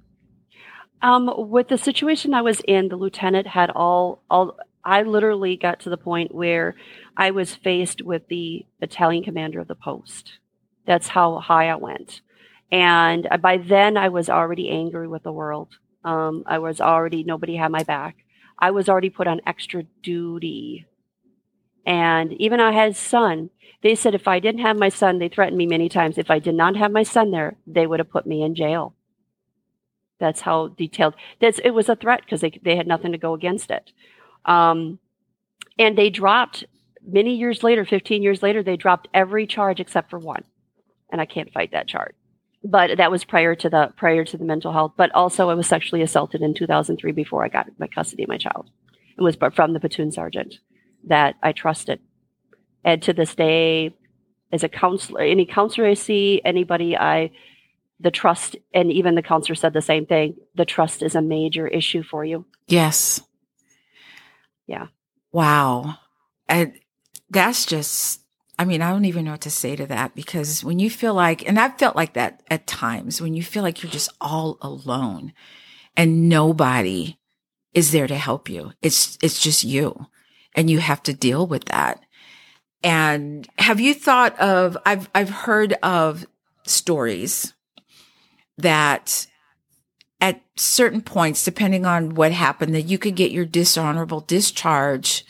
Um, 1.01 1.31
with 1.49 1.69
the 1.69 1.77
situation 1.77 2.33
I 2.33 2.41
was 2.41 2.59
in, 2.67 2.89
the 2.89 2.97
lieutenant 2.97 3.47
had 3.47 3.69
all 3.69 4.23
all. 4.29 4.57
I 4.83 5.03
literally 5.03 5.55
got 5.55 5.79
to 5.81 5.89
the 5.89 5.97
point 5.97 6.35
where 6.35 6.75
I 7.15 7.31
was 7.31 7.55
faced 7.55 8.01
with 8.01 8.27
the 8.27 8.65
battalion 8.81 9.23
commander 9.23 9.61
of 9.61 9.67
the 9.69 9.75
post 9.75 10.39
that's 10.89 11.07
how 11.07 11.37
high 11.37 11.69
I 11.69 11.75
went. 11.75 12.21
And 12.71 13.27
by 13.43 13.57
then, 13.57 13.95
I 13.95 14.09
was 14.09 14.27
already 14.27 14.71
angry 14.71 15.07
with 15.07 15.21
the 15.21 15.31
world. 15.31 15.77
Um, 16.03 16.43
I 16.47 16.57
was 16.57 16.81
already, 16.81 17.23
nobody 17.23 17.55
had 17.55 17.71
my 17.71 17.83
back. 17.83 18.15
I 18.57 18.71
was 18.71 18.89
already 18.89 19.11
put 19.11 19.27
on 19.27 19.39
extra 19.45 19.83
duty. 20.01 20.87
And 21.85 22.33
even 22.33 22.59
I 22.59 22.71
had 22.71 22.91
a 22.91 22.95
son. 22.95 23.51
They 23.83 23.93
said 23.93 24.15
if 24.15 24.27
I 24.27 24.39
didn't 24.39 24.61
have 24.61 24.79
my 24.79 24.89
son, 24.89 25.19
they 25.19 25.29
threatened 25.29 25.59
me 25.59 25.67
many 25.67 25.89
times. 25.89 26.17
If 26.17 26.31
I 26.31 26.39
did 26.39 26.55
not 26.55 26.75
have 26.75 26.91
my 26.91 27.03
son 27.03 27.29
there, 27.29 27.55
they 27.67 27.85
would 27.85 27.99
have 27.99 28.09
put 28.09 28.25
me 28.25 28.41
in 28.41 28.55
jail. 28.55 28.95
That's 30.19 30.41
how 30.41 30.69
detailed. 30.69 31.13
That's 31.39 31.59
it 31.59 31.69
was 31.69 31.87
a 31.87 31.95
threat 31.95 32.21
because 32.25 32.41
they 32.41 32.59
they 32.63 32.75
had 32.75 32.87
nothing 32.87 33.11
to 33.11 33.19
go 33.19 33.35
against 33.35 33.69
it. 33.69 33.91
Um, 34.43 34.97
and 35.77 35.95
they 35.95 36.09
dropped 36.09 36.65
many 37.05 37.35
years 37.35 37.63
later, 37.63 37.85
15 37.85 38.23
years 38.23 38.41
later, 38.41 38.63
they 38.63 38.75
dropped 38.75 39.07
every 39.13 39.45
charge 39.45 39.79
except 39.79 40.09
for 40.09 40.19
one 40.19 40.43
and 41.11 41.21
I 41.21 41.25
can't 41.25 41.51
fight 41.51 41.71
that 41.71 41.87
chart. 41.87 42.15
But 42.63 42.97
that 42.97 43.11
was 43.11 43.23
prior 43.23 43.55
to 43.55 43.69
the 43.69 43.93
prior 43.95 44.25
to 44.25 44.37
the 44.37 44.43
mental 44.43 44.73
health. 44.73 44.93
But 44.97 45.13
also, 45.15 45.49
I 45.49 45.53
was 45.53 45.67
sexually 45.67 46.01
assaulted 46.01 46.41
in 46.41 46.53
2003 46.53 47.11
before 47.13 47.43
I 47.43 47.47
got 47.47 47.67
my 47.77 47.87
custody 47.87 48.23
of 48.23 48.29
my 48.29 48.37
child. 48.37 48.69
It 49.17 49.21
was 49.21 49.37
from 49.53 49.73
the 49.73 49.79
platoon 49.79 50.11
sergeant 50.11 50.55
that 51.05 51.35
I 51.41 51.53
trusted, 51.53 51.99
and 52.83 53.01
to 53.03 53.13
this 53.13 53.35
day, 53.35 53.95
as 54.51 54.63
a 54.63 54.69
counselor, 54.69 55.21
any 55.21 55.45
counselor 55.45 55.87
I 55.87 55.93
see, 55.93 56.41
anybody 56.43 56.97
I, 56.97 57.31
the 57.99 58.11
trust, 58.11 58.55
and 58.73 58.91
even 58.91 59.15
the 59.15 59.21
counselor 59.21 59.55
said 59.55 59.73
the 59.73 59.81
same 59.81 60.05
thing. 60.05 60.35
The 60.55 60.65
trust 60.65 61.01
is 61.03 61.15
a 61.15 61.21
major 61.21 61.67
issue 61.67 62.03
for 62.03 62.25
you. 62.25 62.45
Yes. 62.67 63.21
Yeah. 64.67 64.87
Wow. 65.31 65.95
And 66.47 66.73
that's 67.29 67.65
just 67.65 68.21
I 68.59 68.65
mean, 68.65 68.81
I 68.81 68.91
don't 68.91 69.05
even 69.05 69.23
know 69.23 69.31
what 69.31 69.41
to 69.41 69.49
say 69.49 69.77
to 69.77 69.85
that 69.85 70.15
because 70.15 70.65
when 70.65 70.79
you 70.79 70.89
feel 70.89 71.13
like, 71.13 71.47
and 71.47 71.57
I've 71.57 71.79
felt 71.79 71.95
like 71.95 72.13
that 72.15 72.43
at 72.51 72.67
times 72.67 73.21
when 73.21 73.33
you 73.33 73.41
feel 73.41 73.63
like 73.63 73.81
you're 73.81 73.91
just 73.91 74.11
all 74.19 74.57
alone 74.61 75.31
and 75.95 76.27
nobody 76.27 77.17
is 77.73 77.93
there 77.93 78.05
to 78.05 78.17
help 78.17 78.49
you. 78.49 78.73
It's, 78.81 79.17
it's 79.23 79.41
just 79.41 79.63
you 79.63 80.07
and 80.55 80.69
you 80.69 80.79
have 80.79 81.01
to 81.03 81.13
deal 81.13 81.47
with 81.47 81.65
that. 81.65 82.01
And 82.83 83.47
have 83.57 83.79
you 83.79 83.93
thought 83.93 84.37
of, 84.41 84.77
I've, 84.85 85.09
I've 85.15 85.29
heard 85.29 85.73
of 85.81 86.25
stories 86.65 87.53
that 88.57 89.25
at 90.19 90.41
certain 90.57 91.01
points, 91.01 91.45
depending 91.45 91.85
on 91.85 92.13
what 92.13 92.33
happened, 92.33 92.75
that 92.75 92.81
you 92.81 92.97
could 92.97 93.15
get 93.15 93.31
your 93.31 93.45
dishonorable 93.45 94.19
discharge, 94.19 95.23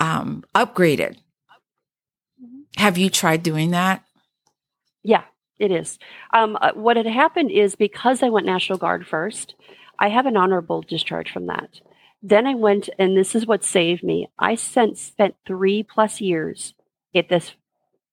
um, 0.00 0.42
upgraded 0.54 1.18
have 2.76 2.98
you 2.98 3.10
tried 3.10 3.42
doing 3.42 3.70
that? 3.70 4.04
Yeah, 5.02 5.24
it 5.58 5.70
is. 5.70 5.98
Um, 6.32 6.56
uh, 6.60 6.72
what 6.74 6.96
had 6.96 7.06
happened 7.06 7.50
is 7.50 7.76
because 7.76 8.22
I 8.22 8.28
went 8.28 8.46
National 8.46 8.78
Guard 8.78 9.06
first, 9.06 9.54
I 9.98 10.08
have 10.08 10.26
an 10.26 10.36
honorable 10.36 10.82
discharge 10.82 11.30
from 11.30 11.46
that. 11.46 11.80
Then 12.22 12.46
I 12.46 12.54
went, 12.54 12.88
and 12.98 13.16
this 13.16 13.34
is 13.34 13.46
what 13.46 13.62
saved 13.62 14.02
me. 14.02 14.28
I 14.38 14.54
spent 14.54 15.36
three 15.46 15.82
plus 15.82 16.20
years 16.20 16.74
at 17.14 17.28
this, 17.28 17.52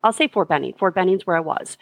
I'll 0.04 0.14
say 0.14 0.28
Fort 0.28 0.50
Benning. 0.50 0.74
Fort 0.78 0.94
Benning's 0.94 1.26
where 1.26 1.38
I 1.38 1.42
was, 1.42 1.78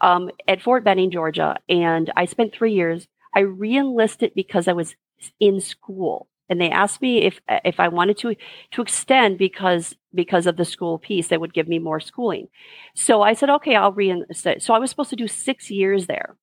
um, 0.00 0.30
at 0.48 0.62
Fort 0.62 0.82
Benning, 0.82 1.10
Georgia. 1.10 1.56
And 1.68 2.10
I 2.16 2.24
spent 2.24 2.54
three 2.54 2.72
years. 2.72 3.06
I 3.36 3.40
reenlisted 3.40 4.32
because 4.34 4.66
I 4.66 4.72
was 4.72 4.96
in 5.38 5.60
school 5.60 6.28
and 6.48 6.60
they 6.60 6.70
asked 6.70 7.00
me 7.00 7.22
if 7.22 7.40
if 7.64 7.80
I 7.80 7.88
wanted 7.88 8.18
to 8.18 8.34
to 8.72 8.82
extend 8.82 9.38
because 9.38 9.96
because 10.14 10.46
of 10.46 10.56
the 10.56 10.64
school 10.64 10.98
piece 10.98 11.28
they 11.28 11.38
would 11.38 11.54
give 11.54 11.68
me 11.68 11.78
more 11.78 12.00
schooling. 12.00 12.48
So 12.94 13.22
I 13.22 13.32
said 13.34 13.50
okay, 13.50 13.76
I'll 13.76 13.92
reinstate. 13.92 14.62
So 14.62 14.74
I 14.74 14.78
was 14.78 14.90
supposed 14.90 15.10
to 15.10 15.16
do 15.16 15.28
6 15.28 15.70
years 15.70 16.06
there. 16.06 16.36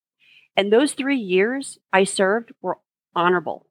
And 0.57 0.71
those 0.71 0.93
3 0.93 1.17
years 1.17 1.79
I 1.93 2.03
served 2.03 2.51
were 2.61 2.79
honorable. 3.15 3.67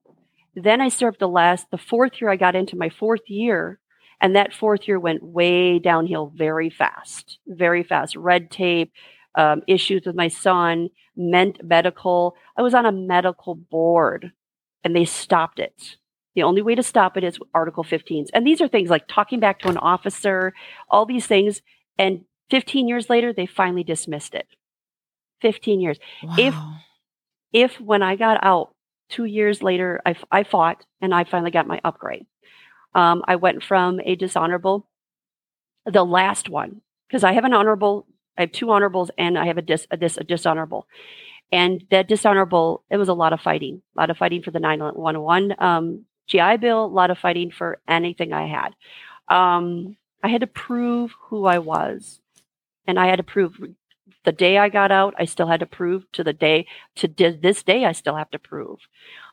Then 0.54 0.80
I 0.80 0.88
served 0.88 1.20
the 1.20 1.28
last 1.28 1.70
the 1.70 1.78
fourth 1.78 2.20
year 2.20 2.30
I 2.30 2.36
got 2.36 2.56
into 2.56 2.76
my 2.76 2.88
fourth 2.88 3.28
year 3.28 3.80
and 4.20 4.36
that 4.36 4.52
fourth 4.52 4.86
year 4.86 5.00
went 5.00 5.22
way 5.22 5.78
downhill 5.78 6.32
very 6.34 6.70
fast. 6.70 7.38
Very 7.46 7.82
fast. 7.82 8.16
Red 8.16 8.50
tape, 8.50 8.92
um, 9.34 9.62
issues 9.66 10.02
with 10.04 10.14
my 10.14 10.28
son, 10.28 10.90
meant 11.16 11.64
medical. 11.64 12.34
I 12.56 12.62
was 12.62 12.74
on 12.74 12.84
a 12.84 12.92
medical 12.92 13.54
board 13.54 14.32
and 14.84 14.94
they 14.94 15.04
stopped 15.04 15.58
it 15.58 15.96
the 16.40 16.44
only 16.44 16.62
way 16.62 16.74
to 16.74 16.82
stop 16.82 17.18
it 17.18 17.24
is 17.24 17.38
Article 17.52 17.84
15s. 17.84 18.28
And 18.32 18.46
these 18.46 18.62
are 18.62 18.68
things 18.68 18.88
like 18.88 19.06
talking 19.06 19.40
back 19.40 19.58
to 19.58 19.68
an 19.68 19.76
officer, 19.76 20.54
all 20.88 21.04
these 21.04 21.26
things. 21.26 21.60
And 21.98 22.24
15 22.48 22.88
years 22.88 23.10
later, 23.10 23.30
they 23.30 23.44
finally 23.44 23.84
dismissed 23.84 24.34
it. 24.34 24.46
15 25.42 25.82
years. 25.82 25.98
Wow. 26.22 26.34
If, 26.38 26.54
if 27.52 27.80
when 27.80 28.02
I 28.02 28.16
got 28.16 28.42
out 28.42 28.74
two 29.10 29.26
years 29.26 29.62
later, 29.62 30.00
I, 30.06 30.16
I 30.30 30.44
fought 30.44 30.86
and 31.02 31.14
I 31.14 31.24
finally 31.24 31.50
got 31.50 31.66
my 31.66 31.78
upgrade. 31.84 32.24
Um, 32.94 33.22
I 33.26 33.36
went 33.36 33.62
from 33.62 34.00
a 34.02 34.14
dishonorable, 34.16 34.88
the 35.84 36.04
last 36.04 36.48
one, 36.48 36.80
because 37.06 37.22
I 37.22 37.32
have 37.34 37.44
an 37.44 37.52
honorable, 37.52 38.06
I 38.38 38.42
have 38.42 38.52
two 38.52 38.70
honorables 38.70 39.10
and 39.18 39.38
I 39.38 39.44
have 39.44 39.58
a, 39.58 39.62
dis, 39.62 39.86
a, 39.90 39.98
dis, 39.98 40.16
a 40.16 40.24
dishonorable. 40.24 40.86
And 41.52 41.84
that 41.90 42.08
dishonorable, 42.08 42.82
it 42.90 42.96
was 42.96 43.08
a 43.08 43.14
lot 43.14 43.34
of 43.34 43.42
fighting, 43.42 43.82
a 43.94 44.00
lot 44.00 44.08
of 44.08 44.16
fighting 44.16 44.42
for 44.42 44.52
the 44.52 44.60
911 44.60 45.54
um, 45.58 46.06
GI 46.30 46.58
Bill, 46.58 46.84
a 46.84 46.86
lot 46.86 47.10
of 47.10 47.18
fighting 47.18 47.50
for 47.50 47.80
anything 47.88 48.32
I 48.32 48.46
had. 48.46 48.74
Um, 49.28 49.96
I 50.22 50.28
had 50.28 50.42
to 50.42 50.46
prove 50.46 51.12
who 51.28 51.46
I 51.46 51.58
was. 51.58 52.20
And 52.86 52.98
I 52.98 53.06
had 53.06 53.16
to 53.16 53.22
prove 53.22 53.58
the 54.24 54.32
day 54.32 54.58
I 54.58 54.68
got 54.68 54.92
out, 54.92 55.14
I 55.18 55.24
still 55.24 55.46
had 55.46 55.60
to 55.60 55.66
prove 55.66 56.10
to 56.12 56.24
the 56.24 56.32
day 56.32 56.66
to 56.96 57.08
this 57.08 57.62
day, 57.62 57.84
I 57.84 57.92
still 57.92 58.16
have 58.16 58.30
to 58.30 58.38
prove. 58.38 58.80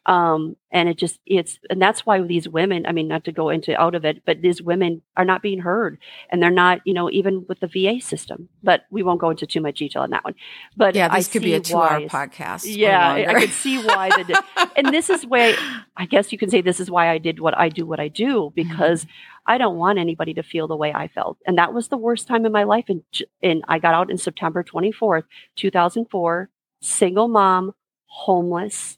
Um, 0.07 0.55
and 0.71 0.87
it 0.87 0.97
just, 0.97 1.19
it's, 1.25 1.59
and 1.69 1.81
that's 1.81 2.05
why 2.05 2.21
these 2.21 2.47
women, 2.47 2.85
I 2.85 2.93
mean, 2.93 3.09
not 3.09 3.25
to 3.25 3.33
go 3.33 3.49
into 3.49 3.79
out 3.79 3.93
of 3.93 4.05
it, 4.05 4.23
but 4.25 4.41
these 4.41 4.61
women 4.61 5.01
are 5.17 5.25
not 5.25 5.41
being 5.41 5.59
heard 5.59 5.97
and 6.29 6.41
they're 6.41 6.49
not, 6.49 6.79
you 6.85 6.93
know, 6.93 7.11
even 7.11 7.45
with 7.49 7.59
the 7.59 7.67
VA 7.67 7.99
system, 7.99 8.47
but 8.63 8.85
we 8.89 9.03
won't 9.03 9.19
go 9.19 9.29
into 9.29 9.45
too 9.45 9.59
much 9.59 9.79
detail 9.79 10.03
on 10.03 10.11
that 10.11 10.23
one. 10.23 10.35
But 10.77 10.95
yeah, 10.95 11.13
this 11.13 11.27
I 11.27 11.31
could 11.31 11.41
be 11.41 11.55
a 11.55 11.59
two-hour 11.59 12.01
podcast. 12.01 12.63
Yeah. 12.65 13.25
I, 13.27 13.39
could 13.41 13.51
see 13.51 13.83
why 13.83 14.09
the, 14.09 14.43
and 14.77 14.87
this 14.93 15.09
is 15.09 15.25
why 15.25 15.55
I 15.97 16.05
guess 16.05 16.31
you 16.31 16.37
can 16.37 16.49
say 16.49 16.61
this 16.61 16.79
is 16.79 16.89
why 16.89 17.09
I 17.09 17.17
did 17.17 17.41
what 17.41 17.57
I 17.57 17.67
do, 17.67 17.85
what 17.85 17.99
I 17.99 18.07
do, 18.07 18.53
because 18.55 19.03
mm-hmm. 19.03 19.51
I 19.53 19.57
don't 19.57 19.77
want 19.77 19.99
anybody 19.99 20.33
to 20.35 20.43
feel 20.43 20.67
the 20.67 20.75
way 20.77 20.93
I 20.93 21.09
felt. 21.09 21.37
And 21.45 21.57
that 21.57 21.73
was 21.73 21.89
the 21.89 21.97
worst 21.97 22.27
time 22.27 22.45
in 22.45 22.53
my 22.53 22.63
life. 22.63 22.85
And, 22.87 23.03
and 23.43 23.63
I 23.67 23.79
got 23.79 23.93
out 23.93 24.09
in 24.09 24.17
September 24.17 24.63
24th, 24.63 25.23
2004, 25.57 26.49
single 26.81 27.27
mom, 27.27 27.73
homeless, 28.05 28.96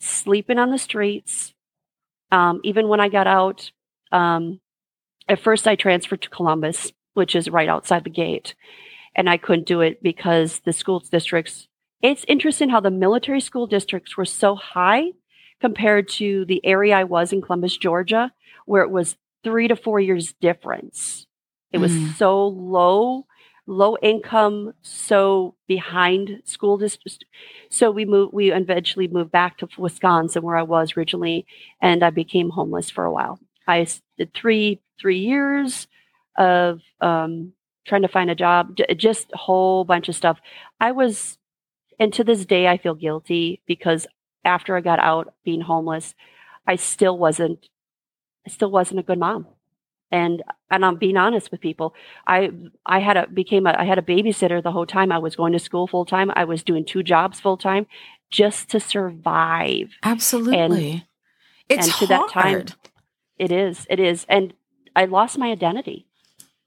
sleeping 0.00 0.58
on 0.58 0.70
the 0.70 0.78
streets. 0.78 1.54
Um, 2.30 2.60
even 2.64 2.88
when 2.88 3.00
I 3.00 3.08
got 3.08 3.26
out, 3.26 3.70
um, 4.12 4.60
at 5.28 5.40
first 5.40 5.66
I 5.66 5.76
transferred 5.76 6.22
to 6.22 6.30
Columbus, 6.30 6.92
which 7.14 7.34
is 7.34 7.48
right 7.50 7.68
outside 7.68 8.04
the 8.04 8.10
gate. 8.10 8.54
And 9.16 9.28
I 9.28 9.36
couldn't 9.36 9.66
do 9.66 9.80
it 9.80 10.02
because 10.02 10.60
the 10.60 10.72
school 10.72 11.00
districts, 11.00 11.66
it's 12.02 12.24
interesting 12.28 12.68
how 12.68 12.80
the 12.80 12.90
military 12.90 13.40
school 13.40 13.66
districts 13.66 14.16
were 14.16 14.24
so 14.24 14.54
high 14.54 15.06
compared 15.60 16.08
to 16.08 16.44
the 16.44 16.64
area 16.64 16.96
I 16.96 17.04
was 17.04 17.32
in 17.32 17.42
Columbus, 17.42 17.76
Georgia, 17.76 18.32
where 18.66 18.82
it 18.82 18.90
was 18.90 19.16
three 19.42 19.68
to 19.68 19.74
four 19.76 19.98
years 19.98 20.34
difference. 20.34 21.26
It 21.72 21.78
was 21.78 21.92
Mm. 21.92 22.14
so 22.14 22.46
low, 22.46 23.26
low 23.68 23.96
income, 24.02 24.72
so 24.82 25.54
behind 25.68 26.42
school 26.44 26.78
district. 26.78 27.24
So 27.70 27.90
we 27.90 28.04
moved. 28.04 28.32
We 28.32 28.50
eventually 28.50 29.08
moved 29.08 29.30
back 29.30 29.58
to 29.58 29.68
Wisconsin, 29.78 30.42
where 30.42 30.56
I 30.56 30.62
was 30.62 30.96
originally, 30.96 31.46
and 31.80 32.02
I 32.02 32.10
became 32.10 32.50
homeless 32.50 32.90
for 32.90 33.04
a 33.04 33.12
while. 33.12 33.38
I 33.66 33.86
did 34.16 34.34
three 34.34 34.80
three 34.98 35.18
years 35.18 35.86
of 36.36 36.80
um, 37.00 37.52
trying 37.86 38.02
to 38.02 38.08
find 38.08 38.30
a 38.30 38.34
job, 38.34 38.76
just 38.96 39.30
a 39.32 39.38
whole 39.38 39.84
bunch 39.84 40.08
of 40.08 40.16
stuff. 40.16 40.38
I 40.80 40.92
was, 40.92 41.38
and 42.00 42.12
to 42.14 42.24
this 42.24 42.44
day, 42.44 42.66
I 42.68 42.78
feel 42.78 42.94
guilty 42.94 43.60
because 43.66 44.06
after 44.44 44.76
I 44.76 44.80
got 44.80 44.98
out 44.98 45.34
being 45.44 45.60
homeless, 45.60 46.14
I 46.66 46.76
still 46.76 47.18
wasn't, 47.18 47.68
I 48.46 48.50
still 48.50 48.70
wasn't 48.70 49.00
a 49.00 49.02
good 49.02 49.18
mom. 49.18 49.46
And 50.10 50.42
and 50.70 50.84
I'm 50.84 50.96
being 50.96 51.16
honest 51.16 51.50
with 51.50 51.60
people. 51.60 51.94
I 52.26 52.50
I 52.86 53.00
had 53.00 53.16
a 53.16 53.26
became 53.26 53.66
a 53.66 53.74
I 53.78 53.84
had 53.84 53.98
a 53.98 54.02
babysitter 54.02 54.62
the 54.62 54.72
whole 54.72 54.86
time. 54.86 55.12
I 55.12 55.18
was 55.18 55.36
going 55.36 55.52
to 55.52 55.58
school 55.58 55.86
full 55.86 56.06
time. 56.06 56.30
I 56.34 56.44
was 56.44 56.62
doing 56.62 56.84
two 56.84 57.02
jobs 57.02 57.40
full 57.40 57.56
time 57.58 57.86
just 58.30 58.68
to 58.70 58.80
survive. 58.80 59.90
Absolutely. 60.02 61.06
it's 61.68 61.86
and 61.86 61.96
to 61.96 62.06
that 62.06 62.30
time- 62.30 62.52
hard. 62.52 62.74
It 63.38 63.52
is. 63.52 63.86
It 63.88 64.00
is. 64.00 64.26
And 64.28 64.52
I 64.96 65.04
lost 65.04 65.38
my 65.38 65.50
identity. 65.50 66.06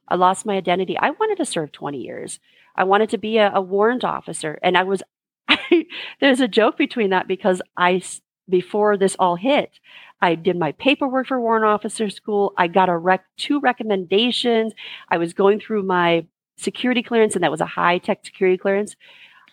I 0.07 0.15
lost 0.15 0.45
my 0.45 0.55
identity. 0.55 0.97
I 0.97 1.09
wanted 1.09 1.37
to 1.37 1.45
serve 1.45 1.71
20 1.71 1.97
years. 1.97 2.39
I 2.75 2.85
wanted 2.85 3.09
to 3.09 3.17
be 3.17 3.37
a, 3.37 3.51
a 3.53 3.61
warrant 3.61 4.03
officer. 4.03 4.57
And 4.63 4.77
I 4.77 4.83
was, 4.83 5.03
there's 6.21 6.39
a 6.39 6.47
joke 6.47 6.77
between 6.77 7.09
that 7.09 7.27
because 7.27 7.61
I 7.75 8.01
before 8.49 8.97
this 8.97 9.15
all 9.19 9.35
hit, 9.35 9.79
I 10.21 10.35
did 10.35 10.57
my 10.57 10.71
paperwork 10.73 11.27
for 11.27 11.41
warrant 11.41 11.65
officer 11.65 12.09
school. 12.09 12.53
I 12.57 12.67
got 12.67 12.89
a 12.89 12.97
rec, 12.97 13.25
two 13.37 13.59
recommendations. 13.59 14.73
I 15.09 15.17
was 15.17 15.33
going 15.33 15.59
through 15.59 15.83
my 15.83 16.25
security 16.57 17.01
clearance, 17.01 17.35
and 17.35 17.43
that 17.43 17.51
was 17.51 17.61
a 17.61 17.65
high 17.65 17.97
tech 17.97 18.25
security 18.25 18.57
clearance. 18.57 18.95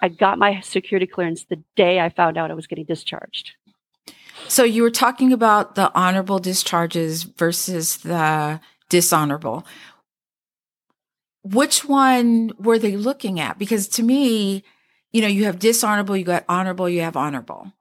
I 0.01 0.09
got 0.09 0.39
my 0.39 0.61
security 0.61 1.07
clearance 1.07 1.45
the 1.45 1.63
day 1.75 2.01
I 2.01 2.11
found 2.11 2.37
out 2.37 2.51
I 2.51 2.55
was 2.55 2.67
getting 2.67 2.85
discharged. 2.85 3.53
So 4.47 4.63
you 4.63 4.83
were 4.83 4.91
talking 4.91 5.33
about 5.33 5.75
the 5.75 5.93
honorable 5.95 6.39
discharges 6.39 7.25
versus 7.25 7.99
the 7.99 8.61
dishonorable. 8.89 9.67
Which 11.43 11.85
one 11.85 12.53
were 12.59 12.79
they 12.79 12.97
looking 12.97 13.41
at? 13.41 13.59
Because 13.59 13.89
to 13.89 14.03
me, 14.03 14.63
you 15.13 15.23
know, 15.23 15.29
you 15.29 15.45
have 15.45 15.59
dishonorable, 15.59 16.17
you 16.17 16.25
got 16.25 16.45
honorable, 16.49 16.89
you 16.89 17.01
have 17.01 17.17
honorable. 17.17 17.73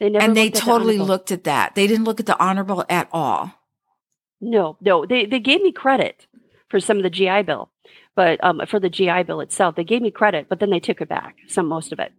They 0.00 0.08
never 0.08 0.24
and 0.24 0.36
they 0.36 0.46
at 0.46 0.54
the 0.54 0.60
totally 0.60 0.98
looked 0.98 1.30
at 1.30 1.44
that. 1.44 1.74
They 1.74 1.86
didn't 1.86 2.04
look 2.04 2.18
at 2.18 2.26
the 2.26 2.42
honorable 2.42 2.84
at 2.88 3.08
all. 3.12 3.52
No, 4.40 4.78
no, 4.80 5.04
they 5.04 5.26
they 5.26 5.38
gave 5.38 5.60
me 5.60 5.70
credit 5.70 6.26
for 6.70 6.80
some 6.80 6.96
of 6.96 7.02
the 7.02 7.10
GI 7.10 7.42
Bill, 7.42 7.70
but 8.16 8.42
um, 8.42 8.62
for 8.66 8.80
the 8.80 8.88
GI 8.88 9.24
Bill 9.24 9.40
itself, 9.40 9.76
they 9.76 9.84
gave 9.84 10.00
me 10.00 10.10
credit, 10.10 10.46
but 10.48 10.58
then 10.58 10.70
they 10.70 10.80
took 10.80 11.02
it 11.02 11.08
back, 11.08 11.36
some 11.46 11.66
most 11.66 11.92
of 11.92 11.98
it. 11.98 12.12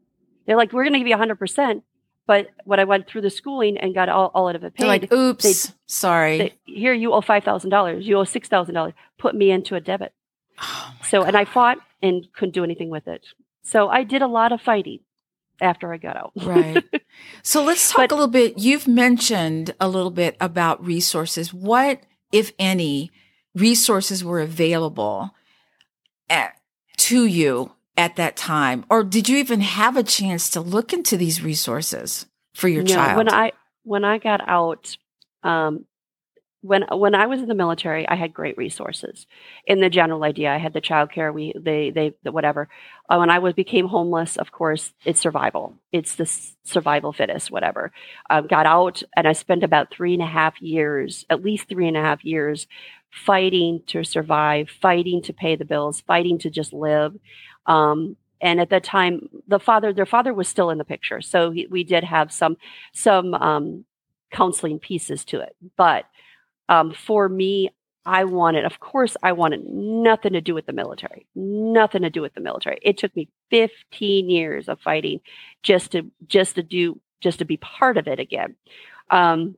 They're 0.46 0.56
like, 0.58 0.72
we're 0.72 0.84
going 0.84 0.94
to 0.94 1.00
give 1.00 1.08
you 1.08 1.17
hundred 1.17 1.39
percent, 1.39 1.84
but 2.28 2.50
when 2.65 2.80
I 2.80 2.84
went 2.84 3.08
through 3.08 3.22
the 3.22 3.32
schooling 3.32 3.78
and 3.80 3.96
got 3.96 4.10
all, 4.10 4.30
all 4.36 4.48
of 4.48 4.63
it 4.63 4.74
They're 4.78 4.88
like, 4.88 5.12
oops, 5.12 5.74
sorry. 5.88 6.38
they, 6.38 6.54
here 6.65 6.94
you 6.94 7.13
owe 7.13 7.22
five 7.22 7.44
thousand 7.44 7.72
dollars, 7.72 8.08
you 8.08 8.17
owe 8.20 8.24
six 8.26 8.48
thousand 8.48 8.76
dollars, 8.76 8.94
put 9.17 9.34
me 9.34 9.50
into 9.50 9.74
a 9.74 9.82
debit. 9.82 10.13
Oh 10.62 10.94
So, 11.10 11.24
and 11.24 11.36
I 11.36 11.46
fought 11.46 11.80
and 12.04 12.28
couldn't 12.34 12.54
do 12.54 12.63
anything 12.63 12.91
with 12.91 13.08
it. 13.08 13.26
So 13.63 13.89
I 13.89 14.04
did 14.04 14.22
a 14.22 14.28
lot 14.28 14.52
of 14.52 14.62
fighting 14.62 15.00
after 15.62 15.93
I 15.93 15.97
got 15.97 16.17
out. 16.17 16.32
Right. 16.36 16.84
So 17.43 17.63
let's 17.63 17.89
talk 17.91 17.97
But- 18.10 18.12
a 18.12 18.15
little 18.15 18.28
bit. 18.32 18.58
You've 18.58 18.88
mentioned 18.88 19.74
a 19.80 19.88
little 19.88 20.12
bit 20.12 20.38
about 20.39 20.84
resources. 20.86 21.54
What, 21.54 22.02
if 22.32 22.52
any, 22.58 23.12
resources 23.56 24.24
were 24.24 24.39
available 24.39 25.32
at, 26.30 26.54
to 26.97 27.26
you 27.26 27.74
at 27.97 28.15
that 28.15 28.36
time? 28.38 28.86
Or 28.89 29.04
did 29.04 29.28
you 29.30 29.38
even 29.38 29.62
have 29.62 29.97
a 29.97 30.04
chance 30.04 30.50
to 30.52 30.62
look 30.62 30.93
into 30.93 31.17
these 31.17 31.43
resources 31.43 32.26
for 32.54 32.67
your 32.67 32.84
No, 32.84 32.93
child? 32.93 33.17
When 33.17 33.30
I 33.30 33.52
when 33.84 34.04
I 34.06 34.17
got 34.19 34.47
out, 34.47 34.95
um, 35.43 35.86
when 36.62 36.84
when 36.91 37.15
I 37.15 37.26
was 37.26 37.41
in 37.41 37.47
the 37.47 37.56
military, 37.56 38.08
I 38.08 38.15
had 38.15 38.34
great 38.34 38.58
resources. 38.58 39.26
In 39.65 39.80
the 39.80 39.89
general 39.89 40.24
idea, 40.24 40.54
I 40.54 40.58
had 40.58 40.74
the 40.74 40.82
childcare. 40.82 41.34
We 41.34 41.54
they 41.60 41.89
they 41.89 42.13
the 42.24 42.32
whatever. 42.32 42.69
Uh, 43.10 43.17
when 43.17 43.32
I 43.32 43.39
was 43.39 43.54
became 43.54 43.88
homeless, 43.88 44.38
of 44.38 44.52
course, 44.52 44.93
it's 45.04 45.19
survival. 45.19 45.76
It's 45.91 46.15
the 46.15 46.26
survival 46.63 47.13
fittest, 47.13 47.50
whatever. 47.50 47.91
Um, 48.30 48.45
got 48.47 48.67
out, 48.67 49.02
and 49.15 49.28
I 49.28 49.34
spent 49.34 49.63
about 49.63 49.91
three 49.91 50.13
and 50.13 50.21
a 50.21 50.28
half 50.28 50.62
years, 50.62 51.26
at 51.30 51.43
least 51.43 51.67
three 51.67 51.88
and 51.88 51.97
a 51.97 52.02
half 52.02 52.24
years, 52.24 52.67
fighting 53.10 53.82
to 53.88 54.04
survive, 54.04 54.69
fighting 54.69 55.24
to 55.24 55.34
pay 55.34 55.56
the 55.56 55.65
bills, 55.65 56.02
fighting 56.02 56.38
to 56.39 56.52
just 56.52 56.74
live. 56.74 57.15
Um, 57.65 58.17
and 58.39 58.60
at 58.60 58.69
that 58.69 58.84
time, 58.84 59.30
the 59.47 59.60
father, 59.60 59.93
their 59.93 60.06
father 60.06 60.34
was 60.34 60.47
still 60.47 60.69
in 60.69 60.78
the 60.78 60.86
picture, 60.86 61.21
so 61.21 61.50
he, 61.50 61.65
we 61.67 61.84
did 61.84 62.04
have 62.04 62.32
some 62.32 62.58
some 62.93 63.34
um, 63.34 63.86
counseling 64.32 64.78
pieces 64.78 65.26
to 65.26 65.39
it. 65.41 65.56
But 65.76 66.06
um, 66.69 66.93
for 66.93 67.28
me, 67.28 67.69
I 68.06 68.24
wanted, 68.24 68.65
of 68.65 68.80
course, 68.80 69.15
I 69.21 69.34
wanted 69.34 69.63
nothing 69.65 70.34
to 70.34 70.41
do 70.41 70.56
with 70.56 70.65
the 70.65 70.74
military, 70.74 71.28
nothing 71.36 72.02
to 72.02 72.10
do 72.10 72.21
with 72.21 72.34
the 72.34 72.41
military. 72.41 72.80
It 72.82 72.97
took 72.97 73.15
me 73.15 73.30
15 73.52 74.30
years 74.30 74.67
of 74.67 74.80
fighting 74.80 75.21
just 75.62 75.91
to 75.91 76.10
just 76.28 76.56
to 76.56 76.63
do 76.63 77.00
just 77.21 77.39
to 77.39 77.45
be 77.45 77.58
part 77.58 77.97
of 77.97 78.08
it 78.08 78.19
again. 78.19 78.56
Um, 79.12 79.56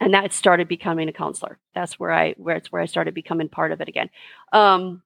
and 0.00 0.14
that 0.14 0.32
started 0.32 0.68
becoming 0.68 1.08
a 1.08 1.12
counselor. 1.12 1.58
That's 1.74 1.98
where 1.98 2.12
I 2.12 2.34
where 2.36 2.56
it's 2.56 2.70
where 2.70 2.82
I 2.82 2.86
started 2.86 3.14
becoming 3.14 3.48
part 3.48 3.72
of 3.72 3.80
it 3.80 3.88
again. 3.88 4.10
Um, 4.52 5.02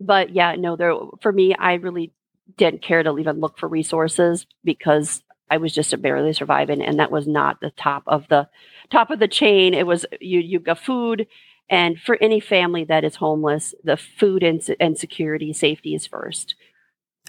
but 0.00 0.30
yeah, 0.30 0.56
no, 0.56 0.76
there 0.76 0.94
for 1.20 1.32
me, 1.32 1.54
I 1.54 1.74
really 1.74 2.12
didn't 2.56 2.82
care 2.82 3.02
to 3.02 3.18
even 3.18 3.40
look 3.40 3.58
for 3.58 3.68
resources 3.68 4.46
because 4.64 5.22
I 5.52 5.58
was 5.58 5.74
just 5.74 6.00
barely 6.00 6.32
surviving, 6.32 6.80
and 6.80 6.98
that 6.98 7.10
was 7.10 7.26
not 7.26 7.60
the 7.60 7.72
top 7.72 8.04
of 8.06 8.26
the 8.28 8.48
top 8.90 9.10
of 9.10 9.18
the 9.18 9.28
chain. 9.28 9.74
It 9.74 9.86
was 9.86 10.06
you 10.18 10.40
you 10.40 10.58
got 10.58 10.78
food, 10.78 11.26
and 11.68 12.00
for 12.00 12.16
any 12.22 12.40
family 12.40 12.84
that 12.84 13.04
is 13.04 13.16
homeless, 13.16 13.74
the 13.84 13.98
food 13.98 14.42
and, 14.42 14.64
and 14.80 14.96
security 14.96 15.52
safety 15.52 15.94
is 15.94 16.06
first. 16.06 16.54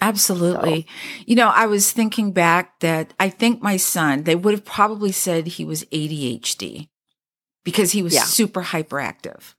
Absolutely. 0.00 0.86
You 1.26 1.36
know, 1.36 1.48
I 1.48 1.66
was 1.66 1.92
thinking 1.92 2.32
back 2.32 2.80
that 2.80 3.12
I 3.20 3.28
think 3.28 3.62
my 3.62 3.76
son, 3.76 4.22
they 4.22 4.34
would 4.34 4.54
have 4.54 4.64
probably 4.64 5.12
said 5.12 5.46
he 5.46 5.64
was 5.66 5.84
ADHD 5.84 6.88
because 7.62 7.92
he 7.92 8.02
was 8.02 8.14
Yeah. 8.14 8.22
super 8.22 8.62
hyperactive. 8.62 9.54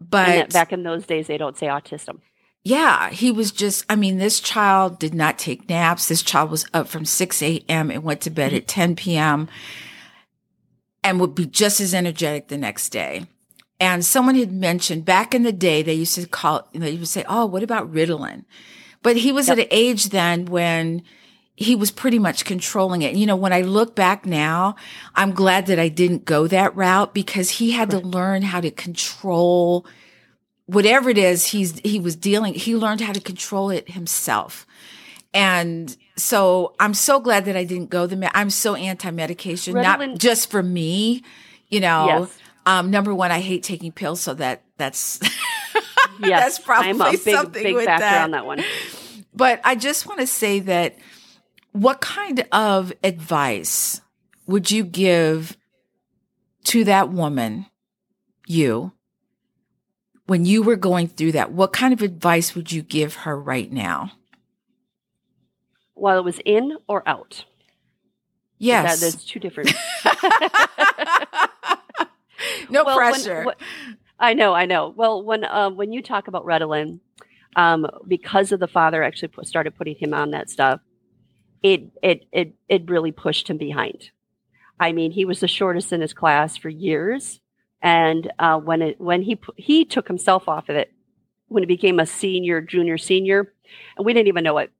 But 0.00 0.52
back 0.52 0.72
in 0.72 0.84
those 0.84 1.06
days, 1.06 1.26
they 1.26 1.36
don't 1.36 1.56
say 1.56 1.66
autism. 1.66 2.20
Yeah, 2.64 3.10
he 3.10 3.30
was 3.32 3.50
just, 3.50 3.84
I 3.88 3.96
mean, 3.96 4.18
this 4.18 4.38
child 4.40 4.98
did 4.98 5.14
not 5.14 5.38
take 5.38 5.68
naps. 5.68 6.06
This 6.08 6.22
child 6.22 6.50
was 6.50 6.64
up 6.72 6.86
from 6.88 7.04
6 7.04 7.42
a.m. 7.42 7.90
and 7.90 8.04
went 8.04 8.20
to 8.22 8.30
bed 8.30 8.52
at 8.52 8.68
10 8.68 8.94
p.m. 8.96 9.48
and 11.02 11.18
would 11.20 11.34
be 11.34 11.46
just 11.46 11.80
as 11.80 11.92
energetic 11.92 12.48
the 12.48 12.58
next 12.58 12.90
day. 12.90 13.26
And 13.80 14.04
someone 14.04 14.36
had 14.36 14.52
mentioned 14.52 15.04
back 15.04 15.34
in 15.34 15.42
the 15.42 15.52
day, 15.52 15.82
they 15.82 15.94
used 15.94 16.14
to 16.14 16.26
call, 16.28 16.68
they 16.72 16.96
would 16.96 17.08
say, 17.08 17.24
Oh, 17.28 17.46
what 17.46 17.64
about 17.64 17.92
Ritalin? 17.92 18.44
But 19.02 19.16
he 19.16 19.32
was 19.32 19.48
Yep. 19.48 19.58
at 19.58 19.64
an 19.64 19.68
age 19.72 20.10
then 20.10 20.44
when 20.44 21.02
he 21.56 21.74
was 21.74 21.90
pretty 21.90 22.20
much 22.20 22.44
controlling 22.44 23.02
it. 23.02 23.16
You 23.16 23.26
know, 23.26 23.34
when 23.34 23.52
I 23.52 23.62
look 23.62 23.96
back 23.96 24.24
now, 24.24 24.76
I'm 25.16 25.32
glad 25.32 25.66
that 25.66 25.80
I 25.80 25.88
didn't 25.88 26.24
go 26.24 26.46
that 26.46 26.76
route 26.76 27.12
because 27.12 27.50
he 27.50 27.72
had 27.72 27.90
to 27.90 27.98
learn 27.98 28.42
how 28.42 28.60
to 28.60 28.70
control 28.70 29.84
whatever 30.66 31.10
it 31.10 31.18
is 31.18 31.46
he's 31.48 31.78
he 31.80 31.98
was 32.00 32.16
dealing. 32.16 32.54
He 32.54 32.76
learned 32.76 33.00
how 33.00 33.12
to 33.12 33.20
control 33.20 33.70
it 33.70 33.90
himself. 33.90 34.66
And 35.34 35.96
so 36.16 36.74
I'm 36.78 36.92
so 36.94 37.18
glad 37.18 37.46
that 37.46 37.56
I 37.56 37.64
didn't 37.64 37.88
go 37.90 38.06
the, 38.06 38.16
me- 38.16 38.28
I'm 38.34 38.50
so 38.50 38.74
anti-medication, 38.74 39.74
not 39.74 40.18
just 40.18 40.50
for 40.50 40.62
me, 40.62 41.22
you 41.68 41.80
know, 41.80 42.06
Yes. 42.06 42.38
um, 42.66 42.90
number 42.90 43.14
one, 43.14 43.32
I 43.32 43.40
hate 43.40 43.62
taking 43.62 43.92
pills. 43.92 44.20
So 44.20 44.34
that 44.34 44.62
that's, 44.76 45.18
Yes, 46.20 46.40
That's 46.40 46.58
probably 46.58 46.90
I'm 46.90 47.00
a 47.00 47.10
big, 47.12 47.20
something 47.34 47.62
big 47.62 47.74
with 47.74 47.86
factor 47.86 48.02
that. 48.04 48.22
on 48.24 48.30
that 48.32 48.44
one. 48.46 48.62
but 49.34 49.60
I 49.64 49.74
just 49.74 50.06
want 50.06 50.20
to 50.20 50.26
say 50.26 50.60
that 50.60 50.96
what 51.72 52.00
kind 52.02 52.46
of 52.52 52.92
advice 53.02 54.02
would 54.46 54.70
you 54.70 54.84
give 54.84 55.56
to 56.64 56.84
that 56.84 57.08
woman, 57.08 57.66
you, 58.46 58.92
when 60.26 60.44
you 60.44 60.62
were 60.62 60.76
going 60.76 61.08
through 61.08 61.32
that? 61.32 61.52
What 61.52 61.72
kind 61.72 61.92
of 61.92 62.02
advice 62.02 62.54
would 62.54 62.72
you 62.72 62.82
give 62.82 63.14
her 63.16 63.38
right 63.38 63.70
now? 63.70 64.12
While 65.94 66.18
it 66.18 66.24
was 66.24 66.40
in 66.44 66.76
or 66.88 67.06
out. 67.08 67.44
Yes. 68.58 69.00
That, 69.00 69.00
there's 69.00 69.24
two 69.24 69.40
different. 69.40 69.72
no 72.70 72.84
Well, 72.84 72.96
when- 72.96 73.12
pressure. 73.12 73.44
wh- 73.44 73.62
I 74.18 74.34
know, 74.34 74.54
I 74.54 74.66
know. 74.66 74.88
Well, 74.96 75.22
when 75.22 75.44
um, 75.44 75.76
when 75.76 75.92
you 75.92 76.00
talk 76.00 76.28
about 76.28 76.44
Ritalin, 76.46 77.00
um, 77.56 77.88
because 78.06 78.52
of 78.52 78.60
the 78.60 78.68
father 78.68 79.02
actually 79.02 79.28
put, 79.28 79.48
started 79.48 79.74
putting 79.76 79.96
him 79.96 80.14
on 80.14 80.30
that 80.30 80.48
stuff, 80.48 80.80
it 81.62 81.90
it 82.04 82.26
it 82.32 82.54
it 82.68 82.88
really 82.88 83.10
pushed 83.10 83.50
him 83.50 83.56
behind. 83.58 84.10
I 84.78 84.92
mean, 84.92 85.10
he 85.10 85.24
was 85.24 85.40
the 85.40 85.48
shortest 85.48 85.92
in 85.92 86.00
his 86.00 86.12
class 86.12 86.56
for 86.56 86.68
years, 86.68 87.40
And 87.82 88.32
uh, 88.38 88.58
when 88.58 88.80
it 88.80 89.00
when 89.00 89.22
he 89.22 89.38
he 89.56 89.84
took 89.84 90.06
himself 90.06 90.48
off 90.48 90.68
of 90.68 90.76
it, 90.76 90.92
when 91.48 91.62
he 91.62 91.66
became 91.66 91.98
a 91.98 92.06
senior, 92.06 92.60
junior, 92.60 92.96
senior, 92.96 93.52
and 93.96 94.06
we 94.06 94.12
didn't 94.12 94.28
even 94.28 94.44
know 94.44 94.58
it. 94.58 94.70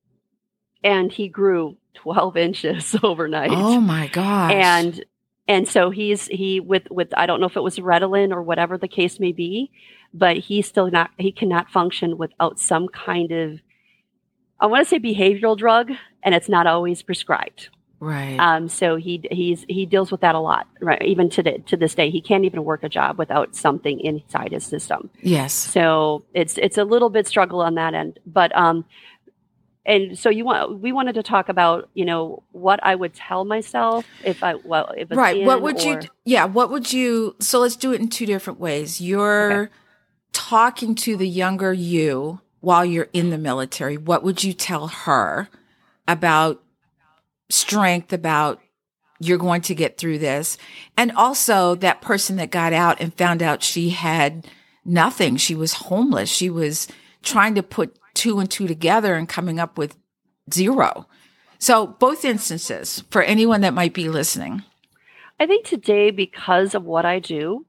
And 0.85 1.13
he 1.13 1.29
grew 1.29 1.77
12 1.95 2.37
inches 2.49 2.97
overnight. 3.03 3.51
Oh 3.53 3.81
my 3.81 4.09
gosh. 4.09 4.53
And 4.53 5.05
and 5.49 5.69
so 5.69 5.91
he's 5.91 6.27
he 6.27 6.61
with 6.61 6.87
with 6.91 7.09
I 7.17 7.27
don't 7.27 7.41
know 7.41 7.47
if 7.47 7.57
it 7.57 7.63
was 7.63 7.79
Ritalin 7.79 8.33
or 8.33 8.43
whatever 8.43 8.79
the 8.79 8.89
case 8.89 9.19
may 9.19 9.33
be, 9.33 9.73
but 10.15 10.37
he's 10.37 10.67
still 10.67 10.91
not 10.91 11.11
he 11.19 11.33
cannot 11.33 11.71
function 11.71 12.17
without 12.17 12.59
some 12.59 12.89
kind 12.89 13.33
of 13.33 13.61
I 14.61 14.67
want 14.67 14.87
to 14.87 14.89
say 14.89 15.01
behavioral 15.01 15.59
drug, 15.59 15.91
and 16.23 16.37
it's 16.37 16.49
not 16.49 16.69
always 16.69 17.03
prescribed. 17.03 17.69
Right. 18.03 18.37
Um, 18.37 18.69
so 18.69 18.97
he 18.97 19.23
he's 19.31 19.65
he 19.69 19.87
deals 19.87 20.11
with 20.11 20.23
that 20.23 20.35
a 20.35 20.41
lot, 20.41 20.67
right? 20.81 21.01
Even 21.03 21.31
to 21.31 21.43
the, 21.45 21.59
to 21.67 21.77
this 21.77 21.95
day, 21.95 22.11
he 22.11 22.21
can't 22.21 22.45
even 22.45 22.65
work 22.65 22.83
a 22.83 22.89
job 22.89 23.17
without 23.17 23.55
something 23.55 24.01
inside 24.01 24.51
his 24.51 24.67
system. 24.67 25.09
Yes. 25.21 25.53
So 25.53 26.25
it's 26.35 26.59
it's 26.59 26.79
a 26.79 26.85
little 26.85 27.11
bit 27.11 27.29
struggle 27.29 27.61
on 27.61 27.77
that 27.77 27.95
end, 27.95 28.19
but 28.27 28.51
um, 28.57 28.87
and 29.87 30.19
so 30.19 30.31
you 30.31 30.45
want 30.45 30.81
we 30.81 30.91
wanted 30.91 31.15
to 31.15 31.23
talk 31.23 31.49
about 31.49 31.91
you 31.95 32.05
know 32.05 32.43
what 32.51 32.81
I 32.83 32.97
would 32.97 33.15
tell 33.15 33.45
myself 33.45 34.05
if 34.25 34.43
I 34.43 34.57
well 34.57 34.93
if 34.97 35.09
right 35.13 35.45
what 35.45 35.63
would 35.63 35.81
or, 35.87 35.89
you 35.89 36.01
yeah 36.25 36.47
what 36.47 36.71
would 36.73 36.93
you 36.93 37.37
so 37.39 37.61
let's 37.61 37.77
do 37.77 37.93
it 37.93 38.01
in 38.01 38.09
two 38.09 38.27
different 38.27 38.59
ways. 38.59 39.01
You're 39.01 39.53
okay. 39.53 39.73
talking 40.33 40.97
to 40.97 41.17
the 41.17 41.29
younger 41.29 41.73
you 41.73 42.41
while 42.59 42.85
you're 42.85 43.11
in 43.13 43.31
the 43.31 43.39
military. 43.39 43.97
What 43.97 44.25
would 44.25 44.43
you 44.43 44.53
tell 44.53 44.89
her 44.89 45.49
about 46.09 46.61
strength 47.53 48.13
about 48.13 48.61
you're 49.21 49.39
going 49.39 49.63
to 49.63 49.75
get 49.75 49.99
through 49.99 50.19
this. 50.19 50.59
And 50.97 51.13
also 51.13 51.75
that 51.77 52.03
person 52.03 52.37
that 52.37 52.51
got 52.51 52.73
out 52.73 53.01
and 53.01 53.15
found 53.15 53.43
out 53.43 53.63
she 53.63 53.91
had 53.91 54.47
nothing. 54.85 55.37
She 55.37 55.55
was 55.55 55.75
homeless. 55.75 56.29
She 56.29 56.51
was 56.51 56.89
trying 57.23 57.55
to 57.55 57.63
put 57.63 57.97
two 58.15 58.41
and 58.41 58.51
two 58.51 58.67
together 58.67 59.15
and 59.15 59.29
coming 59.29 59.61
up 59.61 59.79
with 59.79 59.97
zero. 60.53 61.07
So 61.59 61.87
both 61.87 62.25
instances 62.25 63.05
for 63.11 63.23
anyone 63.23 63.61
that 63.61 63.75
might 63.75 63.95
be 63.95 64.09
listening. 64.09 64.65
I 65.39 65.47
think 65.47 65.65
today, 65.65 66.11
because 66.11 66.75
of 66.75 66.85
what 66.85 67.05
I 67.05 67.21
do, 67.21 67.67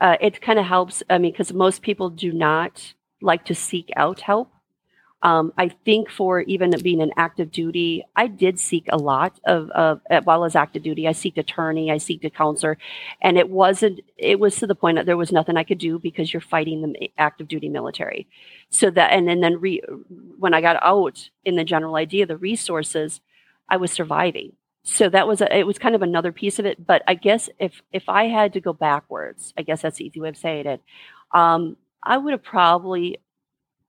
uh, 0.00 0.16
it 0.20 0.40
kind 0.40 0.58
of 0.58 0.64
helps. 0.64 1.02
I 1.10 1.18
mean, 1.18 1.32
because 1.32 1.52
most 1.52 1.82
people 1.82 2.10
do 2.10 2.32
not 2.32 2.94
like 3.20 3.44
to 3.46 3.54
seek 3.54 3.90
out 3.96 4.20
help. 4.20 4.53
Um, 5.24 5.54
I 5.56 5.70
think 5.86 6.10
for 6.10 6.42
even 6.42 6.70
being 6.82 7.00
an 7.00 7.12
active 7.16 7.50
duty, 7.50 8.04
I 8.14 8.26
did 8.26 8.60
seek 8.60 8.84
a 8.90 8.98
lot 8.98 9.40
of, 9.46 9.70
of 9.70 10.02
while 10.24 10.44
as 10.44 10.54
active 10.54 10.82
duty. 10.82 11.08
I 11.08 11.12
seeked 11.12 11.38
attorney, 11.38 11.90
I 11.90 11.96
seeked 11.96 12.24
a 12.26 12.30
counselor, 12.30 12.76
and 13.22 13.38
it 13.38 13.48
wasn't. 13.48 14.00
It 14.18 14.38
was 14.38 14.56
to 14.56 14.66
the 14.66 14.74
point 14.74 14.98
that 14.98 15.06
there 15.06 15.16
was 15.16 15.32
nothing 15.32 15.56
I 15.56 15.64
could 15.64 15.78
do 15.78 15.98
because 15.98 16.32
you're 16.32 16.42
fighting 16.42 16.82
the 16.82 17.10
active 17.16 17.48
duty 17.48 17.70
military. 17.70 18.28
So 18.68 18.90
that, 18.90 19.12
and 19.12 19.26
then 19.26 19.40
then 19.40 19.58
re, 19.58 19.80
when 20.38 20.52
I 20.52 20.60
got 20.60 20.76
out 20.82 21.30
in 21.42 21.56
the 21.56 21.64
general 21.64 21.96
idea, 21.96 22.26
the 22.26 22.36
resources, 22.36 23.22
I 23.68 23.78
was 23.78 23.90
surviving. 23.90 24.52
So 24.82 25.08
that 25.08 25.26
was 25.26 25.40
a, 25.40 25.56
it 25.56 25.66
was 25.66 25.78
kind 25.78 25.94
of 25.94 26.02
another 26.02 26.32
piece 26.32 26.58
of 26.58 26.66
it. 26.66 26.86
But 26.86 27.02
I 27.08 27.14
guess 27.14 27.48
if 27.58 27.80
if 27.92 28.10
I 28.10 28.24
had 28.24 28.52
to 28.52 28.60
go 28.60 28.74
backwards, 28.74 29.54
I 29.56 29.62
guess 29.62 29.80
that's 29.80 29.96
the 29.96 30.04
easy 30.04 30.20
way 30.20 30.28
of 30.28 30.36
saying 30.36 30.66
it. 30.66 30.82
Um, 31.32 31.78
I 32.02 32.18
would 32.18 32.32
have 32.32 32.42
probably 32.42 33.18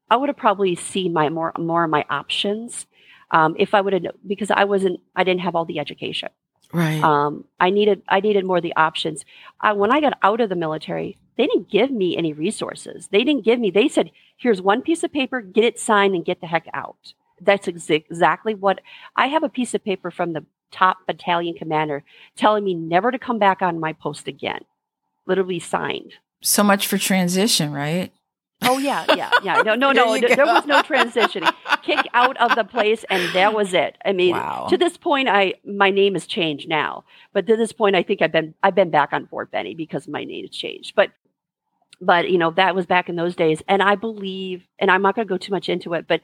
I 0.09 0.17
would 0.17 0.29
have 0.29 0.37
probably 0.37 0.75
seen 0.75 1.13
my 1.13 1.29
more 1.29 1.51
more 1.57 1.83
of 1.83 1.89
my 1.89 2.05
options 2.09 2.85
um, 3.31 3.55
if 3.57 3.73
I 3.73 3.81
would 3.81 3.93
have 3.93 4.03
because 4.25 4.51
I 4.51 4.63
wasn't 4.65 4.99
I 5.15 5.23
didn't 5.23 5.41
have 5.41 5.55
all 5.55 5.65
the 5.65 5.79
education. 5.79 6.29
Right. 6.73 7.01
Um, 7.03 7.45
I 7.59 7.69
needed 7.69 8.01
I 8.09 8.19
needed 8.19 8.45
more 8.45 8.57
of 8.57 8.63
the 8.63 8.75
options. 8.75 9.25
I, 9.61 9.73
when 9.73 9.91
I 9.91 10.01
got 10.01 10.17
out 10.21 10.41
of 10.41 10.49
the 10.49 10.55
military, 10.55 11.17
they 11.37 11.47
didn't 11.47 11.69
give 11.69 11.91
me 11.91 12.17
any 12.17 12.33
resources. 12.33 13.07
They 13.11 13.23
didn't 13.23 13.45
give 13.45 13.59
me. 13.59 13.71
They 13.71 13.87
said, 13.87 14.11
"Here's 14.37 14.61
one 14.61 14.81
piece 14.81 15.03
of 15.03 15.11
paper. 15.11 15.41
Get 15.41 15.63
it 15.63 15.79
signed 15.79 16.15
and 16.15 16.25
get 16.25 16.41
the 16.41 16.47
heck 16.47 16.67
out." 16.73 17.13
That's 17.41 17.67
ex- 17.67 17.89
exactly 17.89 18.55
what 18.55 18.81
I 19.15 19.27
have. 19.27 19.43
A 19.43 19.49
piece 19.49 19.73
of 19.73 19.83
paper 19.83 20.11
from 20.11 20.33
the 20.33 20.45
top 20.71 20.97
battalion 21.07 21.55
commander 21.55 22.03
telling 22.35 22.63
me 22.63 22.73
never 22.73 23.11
to 23.11 23.19
come 23.19 23.39
back 23.39 23.61
on 23.61 23.79
my 23.79 23.93
post 23.93 24.27
again. 24.27 24.65
Literally 25.25 25.59
signed. 25.59 26.15
So 26.41 26.63
much 26.63 26.87
for 26.87 26.97
transition, 26.97 27.71
right? 27.71 28.11
Oh 28.65 28.77
yeah, 28.77 29.05
yeah, 29.15 29.31
yeah. 29.43 29.61
No, 29.61 29.75
no, 29.75 29.91
no. 29.93 30.19
There, 30.19 30.35
there, 30.35 30.45
was 30.45 30.65
no 30.65 30.81
transitioning. 30.81 31.53
Kick 31.83 32.05
out 32.13 32.37
of 32.37 32.55
the 32.55 32.63
place, 32.63 33.05
and 33.09 33.33
that 33.33 33.53
was 33.53 33.73
it. 33.73 33.97
I 34.03 34.13
mean, 34.13 34.35
wow. 34.35 34.67
to 34.69 34.77
this 34.77 34.97
point, 34.97 35.29
I 35.29 35.55
my 35.65 35.89
name 35.89 36.13
has 36.13 36.25
changed 36.25 36.67
now, 36.67 37.03
but 37.33 37.47
to 37.47 37.55
this 37.55 37.71
point, 37.71 37.95
I 37.95 38.03
think 38.03 38.21
I've 38.21 38.31
been 38.31 38.53
I've 38.63 38.75
been 38.75 38.89
back 38.89 39.13
on 39.13 39.27
Fort 39.27 39.51
Benning 39.51 39.77
because 39.77 40.07
my 40.07 40.23
name 40.23 40.45
has 40.45 40.55
changed. 40.55 40.93
But 40.95 41.11
but 42.01 42.29
you 42.29 42.37
know 42.37 42.51
that 42.51 42.75
was 42.75 42.85
back 42.85 43.09
in 43.09 43.15
those 43.15 43.35
days, 43.35 43.61
and 43.67 43.81
I 43.81 43.95
believe, 43.95 44.63
and 44.79 44.91
I'm 44.91 45.01
not 45.01 45.15
going 45.15 45.27
to 45.27 45.33
go 45.33 45.37
too 45.37 45.51
much 45.51 45.69
into 45.69 45.93
it, 45.93 46.07
but 46.07 46.21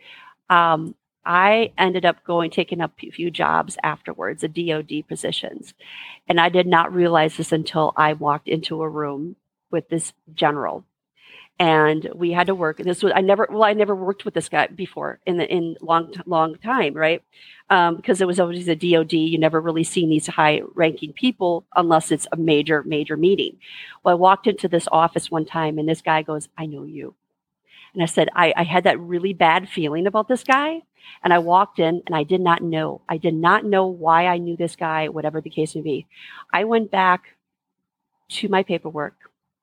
um, 0.50 0.96
I 1.26 1.72
ended 1.78 2.06
up 2.06 2.24
going 2.24 2.52
taking 2.52 2.82
up 2.82 2.94
a 3.02 3.12
few 3.12 3.32
jobs 3.32 3.78
afterwards, 3.84 4.42
the 4.42 4.48
DoD 4.48 5.08
positions, 5.08 5.74
and 6.28 6.40
I 6.40 6.50
did 6.50 6.68
not 6.68 6.94
realize 6.94 7.38
this 7.38 7.52
until 7.52 7.94
I 7.96 8.14
walked 8.14 8.48
into 8.48 8.82
a 8.82 8.90
room 8.90 9.36
with 9.72 9.88
this 9.90 10.14
general 10.34 10.84
and 11.62 12.10
we 12.16 12.32
had 12.32 12.48
to 12.48 12.56
work. 12.56 12.78
This 12.78 13.04
was 13.04 13.14
I 13.16 13.22
never 13.22 13.48
well 13.52 13.64
I 13.64 13.74
never 13.74 13.96
worked 13.96 14.26
with 14.26 14.34
this 14.34 14.50
guy 14.50 14.66
before 14.66 15.20
in 15.28 15.38
the 15.38 15.48
in 15.48 15.78
long 15.80 16.12
long 16.26 16.56
time, 16.56 16.96
right? 16.96 17.22
Um, 17.70 17.98
because 17.98 18.20
it 18.20 18.26
was 18.26 18.40
always 18.40 18.68
a 18.68 18.76
DoD. 18.76 19.14
You 19.14 19.38
never 19.38 19.62
really 19.62 19.84
seen 19.84 20.10
these 20.10 20.26
high 20.26 20.64
ranking 20.74 21.14
people 21.14 21.66
unless 21.76 22.12
it's 22.12 22.28
a 22.32 22.36
major 22.36 22.82
major 22.82 23.16
meeting. 23.16 23.58
Well, 24.04 24.14
I 24.14 24.16
walked 24.16 24.48
into 24.48 24.68
this 24.68 24.88
office 24.92 25.30
one 25.30 25.46
time, 25.46 25.78
and 25.78 25.88
this 25.88 26.02
guy 26.02 26.24
goes, 26.24 26.50
"I 26.58 26.66
know 26.66 26.84
you," 26.84 27.14
and 27.94 28.02
I 28.02 28.08
said, 28.08 28.30
"I, 28.36 28.54
I 28.58 28.64
had 28.64 28.84
that 28.86 29.00
really 29.00 29.34
bad 29.34 29.70
feeling 29.70 30.08
about 30.08 30.28
this 30.28 30.44
guy." 30.44 30.82
And 31.24 31.32
I 31.32 31.40
walked 31.40 31.78
in 31.78 32.02
and 32.08 32.16
I 32.16 32.24
did 32.24 32.42
not 32.42 32.62
know. 32.64 33.02
I 33.08 33.18
did 33.18 33.36
not 33.36 33.66
know 33.66 33.86
why 33.86 34.28
I 34.28 34.38
knew 34.38 34.56
this 34.58 34.76
guy, 34.76 35.10
whatever 35.10 35.42
the 35.42 35.50
case 35.50 35.76
may 35.76 35.82
be. 35.82 36.08
I 36.54 36.64
went 36.64 36.90
back 36.90 37.36
to 38.30 38.48
my 38.50 38.64
paperwork 38.64 39.16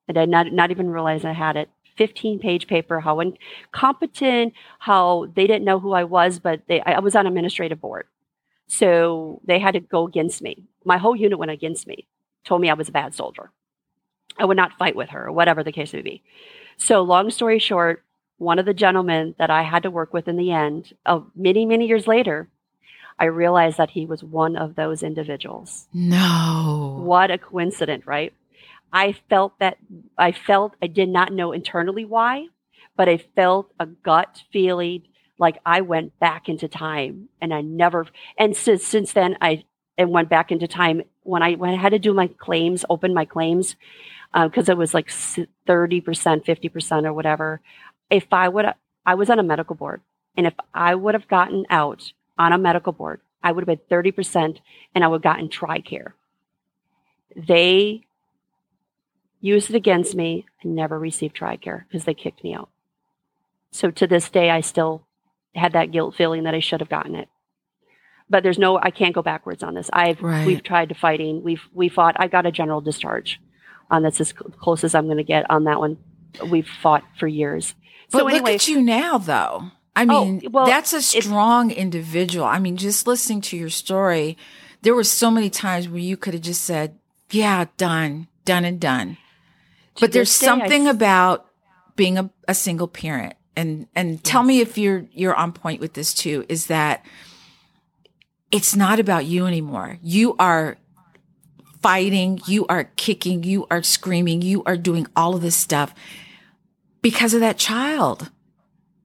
and 0.09 0.19
I 0.19 0.25
not, 0.25 0.53
not 0.53 0.71
even 0.71 0.91
realize 0.91 1.25
I 1.25 1.33
had 1.33 1.57
it. 1.57 1.71
15 1.99 2.39
page 2.39 2.67
paper, 2.67 3.01
how 3.01 3.21
incompetent, 3.21 4.55
how 4.79 5.27
they 5.35 5.47
didn't 5.47 5.65
know 5.65 5.81
who 5.81 5.93
I 5.93 6.05
was, 6.05 6.39
but 6.39 6.63
they, 6.69 6.81
I 6.81 7.01
was 7.01 7.15
on 7.15 7.27
administrative 7.27 7.81
board. 7.81 8.07
So 8.69 9.41
they 9.45 9.59
had 9.59 9.75
to 9.75 9.81
go 9.81 10.07
against 10.07 10.41
me. 10.41 10.65
My 10.85 10.97
whole 10.97 11.17
unit 11.17 11.39
went 11.39 11.51
against 11.51 11.87
me, 11.87 12.07
told 12.45 12.61
me 12.61 12.71
I 12.71 12.75
was 12.75 12.89
a 12.89 12.93
bad 12.93 13.15
soldier. 13.15 13.51
I 14.39 14.45
would 14.45 14.57
not 14.57 14.79
fight 14.79 14.95
with 14.95 15.11
her 15.11 15.27
or 15.27 15.33
whatever 15.33 15.65
the 15.65 15.73
case 15.73 15.93
may 15.93 16.03
be. 16.03 16.23
So 16.77 17.03
long 17.03 17.31
story 17.31 17.59
short, 17.59 18.05
one 18.37 18.59
of 18.59 18.67
the 18.67 18.75
gentlemen 18.75 19.35
that 19.39 19.51
I 19.51 19.63
had 19.63 19.83
to 19.83 19.91
work 19.91 20.13
with 20.13 20.29
in 20.29 20.37
the 20.37 20.53
end, 20.53 20.95
of 21.05 21.27
many, 21.35 21.67
many 21.67 21.87
years 21.87 22.07
later, 22.07 22.49
I 23.19 23.25
realized 23.25 23.79
that 23.79 23.91
he 23.91 24.07
was 24.07 24.23
one 24.23 24.55
of 24.57 24.77
those 24.77 25.03
individuals. 25.03 25.89
No. 25.93 27.01
What 27.03 27.33
a 27.33 27.39
coincidence, 27.39 28.07
right? 28.07 28.33
I 28.92 29.16
felt 29.29 29.59
that 29.59 29.79
I 30.16 30.33
felt 30.33 30.74
I 30.83 30.87
did 30.87 31.09
not 31.09 31.33
know 31.33 31.53
internally 31.53 32.05
why, 32.05 32.46
but 32.96 33.09
I 33.09 33.18
felt 33.18 33.72
a 33.79 33.87
gut 33.87 34.42
feeling 34.53 35.03
like 35.38 35.59
I 35.64 35.83
went 35.83 36.18
back 36.18 36.48
into 36.48 36.68
time 36.68 37.29
and 37.40 37.55
I 37.55 37.61
never, 37.61 38.07
and 38.37 38.57
since, 38.57 38.85
since 38.85 39.12
then 39.12 39.37
I 39.40 39.64
and 39.96 40.11
went 40.11 40.29
back 40.29 40.53
into 40.53 40.68
time 40.68 41.03
when 41.24 41.42
I, 41.42 41.55
when 41.55 41.70
I 41.70 41.77
had 41.77 41.90
to 41.90 41.98
do 41.98 42.14
my 42.14 42.29
claims, 42.29 42.85
open 42.88 43.12
my 43.12 43.24
claims, 43.24 43.74
because 44.33 44.68
uh, 44.68 44.72
it 44.72 44.79
was 44.79 44.94
like 44.94 45.09
30%, 45.09 45.48
50% 45.66 47.05
or 47.05 47.12
whatever. 47.12 47.61
If 48.09 48.27
I 48.33 48.48
would, 48.48 48.66
I 49.05 49.14
was 49.14 49.29
on 49.29 49.40
a 49.40 49.42
medical 49.42 49.74
board 49.74 50.01
and 50.37 50.46
if 50.46 50.55
I 50.72 50.94
would 50.94 51.14
have 51.14 51.27
gotten 51.27 51.66
out 51.68 52.12
on 52.38 52.53
a 52.53 52.59
medical 52.59 52.92
board, 52.92 53.20
I 53.42 53.51
would 53.51 53.66
have 53.66 53.88
been 53.88 53.96
30% 54.03 54.61
and 54.94 55.05
I 55.05 55.09
would 55.09 55.16
have 55.16 55.35
gotten 55.35 55.48
TRICARE. 55.48 56.12
They 57.35 58.03
used 59.40 59.70
it 59.70 59.77
against 59.77 60.14
me 60.14 60.46
and 60.62 60.74
never 60.74 60.98
received 60.98 61.37
TRICARE 61.37 61.85
because 61.87 62.05
they 62.05 62.14
kicked 62.14 62.42
me 62.42 62.55
out. 62.55 62.70
So 63.70 63.90
to 63.90 64.07
this 64.07 64.31
day, 64.31 64.51
I 64.51 64.61
still 64.61 65.07
had 65.55 65.72
that 65.72 65.90
guilt 65.90 66.14
feeling 66.16 66.44
that 66.44 66.55
I 66.55 66.61
should 66.61 66.81
have 66.81 66.88
gotten 66.88 67.14
it. 67.14 67.29
But 68.31 68.42
there's 68.42 68.59
no, 68.59 68.79
I 68.79 68.90
can't 68.90 69.14
go 69.14 69.22
backwards 69.22 69.62
on 69.62 69.74
this. 69.74 69.88
I've, 69.92 70.20
right. 70.20 70.46
we've 70.46 70.62
tried 70.62 70.90
to 70.90 70.94
fighting. 70.94 71.42
We've, 71.42 71.62
we 71.72 71.88
fought. 71.88 72.16
I 72.18 72.29
got 72.29 72.46
a 72.46 72.53
general 72.53 72.81
discharge 72.81 73.40
on 73.90 74.03
that's 74.03 74.20
as 74.20 74.33
close 74.33 74.85
as 74.85 74.94
I'm 74.94 75.07
going 75.07 75.16
to 75.16 75.24
get 75.24 75.51
on 75.51 75.64
that 75.64 75.79
one. 75.79 75.96
We've 76.46 76.68
fought 76.83 77.05
for 77.18 77.27
years. 77.27 77.74
But 78.11 78.18
so 78.18 78.29
anyway, 78.29 78.53
look 78.53 78.55
at 78.61 78.68
you 78.68 78.83
now, 78.83 79.16
though. 79.16 79.70
I 79.96 80.03
oh, 80.03 80.24
mean, 80.24 80.42
oh, 80.46 80.51
well, 80.51 80.66
that's 80.66 80.93
a 80.93 81.01
strong 81.01 81.70
individual. 81.70 82.45
I 82.45 82.59
mean, 82.59 82.76
just 82.76 83.07
listening 83.07 83.41
to 83.43 83.57
your 83.57 83.70
story, 83.70 84.36
there 84.82 84.95
were 84.95 85.05
so 85.05 85.30
many 85.30 85.49
times 85.49 85.89
where 85.89 85.99
you 85.99 86.16
could 86.16 86.34
have 86.34 86.43
just 86.43 86.62
said, 86.62 86.99
yeah, 87.30 87.66
done, 87.76 88.28
done 88.45 88.64
and 88.64 88.78
done 88.78 89.16
but 90.01 90.12
there's 90.12 90.30
something 90.30 90.86
I, 90.86 90.90
about 90.90 91.46
being 91.96 92.18
a, 92.18 92.30
a, 92.46 92.55
single 92.55 92.88
parent 92.88 93.34
and 93.57 93.86
and 93.94 94.12
yes. 94.12 94.20
tell 94.22 94.42
me 94.42 94.61
if 94.61 94.78
you're 94.78 95.07
you're 95.12 95.34
on 95.34 95.53
point 95.53 95.80
with 95.80 95.94
this 95.94 96.14
too 96.14 96.44
is 96.49 96.66
that 96.66 97.05
it's 98.53 98.74
not 98.76 99.01
about 99.01 99.24
you 99.26 99.46
anymore 99.46 99.99
you 100.03 100.36
are 100.38 100.78
fighting, 101.82 102.40
you 102.46 102.66
are 102.66 102.84
kicking, 102.96 103.42
you 103.44 103.66
are 103.70 103.82
screaming, 103.82 104.42
you 104.42 104.62
are 104.64 104.76
doing 104.76 105.07
all 105.14 105.34
of 105.34 105.42
this 105.42 105.57
stuff 105.57 105.94
because 107.03 107.34
of 107.34 107.40
that 107.40 107.59
child. 107.59 108.30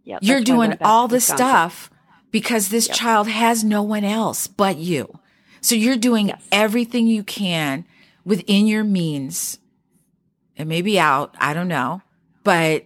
Yeah, 0.04 0.20
You're 0.22 0.40
that's 0.40 0.50
why 0.50 0.56
I 0.56 0.68
doing 0.68 0.78
all 0.82 1.08
this 1.08 1.30
Wisconsin. 1.30 1.48
stuff 1.48 1.92
because 2.32 2.70
this 2.70 2.88
Yep. 2.88 2.98
child 2.98 3.28
has 3.28 3.64
no 3.64 3.82
one 3.84 4.04
else 4.04 4.48
but 4.48 4.78
you. 4.78 5.20
So 5.62 5.76
you're 5.76 5.96
doing 5.96 6.30
Yes. 6.30 6.42
everything 6.52 7.08
you 7.08 7.24
can 7.24 7.86
within 8.26 8.68
your 8.68 8.84
means. 8.84 9.60
It 10.56 10.66
may 10.66 10.82
be 10.82 11.00
out, 11.00 11.36
I 11.40 11.54
don't 11.54 11.68
know, 11.68 12.02
but 12.44 12.86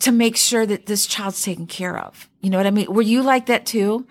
to 0.00 0.12
make 0.12 0.36
sure 0.36 0.66
that 0.66 0.86
this 0.86 1.06
child's 1.06 1.42
taken 1.42 1.66
care 1.66 1.98
of. 1.98 2.28
You 2.40 2.50
know 2.50 2.58
what 2.58 2.66
I 2.66 2.70
mean? 2.70 2.92
Were 2.92 3.02
you 3.02 3.22
like 3.22 3.46
that 3.46 3.66
too? 3.66 4.06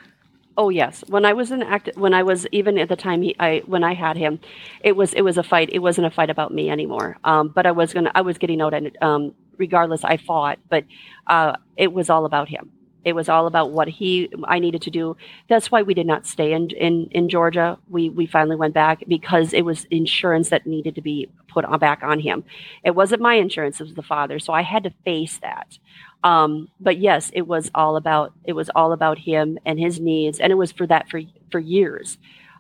Oh 0.58 0.70
yes, 0.70 1.04
when 1.08 1.26
I 1.26 1.34
was 1.34 1.52
in 1.52 1.62
act, 1.62 1.90
when 1.96 2.14
I 2.14 2.24
was 2.24 2.48
even 2.52 2.78
at 2.78 2.88
the 2.88 2.96
time 2.96 3.22
he, 3.22 3.36
I 3.40 3.62
when 3.66 3.84
I 3.84 3.94
had 3.94 4.16
him, 4.16 4.40
it 4.82 4.96
was 4.96 5.14
it 5.14 5.22
was 5.22 5.38
a 5.38 5.44
fight. 5.44 5.70
It 5.74 5.80
wasn't 5.80 6.08
a 6.08 6.12
fight 6.12 6.30
about 6.30 6.54
me 6.54 6.70
anymore. 6.70 7.18
Um, 7.26 7.50
but 7.50 7.66
I 7.66 7.72
was 7.72 7.94
gonna, 7.94 8.12
I 8.16 8.22
was 8.22 8.38
getting 8.38 8.62
out, 8.62 8.74
and 8.74 8.98
um, 9.02 9.34
regardless, 9.58 10.06
I 10.06 10.16
fought. 10.16 10.60
But 10.70 10.86
uh, 11.28 11.58
it 11.76 11.92
was 11.92 12.10
all 12.10 12.26
about 12.26 12.48
him. 12.48 12.72
It 13.06 13.14
was 13.14 13.30
all 13.30 13.47
about 13.47 13.72
what 13.72 13.88
he, 13.88 14.30
I 14.45 14.60
needed 14.60 14.82
to 14.82 14.91
do. 14.91 15.16
That's 15.47 15.72
why 15.72 15.84
we 15.84 15.93
did 15.93 16.08
not 16.08 16.26
stay 16.26 16.51
in 16.53 16.72
in, 16.72 17.08
in 17.12 17.30
Georgia. 17.30 17.78
We 17.89 18.10
we 18.10 18.26
finally 18.26 18.56
went 18.56 18.74
back 18.74 19.03
because 19.08 19.53
it 19.53 19.62
was 19.64 19.86
insurance 19.91 20.49
that 20.49 20.66
needed 20.68 20.95
to 20.95 21.01
be 21.01 21.30
put 21.47 21.66
on, 21.66 21.80
back 21.80 22.03
on 22.03 22.20
him. 22.20 22.43
It 22.84 22.95
wasn't 22.95 23.22
my 23.22 23.36
insurance; 23.36 23.80
it 23.80 23.84
was 23.84 23.93
the 23.95 24.03
father. 24.03 24.39
So 24.39 24.53
I 24.53 24.64
had 24.64 24.84
to 24.84 24.93
face 25.06 25.38
that. 25.38 25.78
Um, 26.24 26.70
but 26.80 26.97
yes, 26.97 27.30
it 27.34 27.47
was 27.47 27.72
all 27.76 27.95
about 27.95 28.34
it 28.43 28.53
was 28.53 28.70
all 28.76 28.91
about 28.91 29.20
him 29.20 29.60
and 29.66 29.80
his 29.80 29.99
needs, 29.99 30.39
and 30.39 30.51
it 30.51 30.56
was 30.56 30.72
for 30.72 30.88
that 30.88 31.08
for 31.10 31.22
for 31.51 31.60
years. 31.60 32.18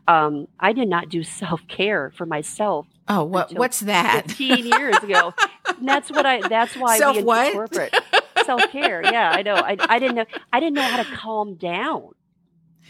Um, 0.07 0.47
I 0.59 0.71
did 0.73 0.87
not 0.87 1.09
do 1.09 1.23
self 1.41 1.67
care 1.67 2.13
for 2.15 2.25
myself 2.25 2.85
Oh, 3.07 3.23
what 3.23 3.53
what's 3.53 3.81
that? 3.81 4.23
15 4.27 4.65
years 4.65 4.97
ago. 4.97 5.33
That's 5.81 6.09
what 6.09 6.25
I. 6.25 6.47
That's 6.47 6.75
why 6.75 6.97
Self 6.97 7.17
we 7.17 7.23
what? 7.23 7.47
incorporate 7.47 7.93
self 8.45 8.61
care. 8.71 9.01
Yeah, 9.03 9.31
I 9.31 9.41
know. 9.41 9.55
I, 9.55 9.77
I 9.79 9.99
didn't 9.99 10.15
know. 10.15 10.25
I 10.53 10.59
didn't 10.59 10.75
know 10.75 10.81
how 10.83 11.01
to 11.03 11.09
calm 11.15 11.55
down. 11.55 12.09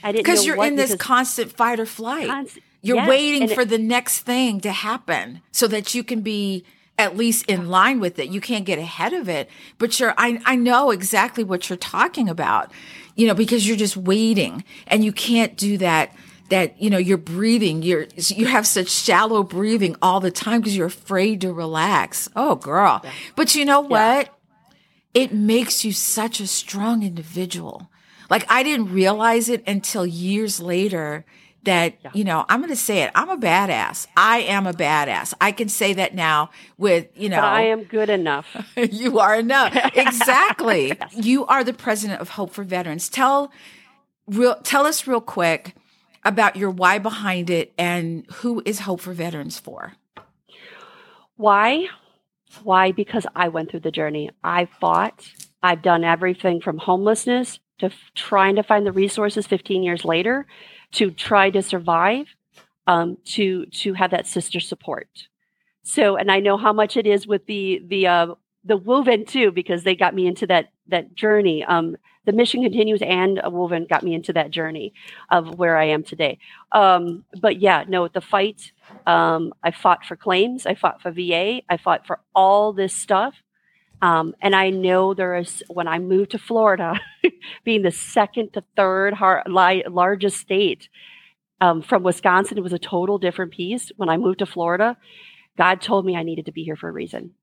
I 0.04 0.12
didn't 0.12 0.26
Because 0.26 0.46
you're 0.46 0.58
what- 0.58 0.68
in 0.68 0.76
this 0.76 0.96
constant 0.96 1.52
fight 1.52 1.80
or 1.80 1.86
flight. 1.86 2.28
const- 2.28 2.60
You're 2.82 2.98
yes, 2.98 3.10
waiting 3.10 3.42
and 3.44 3.52
it- 3.52 3.56
for 3.56 3.66
the 3.66 3.78
next 3.80 4.20
thing 4.20 4.60
to 4.62 4.72
happen 4.72 5.42
so 5.52 5.68
that 5.68 5.96
you 5.96 6.04
can 6.04 6.22
be 6.22 6.64
at 6.98 7.18
least 7.18 7.46
in 7.48 7.62
uh-huh. 7.62 7.70
line 7.70 8.00
with 8.00 8.20
it. 8.20 8.30
You 8.30 8.40
can't 8.40 8.66
get 8.66 8.80
ahead 8.80 9.14
of 9.14 9.28
it, 9.28 9.50
but 9.78 10.00
you're, 10.00 10.14
I, 10.18 10.40
I 10.46 10.56
know 10.56 10.92
exactly 10.92 11.44
what 11.44 11.70
you're 11.70 11.78
talking 11.78 12.30
about, 12.30 12.72
you 13.16 13.28
know, 13.28 13.34
because 13.34 13.68
you're 13.68 13.76
just 13.78 13.98
waiting 13.98 14.64
and 14.88 15.04
you 15.04 15.12
can't 15.12 15.58
do 15.58 15.78
that. 15.80 16.14
That, 16.50 16.80
you 16.80 16.92
know, 16.92 17.00
you're 17.00 17.18
breathing, 17.18 17.82
you're, 17.82 18.06
you 18.18 18.46
have 18.46 18.68
such 18.68 18.90
shallow 18.90 19.42
breathing 19.42 19.96
all 20.00 20.20
the 20.20 20.30
time 20.30 20.62
because 20.62 20.78
you're 20.78 20.86
afraid 20.86 21.42
to 21.42 21.52
relax. 21.52 22.30
Oh, 22.36 22.54
girl. 22.54 23.04
But 23.36 23.56
you 23.56 23.66
know 23.66 23.82
what? 23.82 24.30
It 25.16 25.34
makes 25.34 25.84
you 25.84 25.94
such 25.94 26.40
a 26.40 26.46
strong 26.46 27.02
individual. 27.02 27.90
Like 28.30 28.46
I 28.50 28.62
didn't 28.64 28.92
realize 28.92 29.50
it 29.50 29.64
until 29.66 30.06
years 30.06 30.60
later 30.60 31.26
that, 31.64 31.96
you 32.14 32.24
know, 32.24 32.46
I'm 32.48 32.60
going 32.60 32.70
to 32.70 32.76
say 32.76 33.02
it. 33.02 33.12
I'm 33.16 33.30
a 33.30 33.38
badass. 33.38 34.06
I 34.16 34.40
am 34.40 34.68
a 34.68 34.74
badass. 34.74 35.34
I 35.42 35.52
can 35.52 35.68
say 35.70 35.94
that 35.94 36.14
now 36.14 36.52
with, 36.78 37.08
you 37.16 37.30
know, 37.30 37.38
But 37.38 37.46
I 37.46 37.62
am 37.68 37.86
good 37.86 38.10
enough. 38.10 38.46
you 38.76 39.20
are 39.20 39.36
enough. 39.36 39.74
Exactly. 39.96 40.94
You 41.12 41.46
are 41.48 41.64
the 41.64 41.74
president 41.74 42.22
of 42.22 42.30
Hope 42.30 42.52
for 42.52 42.64
Veterans. 42.64 43.10
Tell 43.10 43.52
real 44.28 44.56
tell 44.64 44.86
us 44.86 45.08
real 45.08 45.22
quick 45.22 45.76
about 46.24 46.56
your 46.56 46.70
why 46.70 47.00
behind 47.00 47.50
it 47.50 47.74
and 47.78 48.26
who 48.34 48.62
is 48.66 48.82
Hope 48.82 49.00
for 49.00 49.14
Veterans 49.14 49.58
for. 49.60 49.94
Why? 51.38 51.88
Why? 52.64 52.92
Because 52.92 53.26
I 53.36 53.50
went 53.50 53.72
through 53.72 53.82
the 53.82 53.92
journey. 53.92 54.32
I 54.44 54.66
fought. 54.66 55.28
I've 55.62 55.82
done 55.82 56.04
everything 56.04 56.62
from 56.62 56.78
homelessness 56.78 57.60
to 57.80 57.88
f- 57.88 58.12
trying 58.16 58.56
to 58.56 58.64
find 58.64 58.86
the 58.86 58.92
resources 58.92 59.48
15 59.48 59.84
years 59.84 60.06
later 60.06 60.46
to 60.94 61.12
try 61.12 61.50
to 61.50 61.62
survive, 61.62 62.28
um, 62.88 63.18
to 63.26 63.66
to 63.68 63.94
have 63.94 64.12
that 64.12 64.28
sister 64.28 64.60
support. 64.60 65.28
So, 65.84 66.16
and 66.16 66.32
I 66.32 66.40
know 66.40 66.58
how 66.58 66.74
much 66.74 66.98
it 66.98 67.06
is 67.06 67.28
with 67.28 67.46
the 67.46 67.82
the 67.86 68.08
uh, 68.08 68.28
the 68.66 68.78
WoVeN 68.78 69.28
too, 69.28 69.52
because 69.52 69.84
they 69.84 69.96
got 69.96 70.16
me 70.16 70.28
into 70.28 70.48
that 70.48 70.70
that 70.88 71.16
journey. 71.16 71.64
Um, 71.64 71.98
the 72.26 72.32
mission 72.32 72.64
continues, 72.64 73.02
and 73.04 73.38
WoVeN 73.38 73.88
got 73.88 74.04
me 74.04 74.16
into 74.16 74.34
that 74.34 74.50
journey 74.50 74.94
of 75.30 75.60
where 75.60 75.78
I 75.78 75.86
am 75.86 76.04
today. 76.04 76.40
Um, 76.72 77.24
but 77.40 77.62
yeah, 77.62 77.86
no, 77.88 78.08
the 78.08 78.22
fight. 78.22 78.72
Um, 79.06 79.54
I 79.64 79.72
fought 79.72 80.06
for 80.06 80.16
claims. 80.16 80.66
I 80.66 80.74
fought 80.76 81.02
for 81.02 81.12
VA. 81.12 81.62
I 81.70 81.78
fought 81.78 82.08
for 82.08 82.20
all 82.34 82.74
this 82.74 82.94
stuff. 82.94 83.36
Um, 84.02 84.36
and 84.42 84.56
I 84.56 84.72
know 84.72 85.14
there 85.14 85.36
is 85.36 85.64
when 85.68 85.88
I 85.88 86.00
moved 86.00 86.32
to 86.32 86.38
Florida, 86.40 87.00
being 87.64 87.84
the 87.84 87.92
second 87.92 88.54
to 88.54 88.64
third 88.76 89.14
har- 89.14 89.44
li- 89.48 89.86
largest 89.88 90.38
state 90.38 90.90
um, 91.62 91.82
from 91.82 92.04
Wisconsin, 92.04 92.58
it 92.58 92.64
was 92.64 92.74
a 92.74 92.80
total 92.80 93.18
different 93.18 93.52
piece. 93.54 93.92
When 93.96 94.10
I 94.10 94.18
moved 94.18 94.40
to 94.40 94.46
Florida, 94.46 94.98
God 95.58 95.82
told 95.82 96.06
me 96.06 96.16
I 96.16 96.24
needed 96.24 96.46
to 96.46 96.52
be 96.52 96.64
here 96.64 96.76
for 96.76 96.90
a 96.90 96.92
reason. 96.92 97.34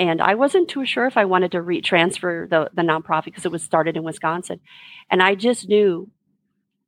And 0.00 0.22
I 0.22 0.34
wasn't 0.34 0.70
too 0.70 0.86
sure 0.86 1.06
if 1.06 1.18
I 1.18 1.26
wanted 1.26 1.52
to 1.52 1.60
re- 1.60 1.82
transfer 1.82 2.48
the, 2.48 2.70
the 2.72 2.80
nonprofit 2.80 3.26
because 3.26 3.44
it 3.44 3.52
was 3.52 3.62
started 3.62 3.98
in 3.98 4.02
Wisconsin. 4.02 4.58
And 5.10 5.22
I 5.22 5.34
just 5.34 5.68
knew 5.68 6.08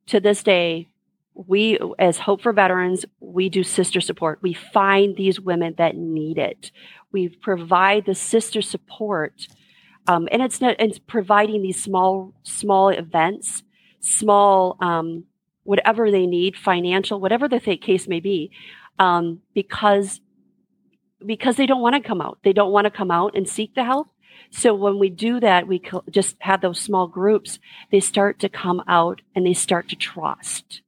to 0.07 0.19
this 0.19 0.41
day, 0.41 0.89
we, 1.35 1.77
as 1.99 2.17
Hope 2.17 2.41
for 2.41 2.51
Veterans, 2.51 3.05
we 3.19 3.49
do 3.49 3.63
sister 3.63 4.01
support. 4.01 4.39
We 4.41 4.53
find 4.53 5.15
these 5.15 5.39
women 5.39 5.75
that 5.77 5.95
need 5.95 6.39
it. 6.39 6.71
We 7.11 7.29
provide 7.29 8.05
the 8.07 8.15
sister 8.15 8.63
support. 8.63 9.47
Um, 10.07 10.27
and 10.31 10.41
it's 10.41 10.59
not, 10.59 10.77
it's 10.79 10.97
providing 10.97 11.61
these 11.61 11.81
small, 11.81 12.33
small 12.41 12.89
events, 12.89 13.61
small, 13.99 14.75
um, 14.81 15.25
whatever 15.65 16.09
they 16.09 16.25
need, 16.25 16.57
financial, 16.57 17.19
whatever 17.19 17.47
the 17.47 17.59
case 17.59 18.07
may 18.07 18.19
be, 18.19 18.49
um, 18.97 19.41
because 19.53 20.19
because 21.25 21.55
they 21.55 21.65
don't 21.65 21.81
want 21.81 21.95
to 21.95 22.07
come 22.07 22.21
out. 22.21 22.39
They 22.43 22.53
don't 22.53 22.71
want 22.71 22.85
to 22.85 22.91
come 22.91 23.11
out 23.11 23.35
and 23.35 23.47
seek 23.47 23.75
the 23.75 23.83
help. 23.83 24.09
So 24.51 24.73
when 24.73 24.99
we 24.99 25.09
do 25.09 25.39
that, 25.39 25.67
we 25.67 25.81
just 26.11 26.35
have 26.39 26.61
those 26.61 26.79
small 26.79 27.07
groups. 27.07 27.59
They 27.91 27.99
start 27.99 28.39
to 28.39 28.49
come 28.49 28.83
out 28.87 29.21
and 29.35 29.45
they 29.45 29.53
start 29.53 29.89
to 29.89 29.95
trust. 29.95 30.81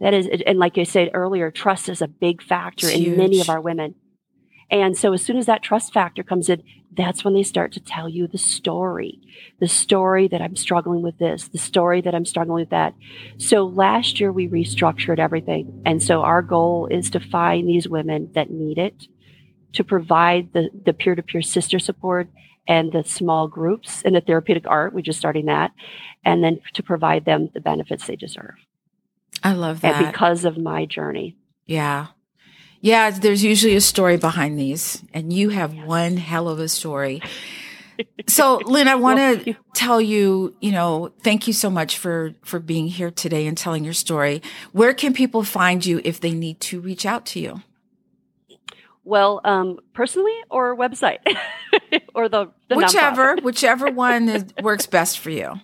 That 0.00 0.14
is, 0.14 0.28
and 0.46 0.58
like 0.58 0.78
I 0.78 0.84
said 0.84 1.10
earlier, 1.14 1.50
trust 1.50 1.88
is 1.88 2.02
a 2.02 2.08
big 2.08 2.42
factor 2.42 2.86
It's 2.86 2.96
in 2.96 3.16
many 3.16 3.40
of 3.40 3.50
our 3.50 3.60
women. 3.60 3.94
And 4.70 4.96
so 4.96 5.12
as 5.12 5.22
soon 5.22 5.36
as 5.36 5.46
that 5.46 5.62
trust 5.62 5.92
factor 5.92 6.22
comes 6.22 6.48
in, 6.48 6.62
that's 6.96 7.24
when 7.24 7.34
they 7.34 7.42
start 7.42 7.72
to 7.72 7.80
tell 7.80 8.08
you 8.08 8.26
the 8.26 8.38
story, 8.38 9.20
the 9.60 9.68
story 9.68 10.28
that 10.28 10.40
I'm 10.40 10.56
struggling 10.56 11.02
with 11.02 11.18
this, 11.18 11.48
the 11.48 11.58
story 11.58 12.00
that 12.00 12.14
I'm 12.14 12.24
struggling 12.24 12.60
with 12.60 12.70
that. 12.70 12.94
So 13.36 13.66
last 13.66 14.20
year 14.20 14.32
we 14.32 14.48
restructured 14.48 15.18
everything. 15.18 15.82
And 15.84 16.02
so 16.02 16.22
our 16.22 16.40
goal 16.40 16.86
is 16.90 17.10
to 17.10 17.20
find 17.20 17.68
these 17.68 17.88
women 17.88 18.30
that 18.34 18.50
need 18.50 18.78
it, 18.78 19.06
to 19.74 19.84
provide 19.84 20.52
the, 20.52 20.70
the 20.84 20.92
peer-to-peer 20.92 21.42
sister 21.42 21.78
support 21.78 22.28
and 22.66 22.92
the 22.92 23.04
small 23.04 23.46
groups 23.48 24.02
and 24.04 24.14
the 24.16 24.20
therapeutic 24.20 24.66
art. 24.66 24.94
We're 24.94 25.02
just 25.02 25.18
starting 25.18 25.46
that. 25.46 25.72
And 26.24 26.42
then 26.42 26.60
to 26.72 26.82
provide 26.82 27.24
them 27.26 27.50
the 27.52 27.60
benefits 27.60 28.06
they 28.06 28.16
deserve. 28.16 28.54
I 29.42 29.52
love 29.52 29.82
that. 29.82 29.96
And 30.02 30.06
because 30.12 30.44
of 30.44 30.56
my 30.56 30.86
journey. 30.86 31.36
Yeah. 31.66 32.06
Yeah, 32.80 33.10
there's 33.10 33.42
usually 33.44 33.76
a 33.76 33.80
story 33.80 34.16
behind 34.18 34.58
these, 34.58 35.02
and 35.14 35.32
you 35.32 35.48
have 35.50 35.74
one 35.74 36.18
hell 36.18 36.48
of 36.48 36.58
a 36.58 36.68
story. 36.68 37.20
So, 38.26 38.56
Lynn, 38.64 38.88
I 38.88 38.96
want 38.96 39.18
Well, 39.18 39.36
to 39.38 39.50
you- 39.50 39.56
tell 39.72 40.00
you, 40.00 40.56
you 40.60 40.72
know, 40.72 41.12
thank 41.22 41.46
you 41.46 41.52
so 41.52 41.70
much 41.70 41.96
for 41.96 42.34
for 42.42 42.58
being 42.58 42.88
here 42.88 43.12
today 43.12 43.46
and 43.46 43.56
telling 43.56 43.84
your 43.84 43.92
story. 43.94 44.42
Where 44.72 44.92
can 44.92 45.12
people 45.14 45.44
find 45.44 45.86
you 45.86 46.00
if 46.02 46.18
they 46.18 46.32
need 46.32 46.58
to 46.62 46.80
reach 46.80 47.06
out 47.06 47.24
to 47.26 47.38
you? 47.38 47.62
Well, 49.04 49.40
um, 49.44 49.78
personally 49.92 50.36
or 50.50 50.76
website 50.76 51.18
or 52.14 52.28
the, 52.28 52.46
the 52.68 52.76
whichever, 52.76 53.36
nonprofit? 53.36 53.42
whichever 53.42 53.90
one 53.90 54.28
is, 54.28 54.44
works 54.62 54.86
best 54.86 55.18
for 55.18 55.30
you. 55.30 55.54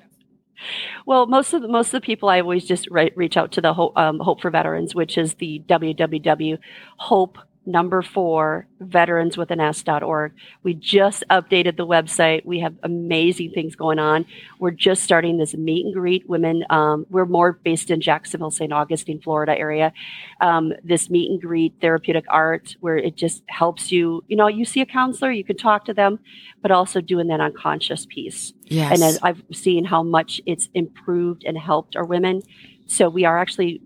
Well, 1.07 1.27
most 1.27 1.55
of 1.55 1.63
the, 1.63 1.69
most 1.69 1.89
of 1.89 1.93
the 1.93 2.01
people 2.03 2.29
I 2.29 2.41
always 2.41 2.67
just 2.67 2.87
re- 2.91 3.13
reach 3.17 3.37
out 3.39 3.53
to 3.53 3.61
the 3.63 3.73
Hope, 3.73 3.97
um, 3.97 4.19
Hope 4.19 4.43
for 4.43 4.51
Veterans, 4.51 4.95
which 4.95 5.17
is 5.17 5.35
the 5.35 5.63
www.hope 5.67 7.39
number 7.67 8.03
four 8.03 8.67
veterans 8.81 9.37
with 9.37 9.51
an 9.51 9.61
s.org. 9.61 10.33
We 10.63 10.75
just 10.75 11.23
updated 11.31 11.77
the 11.77 11.87
website. 11.87 12.45
We 12.45 12.61
have 12.61 12.75
amazing 12.83 13.53
things 13.53 13.77
going 13.77 13.99
on. 13.99 14.25
We're 14.59 14.71
just 14.71 15.03
starting 15.03 15.39
this 15.39 15.55
meet 15.55 15.85
and 15.85 15.95
greet 15.95 16.29
women. 16.29 16.65
Um, 16.71 17.07
we're 17.11 17.27
more 17.27 17.53
based 17.53 17.91
in 17.91 18.01
Jacksonville, 18.01 18.51
St. 18.51 18.73
Augustine, 18.73 19.21
Florida 19.21 19.57
area. 19.59 19.93
Um, 20.41 20.73
this 20.83 21.11
meet 21.11 21.31
and 21.31 21.41
greet 21.41 21.75
therapeutic 21.81 22.25
art 22.29 22.77
where 22.81 22.97
it 22.97 23.17
just 23.17 23.43
helps 23.49 23.93
you, 23.93 24.25
you 24.29 24.37
know, 24.37 24.49
you 24.49 24.65
see 24.65 24.81
a 24.81 24.87
counselor, 24.87 25.31
you 25.31 25.45
can 25.45 25.57
talk 25.57 25.85
to 25.85 25.95
them, 25.95 26.19
but 26.63 26.71
also 26.71 27.01
doing 27.01 27.29
that 27.29 27.41
unconscious 27.41 28.07
piece. 28.07 28.53
Yes. 28.65 28.93
And 28.93 29.03
as 29.03 29.19
I've 29.23 29.43
seen 29.53 29.85
how 29.85 30.03
much 30.03 30.41
it's 30.47 30.69
improved 30.75 31.45
and 31.45 31.59
helped 31.59 31.95
our 31.95 32.05
women. 32.05 32.43
So 32.87 33.09
we 33.09 33.25
are 33.25 33.39
actually 33.39 33.83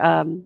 um, 0.00 0.44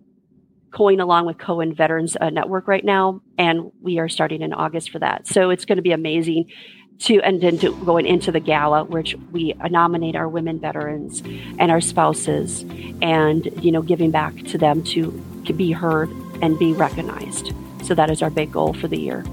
going 0.73 0.99
along 0.99 1.25
with 1.25 1.37
Cohen 1.37 1.73
Veterans 1.73 2.17
uh, 2.19 2.29
Network 2.29 2.67
right 2.67 2.83
now, 2.83 3.21
and 3.37 3.71
we 3.81 3.99
are 3.99 4.09
starting 4.09 4.41
in 4.41 4.53
August 4.53 4.89
for 4.89 4.99
that. 4.99 5.27
So 5.27 5.49
it's 5.49 5.65
going 5.65 5.77
to 5.77 5.81
be 5.81 5.91
amazing 5.91 6.51
to 6.99 7.21
and 7.21 7.41
then 7.41 7.57
to 7.59 7.73
going 7.85 8.05
into 8.05 8.31
the 8.31 8.39
gala 8.39 8.83
which 8.83 9.15
we 9.31 9.53
nominate 9.69 10.15
our 10.15 10.29
women 10.29 10.59
veterans 10.59 11.21
and 11.57 11.71
our 11.71 11.81
spouses 11.81 12.61
and 13.01 13.49
you 13.63 13.71
know 13.71 13.81
giving 13.81 14.11
back 14.11 14.35
to 14.43 14.59
them 14.59 14.83
to, 14.83 15.11
to 15.45 15.53
be 15.53 15.71
heard 15.71 16.07
and 16.43 16.59
be 16.59 16.71
recognized 16.73 17.51
so 17.83 17.95
that 17.95 18.11
is 18.11 18.21
our 18.21 18.29
big 18.29 18.51
goal 18.51 18.73
for 18.73 18.87
the 18.87 18.97
year 18.97 19.25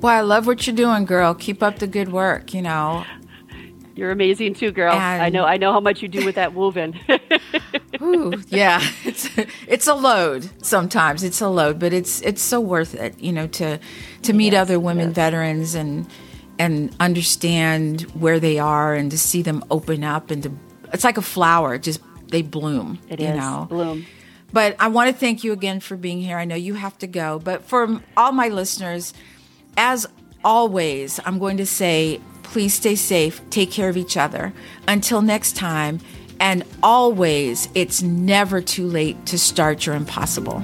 well 0.00 0.16
i 0.16 0.22
love 0.22 0.46
what 0.46 0.66
you're 0.66 0.74
doing 0.74 1.04
girl 1.04 1.34
keep 1.34 1.62
up 1.62 1.78
the 1.80 1.86
good 1.86 2.10
work 2.10 2.54
you 2.54 2.62
know 2.62 3.04
you're 3.94 4.10
amazing 4.10 4.54
too, 4.54 4.72
girl. 4.72 4.94
And 4.94 5.22
I 5.22 5.28
know. 5.28 5.44
I 5.44 5.58
know 5.58 5.72
how 5.72 5.80
much 5.80 6.02
you 6.02 6.08
do 6.08 6.24
with 6.24 6.36
that 6.36 6.54
moving. 6.54 6.98
Ooh, 8.00 8.32
yeah, 8.48 8.80
it's 9.04 9.28
it's 9.66 9.86
a 9.86 9.94
load 9.94 10.48
sometimes. 10.64 11.22
It's 11.22 11.40
a 11.40 11.48
load, 11.48 11.78
but 11.78 11.92
it's 11.92 12.20
it's 12.22 12.42
so 12.42 12.60
worth 12.60 12.94
it. 12.94 13.18
You 13.20 13.32
know, 13.32 13.46
to 13.48 13.78
to 14.22 14.32
meet 14.32 14.52
yes, 14.52 14.62
other 14.62 14.80
women 14.80 15.08
yes. 15.08 15.14
veterans 15.14 15.74
and 15.74 16.06
and 16.58 16.94
understand 17.00 18.02
where 18.12 18.38
they 18.38 18.58
are 18.58 18.94
and 18.94 19.10
to 19.10 19.18
see 19.18 19.42
them 19.42 19.64
open 19.70 20.04
up 20.04 20.30
and 20.30 20.42
to 20.44 20.52
it's 20.92 21.04
like 21.04 21.16
a 21.16 21.22
flower 21.22 21.78
just 21.78 22.00
they 22.28 22.42
bloom 22.42 22.98
it 23.08 23.20
you 23.20 23.26
is 23.26 23.36
know 23.36 23.66
bloom 23.68 24.06
but 24.52 24.76
i 24.78 24.88
want 24.88 25.10
to 25.10 25.16
thank 25.16 25.42
you 25.42 25.52
again 25.52 25.80
for 25.80 25.96
being 25.96 26.20
here 26.20 26.36
i 26.36 26.44
know 26.44 26.54
you 26.54 26.74
have 26.74 26.96
to 26.98 27.06
go 27.06 27.38
but 27.38 27.64
for 27.64 28.00
all 28.16 28.32
my 28.32 28.48
listeners 28.48 29.14
as 29.76 30.06
always 30.44 31.18
i'm 31.24 31.38
going 31.38 31.56
to 31.56 31.66
say 31.66 32.20
please 32.42 32.74
stay 32.74 32.94
safe 32.94 33.40
take 33.50 33.70
care 33.70 33.88
of 33.88 33.96
each 33.96 34.16
other 34.16 34.52
until 34.86 35.22
next 35.22 35.56
time 35.56 36.00
and 36.42 36.64
always 36.82 37.68
it's 37.72 38.02
never 38.02 38.60
too 38.60 38.84
late 38.84 39.24
to 39.26 39.38
start 39.38 39.86
your 39.86 39.94
impossible 39.94 40.60